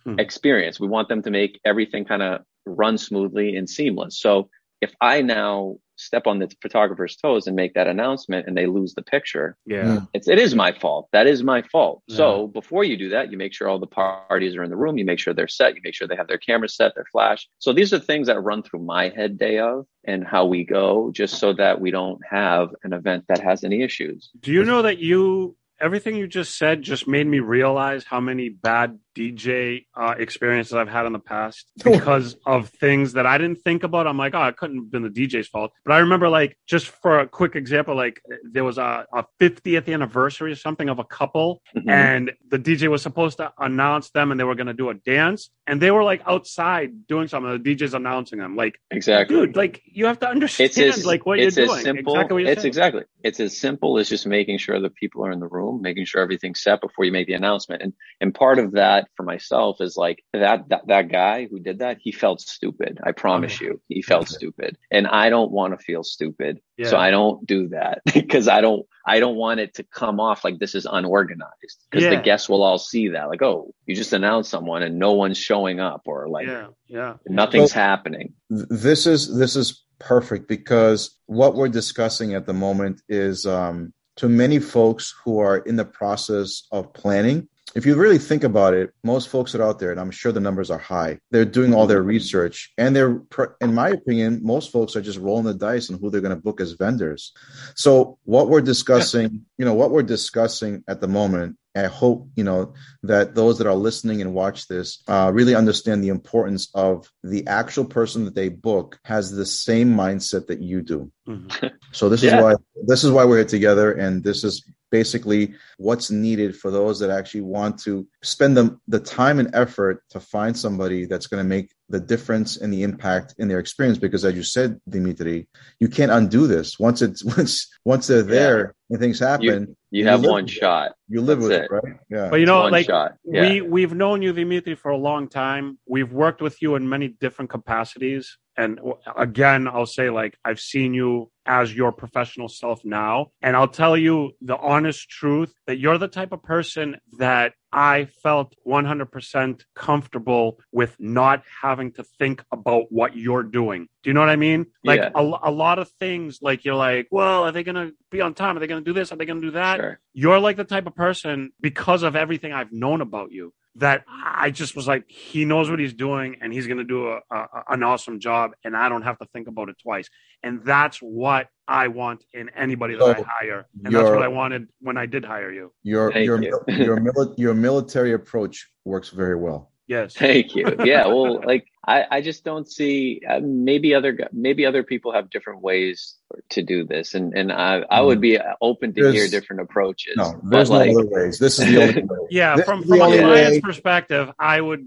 Hmm. 0.03 0.19
experience. 0.19 0.79
We 0.79 0.87
want 0.87 1.09
them 1.09 1.21
to 1.21 1.29
make 1.29 1.61
everything 1.63 2.05
kind 2.05 2.23
of 2.23 2.41
run 2.65 2.97
smoothly 2.97 3.55
and 3.55 3.69
seamless. 3.69 4.19
So 4.19 4.49
if 4.83 4.93
I 5.01 5.21
now 5.21 5.77
step 5.95 6.25
on 6.25 6.39
the 6.39 6.49
photographer's 6.61 7.15
toes 7.15 7.45
and 7.47 7.55
make 7.55 7.73
that 7.75 7.87
announcement 7.87 8.47
and 8.47 8.57
they 8.57 8.65
lose 8.65 8.93
the 8.95 9.01
picture, 9.03 9.55
Yeah. 9.65 9.83
Mm. 9.83 10.07
it's 10.13 10.27
it 10.27 10.39
is 10.39 10.55
my 10.55 10.71
fault. 10.71 11.07
That 11.13 11.27
is 11.27 11.43
my 11.43 11.61
fault. 11.73 12.01
Yeah. 12.07 12.17
So 12.17 12.47
before 12.47 12.83
you 12.83 12.97
do 12.97 13.09
that, 13.09 13.31
you 13.31 13.37
make 13.37 13.53
sure 13.53 13.67
all 13.69 13.79
the 13.79 13.87
parties 13.87 14.55
are 14.55 14.63
in 14.63 14.69
the 14.69 14.75
room. 14.75 14.97
You 14.97 15.05
make 15.05 15.19
sure 15.19 15.33
they're 15.33 15.47
set. 15.47 15.75
You 15.75 15.81
make 15.83 15.95
sure 15.95 16.07
they 16.07 16.15
have 16.15 16.27
their 16.27 16.37
camera 16.49 16.67
set, 16.69 16.95
their 16.95 17.05
flash. 17.11 17.47
So 17.59 17.73
these 17.73 17.93
are 17.93 17.99
things 17.99 18.27
that 18.27 18.39
run 18.41 18.63
through 18.63 18.83
my 18.83 19.09
head 19.09 19.37
day 19.37 19.59
of 19.59 19.85
and 20.03 20.25
how 20.25 20.45
we 20.45 20.65
go, 20.65 21.11
just 21.13 21.35
so 21.39 21.53
that 21.53 21.79
we 21.79 21.91
don't 21.91 22.19
have 22.29 22.69
an 22.83 22.91
event 22.93 23.25
that 23.29 23.39
has 23.39 23.63
any 23.63 23.81
issues. 23.83 24.29
Do 24.41 24.51
you 24.51 24.65
know 24.65 24.81
that 24.81 24.97
you 24.99 25.55
everything 25.83 26.15
you 26.15 26.27
just 26.27 26.57
said 26.57 26.81
just 26.81 27.07
made 27.07 27.27
me 27.27 27.39
realize 27.39 28.03
how 28.05 28.19
many 28.19 28.49
bad 28.49 28.97
DJ 29.15 29.85
uh, 29.95 30.15
experiences 30.17 30.73
I've 30.73 30.87
had 30.87 31.05
in 31.05 31.13
the 31.13 31.19
past 31.19 31.67
because 31.83 32.35
of 32.47 32.69
things 32.69 33.13
that 33.13 33.27
I 33.27 33.37
didn't 33.37 33.57
think 33.61 33.83
about. 33.83 34.07
I'm 34.07 34.17
like, 34.17 34.33
oh, 34.33 34.43
it 34.45 34.57
couldn't 34.57 34.77
have 34.77 34.91
been 34.91 35.03
the 35.03 35.09
DJ's 35.09 35.47
fault. 35.49 35.71
But 35.85 35.93
I 35.93 35.99
remember, 35.99 36.29
like, 36.29 36.57
just 36.67 36.87
for 36.87 37.19
a 37.19 37.27
quick 37.27 37.55
example, 37.55 37.95
like 37.95 38.21
there 38.51 38.63
was 38.63 38.77
a, 38.79 39.05
a 39.13 39.25
50th 39.39 39.93
anniversary 39.93 40.51
or 40.51 40.55
something 40.55 40.89
of 40.89 40.97
a 40.99 41.03
couple, 41.03 41.61
Mhm. 41.75 41.89
and 41.89 42.31
the 42.49 42.57
DJ 42.57 42.87
was 42.89 43.01
supposed 43.03 43.37
to 43.37 43.51
announce 43.59 44.09
them, 44.11 44.31
and 44.31 44.39
they 44.39 44.43
were 44.45 44.55
going 44.55 44.67
to 44.67 44.73
do 44.73 44.89
a 44.89 44.93
dance, 44.95 45.49
and 45.67 45.81
they 45.81 45.91
were 45.91 46.03
like 46.03 46.21
outside 46.25 47.05
doing 47.07 47.27
something. 47.27 47.51
The 47.61 47.75
DJ's 47.75 47.93
announcing 47.93 48.39
them, 48.39 48.55
like, 48.55 48.79
exactly. 48.89 49.35
dude, 49.35 49.55
like 49.55 49.81
you 49.85 50.05
have 50.05 50.19
to 50.19 50.29
understand 50.29 50.67
it's 50.69 50.77
as, 50.99 51.05
like 51.05 51.25
what 51.25 51.37
you're 51.39 51.51
doing. 51.51 51.79
simple. 51.81 52.13
exactly 52.13 52.33
what 52.35 52.43
you're 52.43 52.51
it's 52.51 52.61
saying. 52.61 52.69
exactly. 52.69 53.03
It's 53.23 53.39
as 53.39 53.57
simple 53.57 53.97
as 53.99 54.09
just 54.09 54.25
making 54.25 54.57
sure 54.57 54.79
that 54.79 54.95
people 54.95 55.25
are 55.25 55.31
in 55.31 55.39
the 55.39 55.47
room 55.47 55.72
room, 55.73 55.81
making 55.81 56.05
sure 56.05 56.21
everything's 56.21 56.61
set 56.61 56.81
before 56.81 57.05
you 57.05 57.11
make 57.11 57.27
the 57.27 57.33
announcement. 57.33 57.81
And 57.81 57.93
and 58.21 58.33
part 58.33 58.59
of 58.59 58.73
that 58.73 59.07
for 59.15 59.23
myself 59.23 59.81
is 59.81 59.97
like 59.97 60.23
that 60.33 60.69
that, 60.69 60.87
that 60.87 61.09
guy 61.11 61.47
who 61.49 61.59
did 61.59 61.79
that, 61.79 61.97
he 62.01 62.11
felt 62.11 62.41
stupid. 62.41 62.99
I 63.03 63.11
promise 63.11 63.59
you, 63.61 63.81
he 63.87 64.01
felt 64.01 64.29
stupid. 64.29 64.77
And 64.91 65.07
I 65.07 65.29
don't 65.29 65.51
want 65.51 65.77
to 65.77 65.83
feel 65.83 66.03
stupid. 66.03 66.59
Yeah. 66.77 66.89
So 66.89 66.97
I 66.97 67.11
don't 67.11 67.45
do 67.45 67.69
that 67.69 68.01
because 68.13 68.47
I 68.47 68.61
don't 68.61 68.85
I 69.05 69.19
don't 69.19 69.35
want 69.35 69.59
it 69.59 69.75
to 69.75 69.83
come 69.83 70.19
off 70.19 70.43
like 70.43 70.59
this 70.59 70.75
is 70.75 70.87
unorganized 70.89 71.85
because 71.89 72.03
Yeah. 72.03 72.11
the 72.15 72.21
guests 72.21 72.47
will 72.49 72.63
all 72.63 72.77
see 72.79 73.09
that 73.09 73.27
like 73.29 73.41
oh 73.41 73.73
you 73.85 73.95
just 73.95 74.13
announced 74.13 74.49
someone 74.49 74.81
and 74.83 74.97
no 74.97 75.13
one's 75.13 75.37
showing 75.37 75.79
up 75.79 76.03
or 76.05 76.29
like 76.29 76.47
yeah, 76.47 76.67
yeah. 76.87 77.13
nothing's 77.27 77.75
Well- 77.75 77.83
happening. 77.83 78.33
Th- 78.49 78.65
this 78.69 79.05
is 79.05 79.35
this 79.37 79.55
is 79.55 79.83
perfect 79.99 80.47
because 80.47 81.17
what 81.27 81.55
we're 81.55 81.69
discussing 81.69 82.33
at 82.33 82.45
the 82.45 82.53
moment 82.53 83.01
is 83.07 83.45
um, 83.45 83.93
to 84.17 84.29
many 84.29 84.59
folks 84.59 85.13
who 85.23 85.39
are 85.39 85.57
in 85.57 85.75
the 85.75 85.85
process 85.85 86.63
of 86.71 86.93
planning. 86.93 87.47
If 87.75 87.87
you 87.87 87.95
really 87.95 88.19
think 88.19 88.43
about 88.43 88.75
it 88.75 88.91
most 89.03 89.29
folks 89.29 89.55
are 89.55 89.63
out 89.63 89.79
there 89.79 89.89
and 89.89 89.99
i'm 89.99 90.11
sure 90.11 90.31
the 90.31 90.39
numbers 90.39 90.69
are 90.69 90.77
high 90.77 91.17
they're 91.31 91.43
doing 91.43 91.73
all 91.73 91.87
their 91.87 92.03
research 92.03 92.71
and 92.77 92.95
they're 92.95 93.19
in 93.61 93.73
my 93.73 93.89
opinion 93.89 94.41
most 94.43 94.71
folks 94.71 94.95
are 94.95 95.01
just 95.01 95.17
rolling 95.17 95.45
the 95.45 95.55
dice 95.55 95.89
on 95.89 95.97
who 95.97 96.11
they're 96.11 96.21
going 96.21 96.35
to 96.35 96.41
book 96.41 96.61
as 96.61 96.73
vendors. 96.73 97.33
So 97.73 98.19
what 98.25 98.49
we're 98.49 98.61
discussing 98.61 99.45
you 99.57 99.65
know 99.65 99.73
what 99.73 99.89
we're 99.89 100.03
discussing 100.03 100.83
at 100.87 101.01
the 101.01 101.07
moment 101.07 101.57
I 101.75 101.87
hope 101.87 102.29
you 102.35 102.43
know 102.43 102.73
that 103.03 103.33
those 103.35 103.57
that 103.57 103.67
are 103.67 103.75
listening 103.75 104.21
and 104.21 104.33
watch 104.33 104.67
this 104.67 105.01
uh, 105.07 105.31
really 105.33 105.55
understand 105.55 106.03
the 106.03 106.09
importance 106.09 106.69
of 106.73 107.09
the 107.23 107.47
actual 107.47 107.85
person 107.85 108.25
that 108.25 108.35
they 108.35 108.49
book 108.49 108.99
has 109.05 109.31
the 109.31 109.45
same 109.45 109.93
mindset 109.95 110.47
that 110.47 110.61
you 110.61 110.81
do. 110.81 111.11
Mhm. 111.27 111.71
So 111.91 112.09
this 112.09 112.21
Yeah. 112.21 112.37
is 112.37 112.41
why 112.43 112.55
this 112.85 113.03
is 113.03 113.11
why 113.11 113.25
we're 113.25 113.37
here 113.37 113.45
together, 113.45 113.91
and 113.91 114.23
this 114.23 114.43
is 114.43 114.63
basically 114.93 115.55
what's 115.77 116.11
needed 116.11 116.55
for 116.55 116.69
those 116.69 116.99
that 116.99 117.09
actually 117.09 117.41
want 117.41 117.79
to 117.79 118.07
spend 118.21 118.55
the, 118.55 118.79
the 118.87 118.99
time 118.99 119.39
and 119.39 119.49
effort 119.55 120.03
to 120.11 120.19
find 120.19 120.55
somebody 120.55 121.05
that's 121.05 121.25
going 121.25 121.43
to 121.43 121.49
make 121.49 121.71
the 121.89 121.99
difference 121.99 122.57
and 122.57 122.71
the 122.71 122.83
impact 122.83 123.33
in 123.39 123.47
their 123.47 123.57
experience. 123.57 123.97
Because 123.97 124.23
as 124.23 124.35
you 124.35 124.43
said, 124.43 124.79
Dimitri, 124.87 125.47
you 125.79 125.87
can't 125.87 126.11
undo 126.11 126.45
this 126.45 126.77
once 126.77 127.01
it's 127.01 127.23
once 127.37 127.67
once 127.83 128.05
they're 128.05 128.21
there 128.21 128.75
and 128.91 128.99
things 128.99 129.19
happen. 129.19 129.75
You 129.89 130.03
You 130.03 130.07
have 130.07 130.21
live 130.21 130.31
one 130.31 130.47
shot. 130.47 130.91
You 131.09 131.21
live 131.21 131.39
That's 131.39 131.49
with 131.49 131.57
it, 131.57 131.63
it. 131.63 131.71
right? 131.71 131.99
Yeah. 132.11 132.29
But 132.29 132.39
you 132.39 132.45
know, 132.45 132.61
one 132.61 132.71
like 132.71 132.85
shot. 132.85 133.15
Yeah. 133.25 133.41
we 133.41 133.61
we've 133.61 133.95
known 133.95 134.21
you, 134.21 134.31
Dimitri, 134.31 134.75
for 134.75 134.91
a 134.91 134.97
long 134.97 135.27
time. 135.27 135.79
We've 135.87 136.13
worked 136.13 136.41
with 136.41 136.61
you 136.61 136.75
in 136.75 136.87
many 136.87 137.07
different 137.07 137.49
capacities, 137.49 138.37
and 138.57 138.79
again, 139.17 139.67
I'll 139.67 139.85
say 139.85 140.09
like 140.09 140.37
I've 140.45 140.59
seen 140.59 140.93
you 140.93 141.31
as 141.45 141.73
your 141.75 141.91
professional 141.91 142.47
self 142.47 142.85
now, 142.85 143.31
and 143.41 143.55
I'll 143.55 143.67
tell 143.67 143.97
you 143.97 144.31
the 144.41 144.55
honest 144.57 145.09
truth 145.09 145.53
that 145.67 145.77
you're 145.77 145.97
the 145.97 146.07
type 146.07 146.31
of 146.31 146.41
person 146.43 146.97
that 147.17 147.53
I 147.71 148.05
felt 148.21 148.55
100% 148.67 149.61
comfortable 149.75 150.59
with 150.71 150.95
not 150.99 151.43
having 151.61 151.91
to 151.93 152.03
think 152.19 152.43
about 152.51 152.85
what 152.91 153.15
you're 153.17 153.43
doing. 153.43 153.87
Do 154.03 154.09
you 154.09 154.13
know 154.13 154.19
what 154.19 154.29
I 154.29 154.35
mean? 154.35 154.67
Like 154.83 154.99
Yeah. 154.99 155.09
a, 155.15 155.21
a 155.21 155.51
lot 155.51 155.79
of 155.79 155.89
things, 155.99 156.39
like 156.41 156.63
you're 156.65 156.75
like, 156.75 157.07
well, 157.11 157.43
are 157.43 157.51
they 157.51 157.63
going 157.63 157.75
to 157.75 157.93
be 158.11 158.21
on 158.21 158.33
time? 158.33 158.55
Are 158.55 158.59
they 158.59 158.67
going 158.67 158.83
to 158.83 158.89
do 158.89 158.93
this? 158.93 159.11
Are 159.11 159.15
they 159.15 159.25
going 159.25 159.41
to 159.41 159.47
do 159.47 159.51
that? 159.51 159.79
Sure. 159.79 159.99
you're 160.13 160.39
like 160.39 160.57
the 160.57 160.63
type 160.63 160.87
of 160.87 160.95
person 160.95 161.51
because 161.59 162.03
of 162.03 162.15
everything 162.15 162.53
I've 162.53 162.71
known 162.71 163.01
about 163.01 163.31
you 163.31 163.53
that 163.75 164.03
I 164.07 164.51
just 164.51 164.75
was 164.75 164.87
like, 164.87 165.05
he 165.07 165.45
knows 165.45 165.69
what 165.69 165.79
he's 165.79 165.93
doing 165.93 166.37
and 166.41 166.53
he's 166.53 166.67
going 166.67 166.77
to 166.77 166.83
do 166.83 167.09
a, 167.09 167.19
a, 167.31 167.47
an 167.69 167.83
awesome 167.83 168.19
job. 168.19 168.51
And 168.63 168.77
I 168.77 168.87
don't 168.87 169.01
have 169.01 169.17
to 169.19 169.25
think 169.33 169.47
about 169.47 169.69
it 169.69 169.77
twice. 169.81 170.09
And 170.43 170.63
that's 170.63 170.97
what 170.97 171.47
I 171.67 171.87
want 171.87 172.23
in 172.33 172.49
anybody 172.49 172.95
that 172.95 173.03
I 173.03 173.23
hire. 173.27 173.67
And 173.83 173.93
that's 173.93 174.09
what 174.09 174.21
I 174.21 174.27
wanted 174.27 174.67
when 174.79 174.97
I 174.97 175.05
did 175.05 175.25
hire 175.25 175.51
you. 175.51 175.73
Your 175.81 176.11
Thank 176.11 176.25
your 176.25 176.41
you. 176.43 176.59
your 176.67 176.97
mili- 176.99 177.33
your 177.37 177.53
military 177.53 178.13
approach 178.13 178.69
works 178.85 179.09
very 179.09 179.35
well. 179.35 179.72
Yes. 179.93 180.13
Thank 180.15 180.55
you. 180.55 180.65
Yeah. 180.83 181.03
Well, 181.13 181.41
like 181.45 181.65
I, 181.85 182.05
I 182.15 182.21
just 182.29 182.41
don't 182.49 182.67
see 182.79 183.21
uh, 183.29 183.41
maybe 183.43 183.89
other 183.93 184.11
maybe 184.31 184.65
other 184.65 184.83
people 184.91 185.11
have 185.17 185.29
different 185.35 185.61
ways 185.69 186.15
to 186.55 186.59
do 186.73 186.77
this, 186.93 187.13
and 187.17 187.27
and 187.39 187.51
I 187.51 187.73
I 187.97 187.99
would 188.07 188.21
be 188.29 188.33
open 188.69 188.93
to 188.95 189.11
hear 189.11 189.27
different 189.27 189.61
approaches. 189.67 190.15
No, 190.17 190.27
but 190.41 190.49
there's 190.51 190.69
like, 190.69 190.91
other 190.91 191.05
ways. 191.17 191.35
This 191.39 191.59
is 191.59 191.65
the 191.71 191.77
only 191.83 192.01
way. 192.11 192.27
Yeah, 192.31 192.55
This 192.55 192.65
from, 192.65 192.79
is 192.83 192.87
from 192.87 192.99
the 192.99 193.05
a 193.19 193.27
client's 193.27 193.57
way- 193.57 193.61
perspective, 193.69 194.25
I 194.39 194.57
would 194.67 194.83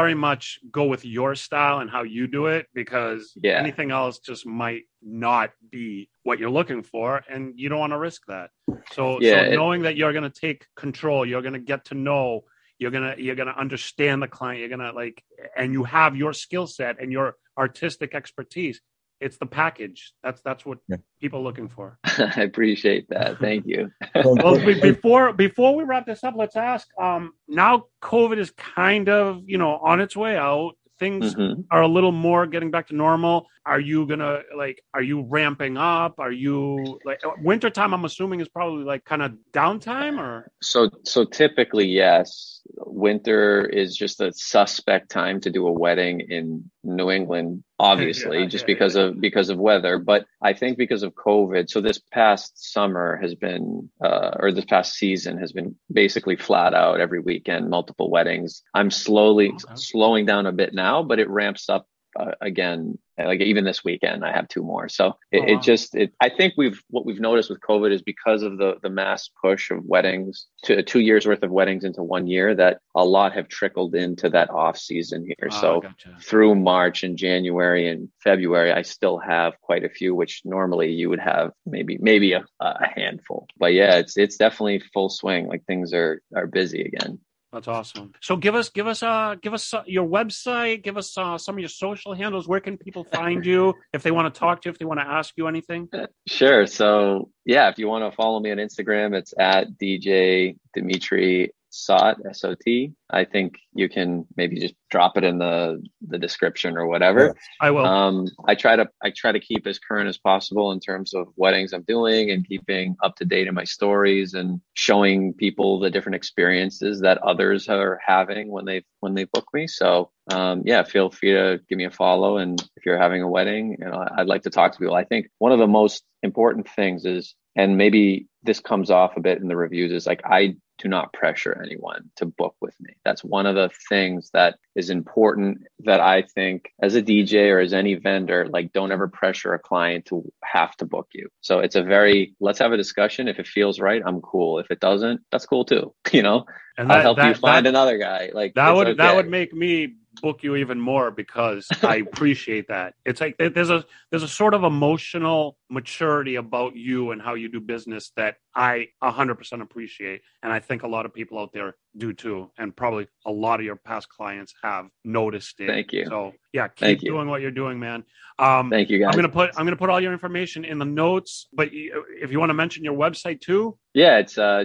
very 0.00 0.14
much 0.28 0.60
go 0.70 0.84
with 0.92 1.02
your 1.16 1.34
style 1.34 1.78
and 1.82 1.88
how 1.90 2.02
you 2.16 2.26
do 2.38 2.42
it 2.56 2.66
because 2.74 3.32
Yeah. 3.42 3.58
anything 3.64 3.90
else 3.90 4.18
just 4.30 4.46
might 4.46 4.82
not 5.02 5.48
be 5.76 6.10
what 6.26 6.38
you're 6.38 6.56
looking 6.60 6.82
for, 6.92 7.08
and 7.32 7.40
you 7.60 7.66
don't 7.70 7.80
want 7.84 7.94
to 7.96 7.98
risk 8.08 8.22
that. 8.28 8.50
So, 8.92 9.18
Yeah, 9.20 9.44
so 9.46 9.50
it- 9.52 9.56
knowing 9.56 9.80
that 9.86 9.96
you're 9.96 10.12
going 10.18 10.30
to 10.30 10.40
take 10.46 10.60
control, 10.84 11.24
you're 11.26 11.42
going 11.48 11.58
to 11.60 11.66
get 11.72 11.86
to 11.86 11.94
know, 11.94 12.44
you're 12.78 12.90
gonna 12.90 13.14
you're 13.18 13.34
gonna 13.36 13.54
understand 13.58 14.22
the 14.22 14.28
client, 14.28 14.60
you're 14.60 14.68
gonna 14.68 14.92
like, 14.92 15.22
and 15.56 15.72
you 15.72 15.84
have 15.84 16.16
your 16.16 16.32
skill 16.32 16.66
set 16.66 17.00
and 17.00 17.10
your 17.12 17.36
artistic 17.58 18.14
expertise. 18.14 18.80
It's 19.20 19.36
the 19.36 19.46
package. 19.46 20.12
That's 20.22 20.40
that's 20.42 20.64
what 20.64 20.78
Yeah. 20.88 20.98
people 21.20 21.40
are 21.40 21.42
looking 21.42 21.68
for. 21.68 21.98
I 22.04 22.42
appreciate 22.42 23.08
that. 23.08 23.38
Thank 23.40 23.66
you. 23.66 23.90
Well, 24.24 24.58
be- 24.64 24.80
before 24.92 25.32
before 25.32 25.74
we 25.74 25.82
wrap 25.82 26.06
this 26.06 26.22
up, 26.22 26.34
let's 26.36 26.54
ask. 26.56 26.86
Um, 27.00 27.32
now 27.48 27.86
COVID 28.02 28.38
is 28.38 28.52
kind 28.52 29.08
of 29.08 29.42
you 29.46 29.58
know 29.58 29.76
on 29.78 30.00
its 30.00 30.16
way 30.16 30.36
out. 30.36 30.74
Things 30.98 31.34
Mhm. 31.34 31.64
are 31.70 31.82
a 31.82 31.88
little 31.88 32.12
more 32.12 32.46
getting 32.46 32.70
back 32.70 32.88
to 32.88 32.96
normal. 32.96 33.46
Are 33.64 33.78
you 33.78 34.06
gonna 34.06 34.42
like? 34.56 34.82
Are 34.94 35.02
you 35.02 35.22
ramping 35.22 35.76
up? 35.76 36.18
Are 36.18 36.32
you 36.32 36.98
like 37.04 37.20
wintertime? 37.38 37.94
I'm 37.94 38.04
assuming 38.04 38.40
is 38.40 38.48
probably 38.48 38.84
like 38.84 39.04
kind 39.04 39.22
of 39.22 39.34
downtime 39.52 40.18
or 40.18 40.50
So 40.60 40.90
so 41.04 41.24
typically, 41.24 41.86
yes, 41.86 42.62
winter 42.78 43.64
is 43.64 43.96
just 43.96 44.20
a 44.20 44.32
suspect 44.32 45.10
time 45.10 45.40
to 45.42 45.50
do 45.50 45.66
a 45.66 45.72
wedding 45.72 46.20
in 46.20 46.68
New 46.84 47.10
England, 47.10 47.64
obviously, 47.78 48.40
Yeah, 48.40 48.46
just 48.46 48.62
yeah, 48.62 48.74
because 48.74 48.96
yeah. 48.96 49.02
of 49.02 49.20
because 49.20 49.48
of 49.50 49.58
weather. 49.58 49.98
But 49.98 50.26
I 50.42 50.52
think 50.52 50.78
because 50.78 51.02
of 51.02 51.14
COVID, 51.14 51.68
so 51.68 51.80
this 51.80 52.00
past 52.12 52.52
summer 52.72 53.18
has 53.22 53.34
been 53.34 53.90
uh, 54.02 54.30
or 54.38 54.52
this 54.52 54.64
past 54.64 54.94
season 54.94 55.38
has 55.38 55.52
been 55.52 55.74
basically 55.92 56.36
flat 56.36 56.74
out 56.74 57.00
every 57.00 57.20
weekend, 57.20 57.70
multiple 57.70 58.10
weddings. 58.10 58.62
I'm 58.74 58.90
slowly 58.90 59.48
Okay. 59.50 59.74
slowing 59.74 60.26
down 60.26 60.46
a 60.46 60.52
bit 60.52 60.74
now, 60.74 61.02
but 61.02 61.18
it 61.18 61.28
ramps 61.28 61.68
up 61.68 61.86
uh, 62.18 62.32
again 62.40 62.98
like 63.18 63.40
even 63.40 63.64
this 63.64 63.82
weekend 63.82 64.24
i 64.24 64.32
have 64.32 64.46
two 64.48 64.62
more. 64.62 64.88
So 64.88 65.16
it, 65.32 65.38
Oh, 65.38 65.40
wow. 65.40 65.58
it 65.58 65.62
just 65.62 65.94
it 65.94 66.12
i 66.20 66.28
think 66.28 66.54
we've 66.56 66.80
what 66.88 67.04
we've 67.04 67.20
noticed 67.20 67.50
with 67.50 67.60
covid 67.60 67.92
is 67.92 68.02
because 68.02 68.42
of 68.42 68.58
the 68.58 68.76
the 68.82 68.90
mass 68.90 69.28
push 69.42 69.70
of 69.70 69.84
weddings 69.84 70.46
to 70.64 70.82
two 70.82 71.00
years 71.00 71.26
worth 71.26 71.42
of 71.42 71.50
weddings 71.50 71.84
into 71.84 72.02
one 72.02 72.26
year 72.28 72.54
that 72.54 72.78
a 72.94 73.04
lot 73.04 73.32
have 73.34 73.48
trickled 73.48 73.94
into 73.94 74.28
that 74.30 74.50
off 74.50 74.78
season 74.78 75.24
here. 75.26 75.48
Ah, 75.50 75.60
so 75.60 75.80
gotcha. 75.80 76.16
through 76.20 76.54
march 76.54 77.02
and 77.02 77.16
january 77.18 77.88
and 77.88 78.08
february 78.22 78.72
i 78.72 78.82
still 78.82 79.18
have 79.18 79.60
quite 79.60 79.84
a 79.84 79.88
few 79.88 80.14
which 80.14 80.42
normally 80.44 80.92
you 80.92 81.08
would 81.08 81.20
have 81.20 81.50
maybe 81.66 81.98
maybe 82.00 82.32
a, 82.34 82.44
a 82.60 82.88
handful. 82.94 83.46
But 83.58 83.74
yeah 83.74 83.96
it's 83.96 84.16
it's 84.16 84.36
definitely 84.36 84.78
full 84.94 85.08
swing. 85.08 85.46
Like 85.48 85.64
things 85.66 85.92
are 85.92 86.22
are 86.34 86.46
busy 86.46 86.82
again 86.82 87.18
That's 87.58 87.66
awesome. 87.66 88.12
So 88.20 88.36
give 88.36 88.54
us 88.54 88.68
give 88.68 88.86
us 88.86 89.02
uh 89.02 89.34
give 89.42 89.52
us 89.52 89.74
uh, 89.74 89.82
your 89.84 90.06
website. 90.06 90.84
Give 90.84 90.96
us 90.96 91.18
uh, 91.18 91.36
some 91.38 91.56
of 91.56 91.58
your 91.58 91.68
social 91.68 92.14
handles. 92.14 92.46
Where 92.46 92.60
can 92.60 92.78
people 92.78 93.02
find 93.02 93.44
you 93.44 93.74
if 93.92 94.04
they 94.04 94.12
want 94.12 94.32
to 94.32 94.38
talk 94.38 94.62
to 94.62 94.68
you? 94.68 94.70
If 94.70 94.78
they 94.78 94.84
want 94.84 95.00
to 95.00 95.06
ask 95.06 95.34
you 95.36 95.48
anything? 95.48 95.88
Sure. 96.28 96.66
So 96.66 97.30
yeah, 97.44 97.68
if 97.68 97.78
you 97.78 97.88
want 97.88 98.08
to 98.08 98.14
follow 98.14 98.38
me 98.38 98.52
on 98.52 98.58
Instagram, 98.58 99.12
it's 99.12 99.34
at 99.36 99.76
DJ 99.82 100.56
Dimitri 100.72 101.50
Sot 101.70 102.18
S 102.30 102.44
O 102.44 102.54
T. 102.54 102.92
I 103.10 103.24
think 103.24 103.56
you 103.74 103.88
can 103.88 104.24
maybe 104.36 104.60
just 104.60 104.74
drop 104.90 105.16
it 105.16 105.24
in 105.24 105.38
the 105.38 105.82
the 106.06 106.18
description 106.18 106.76
or 106.76 106.86
whatever. 106.86 107.34
I 107.60 107.70
will. 107.70 107.86
Um, 107.86 108.28
I 108.46 108.54
try 108.54 108.76
to 108.76 108.88
I 109.02 109.10
try 109.10 109.32
to 109.32 109.40
keep 109.40 109.66
as 109.66 109.78
current 109.78 110.08
as 110.08 110.18
possible 110.18 110.72
in 110.72 110.80
terms 110.80 111.14
of 111.14 111.28
weddings 111.36 111.72
I'm 111.72 111.82
doing 111.82 112.30
and 112.30 112.46
keeping 112.46 112.96
up 113.02 113.16
to 113.16 113.24
date 113.24 113.46
in 113.46 113.54
my 113.54 113.64
stories 113.64 114.34
and 114.34 114.60
showing 114.74 115.34
people 115.34 115.80
the 115.80 115.90
different 115.90 116.16
experiences 116.16 117.00
that 117.00 117.18
others 117.18 117.68
are 117.68 118.00
having 118.04 118.50
when 118.50 118.64
they 118.64 118.84
when 119.00 119.14
they 119.14 119.24
book 119.24 119.46
me. 119.52 119.66
So 119.66 120.10
um, 120.30 120.62
yeah, 120.64 120.82
feel 120.82 121.10
free 121.10 121.32
to 121.32 121.60
give 121.68 121.78
me 121.78 121.84
a 121.84 121.90
follow. 121.90 122.38
And 122.38 122.60
if 122.76 122.84
you're 122.84 122.98
having 122.98 123.22
a 123.22 123.28
wedding, 123.28 123.76
you 123.78 123.86
know, 123.86 124.06
I'd 124.16 124.26
like 124.26 124.42
to 124.42 124.50
talk 124.50 124.72
to 124.72 124.78
people. 124.78 124.94
I 124.94 125.04
think 125.04 125.28
one 125.38 125.52
of 125.52 125.58
the 125.58 125.66
most 125.66 126.04
important 126.22 126.68
things 126.68 127.04
is, 127.04 127.34
and 127.56 127.76
maybe 127.76 128.26
this 128.42 128.60
comes 128.60 128.90
off 128.90 129.16
a 129.16 129.20
bit 129.20 129.40
in 129.40 129.48
the 129.48 129.56
reviews, 129.56 129.92
is 129.92 130.06
like 130.06 130.22
I 130.24 130.56
do 130.78 130.88
not 130.88 131.12
pressure 131.12 131.60
anyone 131.62 132.10
to 132.16 132.26
book 132.26 132.54
with 132.60 132.74
me. 132.80 132.94
That's 133.04 133.24
one 133.24 133.46
of 133.46 133.56
the 133.56 133.70
things 133.88 134.30
that 134.32 134.58
is 134.78 134.90
important 134.90 135.66
that 135.80 136.00
I 136.00 136.22
think 136.22 136.72
as 136.80 136.94
a 136.94 137.02
DJ 137.02 137.50
or 137.50 137.58
as 137.58 137.72
any 137.72 137.96
vendor, 137.96 138.46
like 138.48 138.72
don't 138.72 138.92
ever 138.92 139.08
pressure 139.08 139.52
a 139.52 139.58
client 139.58 140.06
to 140.06 140.32
have 140.44 140.76
to 140.76 140.86
book 140.86 141.08
you. 141.12 141.28
So 141.40 141.58
it's 141.58 141.74
a 141.74 141.82
very, 141.82 142.36
let's 142.38 142.60
have 142.60 142.70
a 142.70 142.76
discussion. 142.76 143.26
If 143.26 143.40
it 143.40 143.48
feels 143.48 143.80
right, 143.80 144.00
I'm 144.06 144.20
cool. 144.20 144.60
If 144.60 144.70
it 144.70 144.78
doesn't, 144.78 145.22
that's 145.32 145.46
cool 145.46 145.64
too. 145.64 145.92
You 146.12 146.22
know, 146.22 146.46
and 146.76 146.90
I'll 146.90 147.02
help 147.02 147.18
you 147.22 147.34
find 147.34 147.66
another 147.66 147.98
guy. 147.98 148.30
Like 148.32 148.54
that 148.54 148.74
would 148.74 148.96
that 148.96 149.14
would 149.14 149.28
make 149.28 149.52
me 149.52 149.94
book 150.20 150.42
you 150.42 150.56
even 150.56 150.80
more 150.80 151.10
because 151.10 151.66
I 151.82 151.96
appreciate 152.12 152.68
that. 152.68 152.94
It's 153.04 153.20
like 153.20 153.36
there's 153.38 153.70
a 153.70 153.84
there's 154.10 154.22
a 154.22 154.28
sort 154.28 154.54
of 154.54 154.64
emotional 154.64 155.56
maturity 155.70 156.36
about 156.36 156.76
you 156.76 157.10
and 157.10 157.20
how 157.20 157.34
you 157.34 157.48
do 157.48 157.60
business 157.60 158.12
that 158.16 158.36
I 158.54 158.88
100% 159.02 159.62
appreciate, 159.62 160.22
and 160.42 160.52
I 160.52 160.58
think 160.60 160.82
a 160.82 160.88
lot 160.88 161.06
of 161.06 161.14
people 161.14 161.38
out 161.38 161.52
there 161.52 161.76
do 161.96 162.12
too, 162.12 162.50
and 162.58 162.74
probably 162.74 163.08
a 163.26 163.30
lot 163.30 163.60
of 163.60 163.66
your 163.66 163.76
past 163.76 164.08
clients 164.08 164.54
have 164.62 164.86
noticed 165.04 165.60
it. 165.60 165.68
Thank 165.68 165.92
you. 165.92 166.06
So 166.06 166.34
yeah, 166.52 166.68
keep 166.68 166.78
Thank 166.78 167.02
you. 167.02 167.12
doing 167.12 167.28
what 167.28 167.40
you're 167.40 167.50
doing, 167.50 167.78
man. 167.78 168.04
Um, 168.38 168.70
Thank 168.70 168.90
you, 168.90 168.98
guys. 168.98 169.08
I'm 169.10 169.16
gonna 169.16 169.28
put 169.28 169.50
I'm 169.56 169.64
gonna 169.64 169.76
put 169.76 169.90
all 169.90 170.00
your 170.00 170.12
information 170.12 170.64
in 170.64 170.78
the 170.78 170.84
notes, 170.84 171.46
but 171.52 171.68
if 171.72 172.30
you 172.32 172.38
want 172.40 172.50
to 172.50 172.54
mention 172.54 172.84
your 172.84 172.94
website 172.94 173.40
too, 173.40 173.78
Yeah, 173.94 174.18
it's 174.18 174.38
uh, 174.38 174.64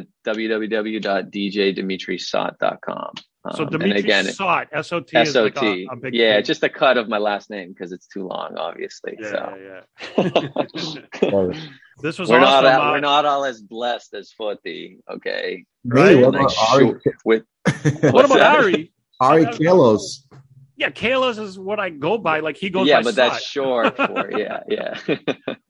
www.djdmitrisot.com. 3.45 3.51
Um, 3.51 3.55
so 3.55 3.65
Dimitri 3.65 3.91
and 3.91 3.99
again, 3.99 4.25
Sot, 4.33 4.67
S 4.71 4.91
O 4.91 4.99
T, 4.99 5.17
is 5.17 5.33
SOT. 5.33 5.55
like 5.55 5.63
a, 5.63 5.85
a 5.91 5.95
big 5.95 6.13
yeah, 6.13 6.35
thing. 6.35 6.45
just 6.45 6.63
a 6.63 6.69
cut 6.69 6.97
of 6.97 7.07
my 7.09 7.17
last 7.17 7.49
name 7.49 7.69
because 7.69 7.91
it's 7.91 8.07
too 8.07 8.27
long, 8.27 8.55
obviously. 8.57 9.17
yeah, 9.19 9.31
so 9.31 9.81
yeah. 10.17 11.29
Love 11.29 11.49
it. 11.55 11.57
This 12.01 12.17
was 12.17 12.29
we're 12.29 12.39
awesome. 12.39 12.63
not 12.63 12.65
uh, 12.65 12.91
we're 12.91 12.99
not 12.99 13.25
all 13.25 13.45
as 13.45 13.61
blessed 13.61 14.13
as 14.15 14.33
Foti, 14.39 14.97
okay? 15.09 15.65
Right? 15.85 16.15
Me, 16.17 16.23
what 16.23 16.33
Like, 16.33 16.41
about 16.43 16.69
Ari? 16.71 16.93
with 17.25 17.43
what 18.13 18.25
about 18.25 18.37
that? 18.39 18.55
Ari? 18.59 18.93
Ari 19.19 19.45
Kalos. 19.45 20.01
Yeah, 20.75 20.89
Kalos 20.89 21.39
is 21.39 21.59
what 21.59 21.79
I 21.79 21.91
go 21.91 22.17
by. 22.17 22.39
Like 22.39 22.57
he 22.57 22.69
goes 22.71 22.87
yeah, 22.87 22.99
by 22.99 23.03
but 23.03 23.13
Sot. 23.15 23.31
that's 23.31 23.43
short 23.43 23.95
for 23.97 24.37
yeah, 24.37 24.61
yeah. 24.67 24.97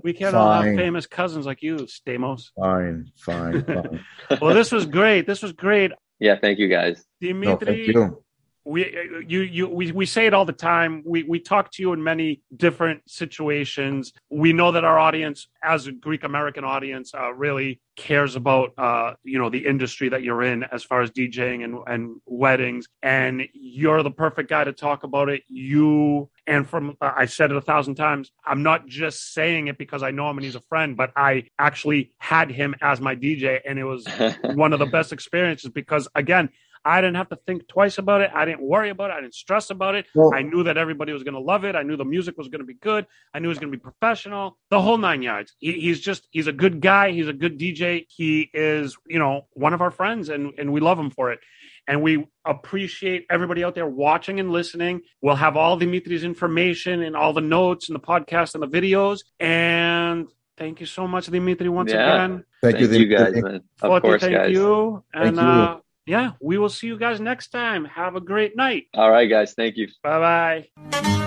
We 0.01 0.13
can't 0.13 0.34
all 0.34 0.61
have 0.61 0.76
famous 0.76 1.07
cousins 1.07 1.45
like 1.45 1.61
you, 1.61 1.76
Stamos. 1.88 2.51
Fine, 2.57 3.11
fine, 3.17 3.63
fine. 3.65 4.05
Well, 4.41 4.55
this 4.55 4.71
was 4.71 4.86
great. 4.86 5.28
This 5.28 5.41
was 5.43 5.51
great. 5.51 5.91
Yeah, 6.24 6.39
thank 6.39 6.57
you 6.57 6.69
guys. 6.69 7.05
No, 7.43 7.57
thank 7.57 7.88
you. 7.88 8.22
We 8.66 9.26
you 9.28 9.41
you 9.41 9.68
we, 9.68 9.91
we 9.91 10.05
say 10.05 10.26
it 10.26 10.34
all 10.34 10.45
the 10.45 10.53
time. 10.53 11.03
We 11.05 11.24
we 11.24 11.39
talk 11.39 11.72
to 11.74 11.82
you 11.82 11.93
in 11.93 12.03
many 12.03 12.41
different 12.55 13.09
situations. 13.09 14.14
We 14.30 14.53
know 14.53 14.72
that 14.72 14.84
our 14.84 14.97
audience 14.97 15.47
as 15.61 15.88
a 15.88 15.91
greek 15.91 16.24
american 16.24 16.64
audience 16.64 17.14
uh, 17.14 17.34
really 17.34 17.80
cares 17.95 18.36
about 18.36 18.74
uh 18.78 19.14
you 19.24 19.38
know 19.39 19.49
the 19.49 19.66
industry 19.66 20.09
that 20.09 20.24
you're 20.24 20.43
in 20.43 20.64
as 20.64 20.84
far 20.84 21.01
as 21.01 21.11
djing 21.11 21.64
and 21.64 21.78
and 21.88 22.22
weddings. 22.26 22.88
And 23.01 23.43
you're 23.53 24.03
the 24.03 24.11
perfect 24.11 24.49
guy 24.49 24.64
to 24.64 24.74
talk 24.74 25.03
about 25.03 25.30
it. 25.30 25.43
You 25.47 26.30
and 26.47 26.68
from 26.68 26.97
uh, 27.01 27.11
i 27.16 27.26
said 27.26 27.51
it 27.51 27.57
a 27.57 27.61
thousand 27.61 27.95
times 27.95 28.32
i'm 28.45 28.64
not 28.64 28.86
just 28.86 29.34
saying 29.34 29.68
it 29.68 29.78
because 29.78 30.03
i 30.03 30.11
know 30.11 30.30
him 30.30 30.38
and 30.38 30.45
he's 30.45 30.55
a 30.55 30.61
friend 30.61 30.97
but 30.97 31.11
i 31.16 31.43
actually 31.57 32.11
had 32.18 32.51
him 32.51 32.76
as 32.82 32.99
my 32.99 33.16
dj 33.16 33.61
and 33.66 33.80
it 33.80 33.84
was 33.84 34.05
one 34.53 34.74
of 34.74 34.80
the 34.80 34.86
best 34.86 35.14
experiences 35.14 35.70
because 35.72 36.07
again 36.16 36.49
I 36.86 37.02
didn't 37.02 37.16
have 37.16 37.30
to 37.30 37.38
think 37.48 37.68
twice 37.68 37.98
about 37.98 38.22
it. 38.22 38.32
I 38.34 38.46
didn't 38.46 38.62
worry 38.62 38.90
about 38.90 39.10
it. 39.12 39.14
I 39.14 39.22
didn't 39.22 39.36
stress 39.36 39.70
about 39.70 39.96
it. 39.96 40.06
Well, 40.16 40.34
I 40.34 40.42
knew 40.42 40.64
that 40.64 40.78
everybody 40.78 41.14
was 41.14 41.24
going 41.24 41.34
to 41.36 41.40
love 41.40 41.64
it. 41.64 41.76
I 41.76 41.84
knew 41.84 41.96
the 41.96 42.06
music 42.06 42.38
was 42.38 42.50
going 42.50 42.60
to 42.62 42.66
be 42.66 42.74
good. 42.74 43.06
I 43.34 43.40
knew 43.40 43.48
it 43.48 43.50
was 43.50 43.60
going 43.60 43.72
to 43.72 43.78
be 43.78 43.82
professional. 43.82 44.58
The 44.70 44.82
whole 44.82 44.98
nine 44.98 45.22
yards. 45.22 45.54
He, 45.60 45.74
he's 45.74 46.00
just 46.00 46.28
he's 46.32 46.48
a 46.48 46.52
good 46.54 46.82
guy. 46.82 47.12
He's 47.12 47.28
a 47.28 47.34
good 47.34 47.60
DJ. 47.60 48.06
He 48.10 48.50
is 48.54 48.98
you 49.08 49.20
know 49.20 49.48
one 49.54 49.74
of 49.74 49.82
our 49.82 49.92
friends, 49.92 50.30
and 50.30 50.54
and 50.58 50.74
we 50.74 50.82
love 50.82 51.00
him 51.00 51.10
for 51.10 51.32
it. 51.32 51.40
And 51.88 52.02
we 52.02 52.26
appreciate 52.46 53.26
everybody 53.30 53.64
out 53.64 53.76
there 53.76 53.88
watching 53.88 54.40
and 54.40 54.52
listening. 54.52 55.02
We'll 55.22 55.36
have 55.36 55.58
all 55.58 55.76
Dimitri's 55.78 56.24
information 56.24 57.02
and 57.04 57.16
all 57.16 57.34
the 57.34 57.42
notes 57.42 57.90
and 57.90 57.96
the 57.96 58.00
podcast 58.00 58.56
and 58.56 58.64
the 58.64 58.68
videos. 58.68 59.20
And 59.40 60.28
thank 60.58 60.80
you 60.80 60.86
so 60.86 61.08
much, 61.08 61.26
Dimitri, 61.28 61.68
once 61.68 61.92
Yeah. 61.92 62.24
again. 62.26 62.44
thank, 62.62 62.80
you, 62.80 62.88
you 62.88 63.08
guys, 63.08 63.34
man. 63.36 63.56
Of 63.82 63.92
Foti, 63.92 64.02
course, 64.02 64.22
thank 64.22 64.34
guys. 64.34 64.52
you. 64.52 65.04
And 65.14 65.36
Thank 65.38 65.42
you. 65.42 65.48
uh 65.48 65.80
yeah, 66.06 66.32
we 66.41 66.58
will 66.58 66.70
see 66.70 66.88
you 66.88 66.97
guys 66.97 67.20
next 67.20 67.49
time. 67.49 67.86
Have 67.86 68.16
a 68.16 68.22
great 68.22 68.56
night. 68.56 68.88
All 68.93 69.12
right, 69.12 69.30
guys. 69.30 69.54
Thank 69.54 69.78
you. 69.78 69.88
Bye 70.01 70.68
bye. 70.91 71.22